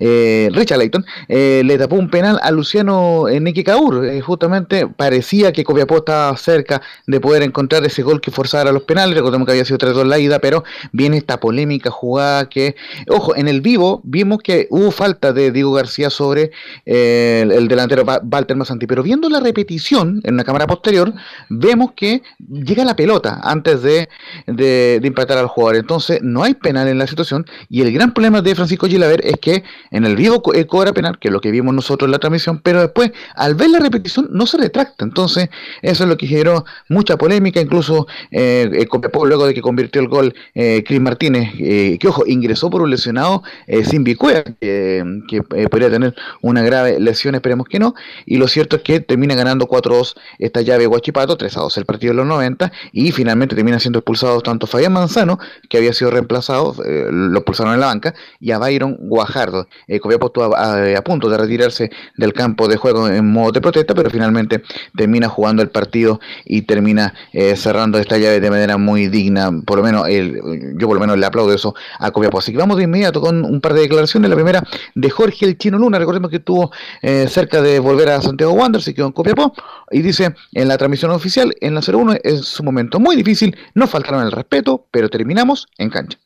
[0.00, 5.98] eh, Richard Leighton le tapó un penal a Luciano Enrique Caur, justamente parecía que Copiapó
[5.98, 9.78] estaba cerca de poder encontrar ese gol que forzara los penales, recordemos que había sido
[9.78, 12.76] 3-2 la ida, pero viene esta polémica jugada que,
[13.08, 16.50] ojo, en el vivo vimos que hubo falta de Diego García sobre
[16.84, 18.86] eh, el, el, delantero Walter Masanti.
[18.86, 21.12] Pero viendo la repetición en una cámara posterior,
[21.48, 24.08] vemos que llega la pelota antes de,
[24.46, 25.76] de, de, impactar al jugador.
[25.76, 27.46] Entonces, no hay penal en la situación.
[27.68, 31.18] Y el gran problema de Francisco Gilaver es que en el vivo eh, cobra penal,
[31.18, 34.28] que es lo que vimos nosotros en la transmisión, pero después, al ver la repetición,
[34.30, 35.04] no se retracta.
[35.04, 35.48] Entonces,
[35.82, 37.60] eso es lo que generó mucha polémica.
[37.60, 38.86] Incluso, eh,
[39.24, 43.42] luego de que convirtió el gol eh, Cris Martínez, que ojo, ingresó por un lesionado
[43.84, 47.94] sin bicuea, que podría tener una grave lesión, esperemos que no.
[48.24, 52.16] Y lo cierto es que termina ganando 4-2 esta llave Guachipato, 3-2 el partido de
[52.18, 52.72] los 90.
[52.92, 55.38] Y finalmente termina siendo expulsado tanto Fabián Manzano,
[55.68, 59.68] que había sido reemplazado, eh, lo expulsaron en la banca, y a Byron Guajardo.
[59.86, 63.52] Eh, Copiapó estuvo a, a, a, punto de retirarse del campo de juego en modo
[63.52, 64.62] de protesta, pero finalmente
[64.96, 69.50] termina jugando el partido y termina eh, cerrando esta llave de manera muy digna.
[69.64, 72.38] Por lo menos el, yo por lo menos le aplaudo eso a Copiapó.
[72.38, 74.30] Así que vamos de inmediato con un par de declaraciones.
[74.30, 74.62] La primera
[74.94, 76.70] de Jorge el Chino Luna, recordemos que estuvo
[77.02, 79.52] eh, cerca de volver a Santiago Wanderers y quedó en Copiapó,
[79.90, 83.90] y dice en la transmisión oficial, en la 01 es un momento muy difícil, nos
[83.90, 86.18] faltaron el respeto, pero terminamos en cancha.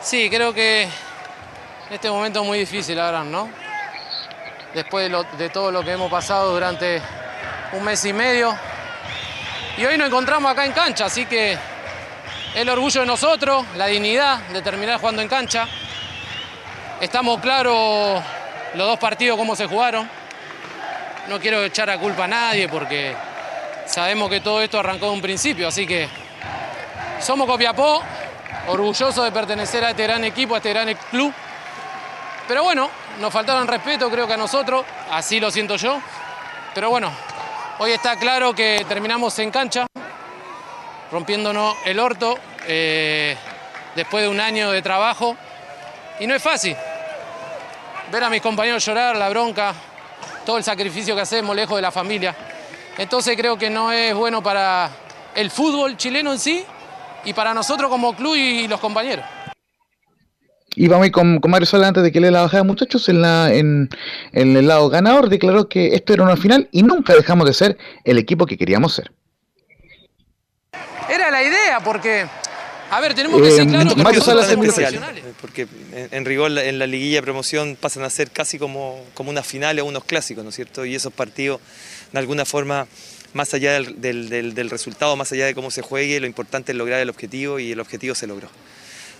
[0.00, 0.88] Sí, creo que
[1.90, 3.48] este momento es muy difícil ahora, ¿no?
[4.74, 7.00] Después de, de todo lo que hemos pasado durante
[7.72, 8.54] un mes y medio,
[9.78, 11.56] y hoy nos encontramos acá en cancha, así que
[12.56, 15.68] el orgullo de nosotros, la dignidad de terminar jugando en cancha.
[17.02, 18.22] Estamos claros
[18.76, 20.08] los dos partidos cómo se jugaron.
[21.28, 23.16] No quiero echar a culpa a nadie porque
[23.86, 26.08] sabemos que todo esto arrancó de un principio, así que
[27.20, 28.02] somos Copiapó,
[28.68, 31.32] orgullosos de pertenecer a este gran equipo, a este gran club.
[32.46, 36.00] Pero bueno, nos faltaron respeto creo que a nosotros, así lo siento yo.
[36.74, 37.10] Pero bueno,
[37.78, 39.86] hoy está claro que terminamos en cancha
[41.10, 43.36] rompiéndonos el orto eh,
[43.94, 45.36] después de un año de trabajo.
[46.20, 46.76] Y no es fácil.
[48.10, 49.74] Ver a mis compañeros llorar, la bronca,
[50.44, 52.36] todo el sacrificio que hacemos lejos de la familia.
[52.96, 54.90] Entonces creo que no es bueno para
[55.34, 56.64] el fútbol chileno en sí
[57.24, 59.24] y para nosotros como club y los compañeros.
[60.76, 63.08] Y vamos a ir con, con Mario Sola antes de que lea la bajada, muchachos.
[63.08, 63.88] En, la, en,
[64.32, 67.78] en el lado ganador declaró que esto era una final y nunca dejamos de ser
[68.04, 69.10] el equipo que queríamos ser.
[71.08, 72.26] Era la idea, porque,
[72.90, 75.24] a ver, tenemos que ser Eh, claros que Mario Salas es muy profesionales.
[75.40, 79.30] Porque en, en rigor en la liguilla de promoción pasan a ser casi como, como
[79.30, 80.84] unas finales o unos clásicos, ¿no es cierto?
[80.84, 81.60] Y esos partidos,
[82.12, 82.86] de alguna forma,
[83.32, 86.72] más allá del, del- del- del resultado, más allá de cómo se juegue, lo importante
[86.72, 88.48] es lograr el objetivo y el objetivo se logró.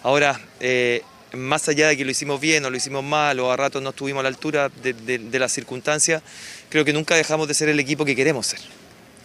[0.02, 1.02] Ahora, eh,
[1.32, 3.90] más allá de que lo hicimos bien o lo hicimos mal o a ratos no
[3.90, 6.22] estuvimos a la altura de, de- de las circunstancias,
[6.68, 8.60] creo que nunca dejamos de ser el equipo que queremos ser.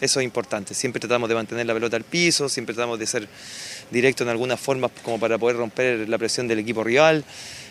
[0.01, 0.73] Eso es importante.
[0.73, 3.27] Siempre tratamos de mantener la pelota al piso, siempre tratamos de ser
[3.91, 7.23] directo en algunas formas como para poder romper la presión del equipo rival.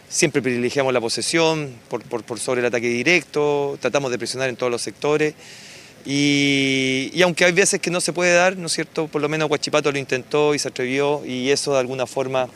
[0.09, 4.57] Siempre privilegiamos la posesión por, por- por sobre el ataque directo, tratamos de presionar en
[4.57, 5.35] todos los sectores.
[6.07, 9.07] Y, y aunque hay veces que no se puede dar, ¿no es cierto?
[9.07, 12.49] Por lo menos Guachipato lo intentó y se atrevió y eso de alguna forma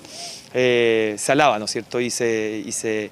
[0.54, 2.00] eh, se alaba, ¿no es cierto?
[2.00, 3.10] Y, se, y, se-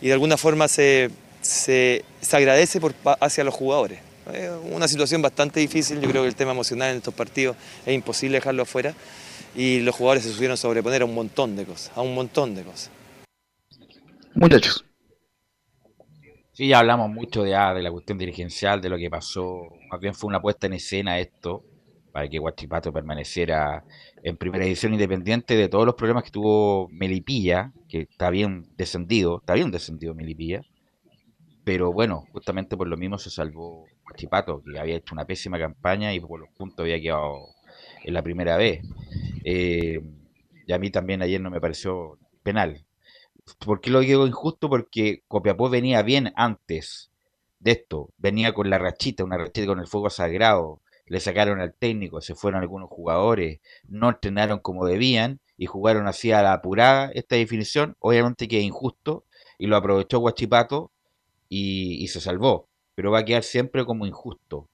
[0.00, 1.10] y de alguna forma se,
[1.42, 3.98] se- se agradece por, hacia los jugadores.
[4.32, 7.54] Es una situación bastante difícil, yo creo que el tema emocional en estos partidos
[7.84, 8.94] es imposible dejarlo afuera
[9.56, 12.62] y los jugadores se supieron sobreponer a un montón de cosas, a un montón de
[12.62, 12.90] cosas.
[14.34, 14.84] Muchachos.
[16.52, 19.68] Sí, ya hablamos mucho de, ah, de la cuestión dirigencial, de lo que pasó.
[19.90, 21.64] Más bien fue una puesta en escena esto,
[22.12, 23.84] para que Guachipato permaneciera
[24.22, 29.38] en primera edición independiente de todos los problemas que tuvo Melipilla, que está bien descendido,
[29.38, 30.62] está bien descendido Melipilla.
[31.64, 36.14] Pero bueno, justamente por lo mismo se salvó Guachipato, que había hecho una pésima campaña
[36.14, 37.55] y por los puntos había quedado
[38.12, 38.82] la primera vez.
[39.44, 40.00] Eh,
[40.66, 42.84] y a mí también ayer no me pareció penal.
[43.64, 44.68] ¿Por qué lo digo injusto?
[44.68, 47.10] Porque Copiapó venía bien antes
[47.60, 48.10] de esto.
[48.18, 50.80] Venía con la rachita, una rachita con el fuego sagrado.
[51.06, 56.32] Le sacaron al técnico, se fueron algunos jugadores, no entrenaron como debían y jugaron así
[56.32, 57.96] a la apurada esta definición.
[58.00, 59.24] Obviamente que es injusto
[59.58, 60.90] y lo aprovechó Guachipato
[61.48, 64.68] y, y se salvó, pero va a quedar siempre como injusto.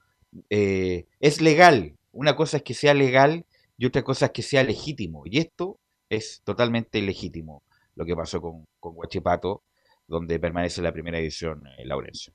[0.48, 3.44] Eh, es legal, una cosa es que sea legal
[3.76, 5.78] y otra cosa es que sea legítimo, y esto
[6.08, 7.62] es totalmente ilegítimo
[7.94, 9.62] lo que pasó con, con Huachipato,
[10.06, 12.32] donde permanece la primera edición eh, Laurencio.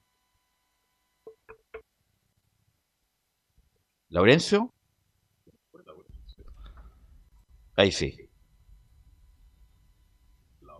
[4.10, 4.74] ¿Laurencio?
[7.76, 8.18] Ahí sí.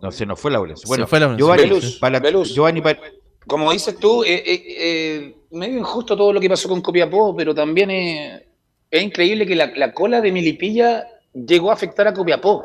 [0.00, 0.86] No, se nos fue Laurencio.
[0.88, 1.46] Bueno, fue Laurencio.
[1.46, 2.54] Giovanni, Velus, para- Velus.
[2.54, 3.00] Giovanni, para-
[3.46, 7.54] Como dices tú, eh, eh, eh, medio injusto todo lo que pasó con Copiapó, pero
[7.54, 8.42] también es,
[8.90, 12.64] es increíble que la, la cola de Milipilla llegó a afectar a Copiapó.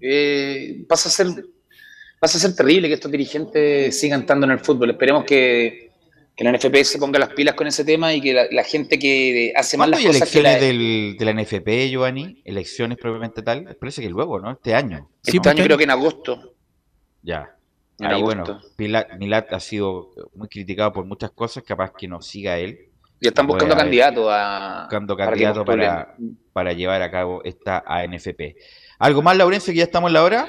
[0.00, 1.26] Eh, pasa, a ser,
[2.20, 4.90] pasa a ser terrible que estos dirigentes sigan estando en el fútbol.
[4.90, 5.90] Esperemos que,
[6.36, 8.98] que la NFP se ponga las pilas con ese tema y que la, la gente
[8.98, 12.42] que hace mal ¿Cuándo las hay cosas que la, elecciones del, de la NFP, Giovanni?
[12.44, 13.76] ¿Elecciones propiamente tal?
[13.80, 14.50] Parece que luego, ¿no?
[14.52, 15.08] Este año.
[15.24, 16.54] este año creo que en agosto.
[17.22, 17.56] Ya.
[17.98, 18.42] En Ahí, agosto.
[18.44, 22.85] bueno, Pilat- Milat ha sido muy criticado por muchas cosas, capaz que no siga él.
[23.20, 25.88] Y están buscando haber- candidatos a buscando para que candidato postulen.
[25.88, 26.14] para,
[26.52, 28.56] para llevar a cabo esta ANFP.
[28.98, 30.48] ¿Algo más, Laurencio, que ya estamos en la hora?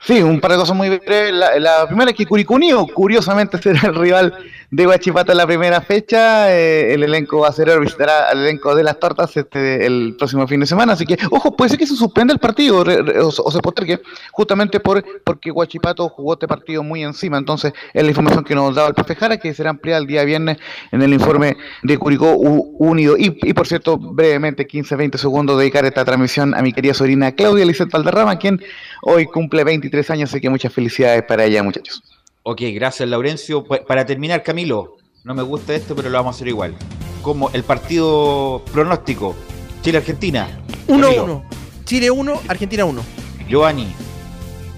[0.00, 1.32] Sí, un par de cosas muy breves.
[1.34, 4.32] La, primera es que Curicó Unido, curiosamente, será el rival
[4.70, 6.54] de Guachipato en la primera fecha.
[6.54, 10.66] Eh, el elenco acero visitará al elenco de las tortas este, el próximo fin de
[10.66, 10.92] semana.
[10.92, 14.00] Así que, ojo, puede ser que se suspenda el partido re- o, o se postergue,
[14.30, 17.36] justamente por porque Guachipato jugó este partido muy encima.
[17.36, 20.58] Entonces, es la información que nos daba el profe que será ampliada el día viernes
[20.92, 23.16] en el informe de Curicó Unido.
[23.18, 27.90] Y, por cierto, brevemente, 15-20 segundos, dedicar esta transmisión a mi querida sobrina Claudia Lizeth
[27.90, 28.60] Valderrama, quien
[29.02, 32.02] hoy cumple 23 años, así que muchas felicidades para ella, muchachos.
[32.42, 33.64] Ok, gracias, Laurencio.
[33.64, 36.74] Pa- Para terminar, Camilo, no me gusta esto, pero lo vamos a hacer igual.
[37.22, 39.34] Como el partido pronóstico,
[39.82, 40.60] Chile-Argentina.
[40.88, 41.42] 1-1.
[41.84, 43.02] Chile 1, Argentina 1.
[43.48, 43.88] Giovanni.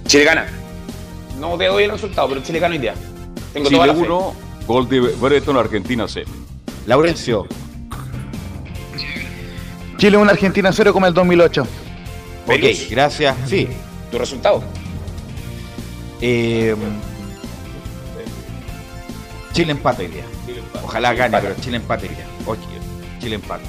[0.07, 0.47] Chile gana.
[1.39, 2.93] No te doy el resultado, pero Chile gana hoy día.
[3.53, 3.99] Tengo Chile toda la fe.
[4.01, 4.33] 1,
[4.67, 6.29] gol de Breton, Argentina 0.
[6.87, 7.45] Laurencio.
[9.97, 11.67] Chile 1, Argentina 0 como el 2008.
[12.47, 12.53] Ok,
[12.89, 13.35] gracias.
[13.47, 13.67] Sí.
[14.09, 14.63] ¿Tu resultado?
[16.21, 16.75] Eh,
[19.53, 20.23] Chile empate hoy día.
[20.83, 22.25] Ojalá gane, pero Chile empate hoy día.
[22.45, 22.57] Ok,
[23.19, 23.63] Chile empate.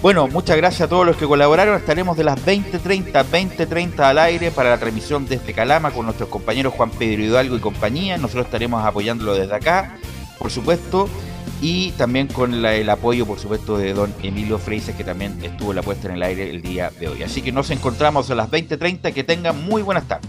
[0.00, 1.76] Bueno, muchas gracias a todos los que colaboraron.
[1.76, 6.74] Estaremos de las 20.30 20.30 al aire para la transmisión desde Calama con nuestros compañeros
[6.74, 8.16] Juan Pedro Hidalgo y compañía.
[8.18, 9.96] Nosotros estaremos apoyándolo desde acá,
[10.38, 11.08] por supuesto.
[11.62, 15.72] y también con la- el apoyo, por supuesto, de don Emilio Freises, que también estuvo
[15.72, 17.22] la puesta en el aire el día de hoy.
[17.22, 19.12] Así que nos encontramos a las 20.30.
[19.14, 20.28] Que tengan muy buenas tardes.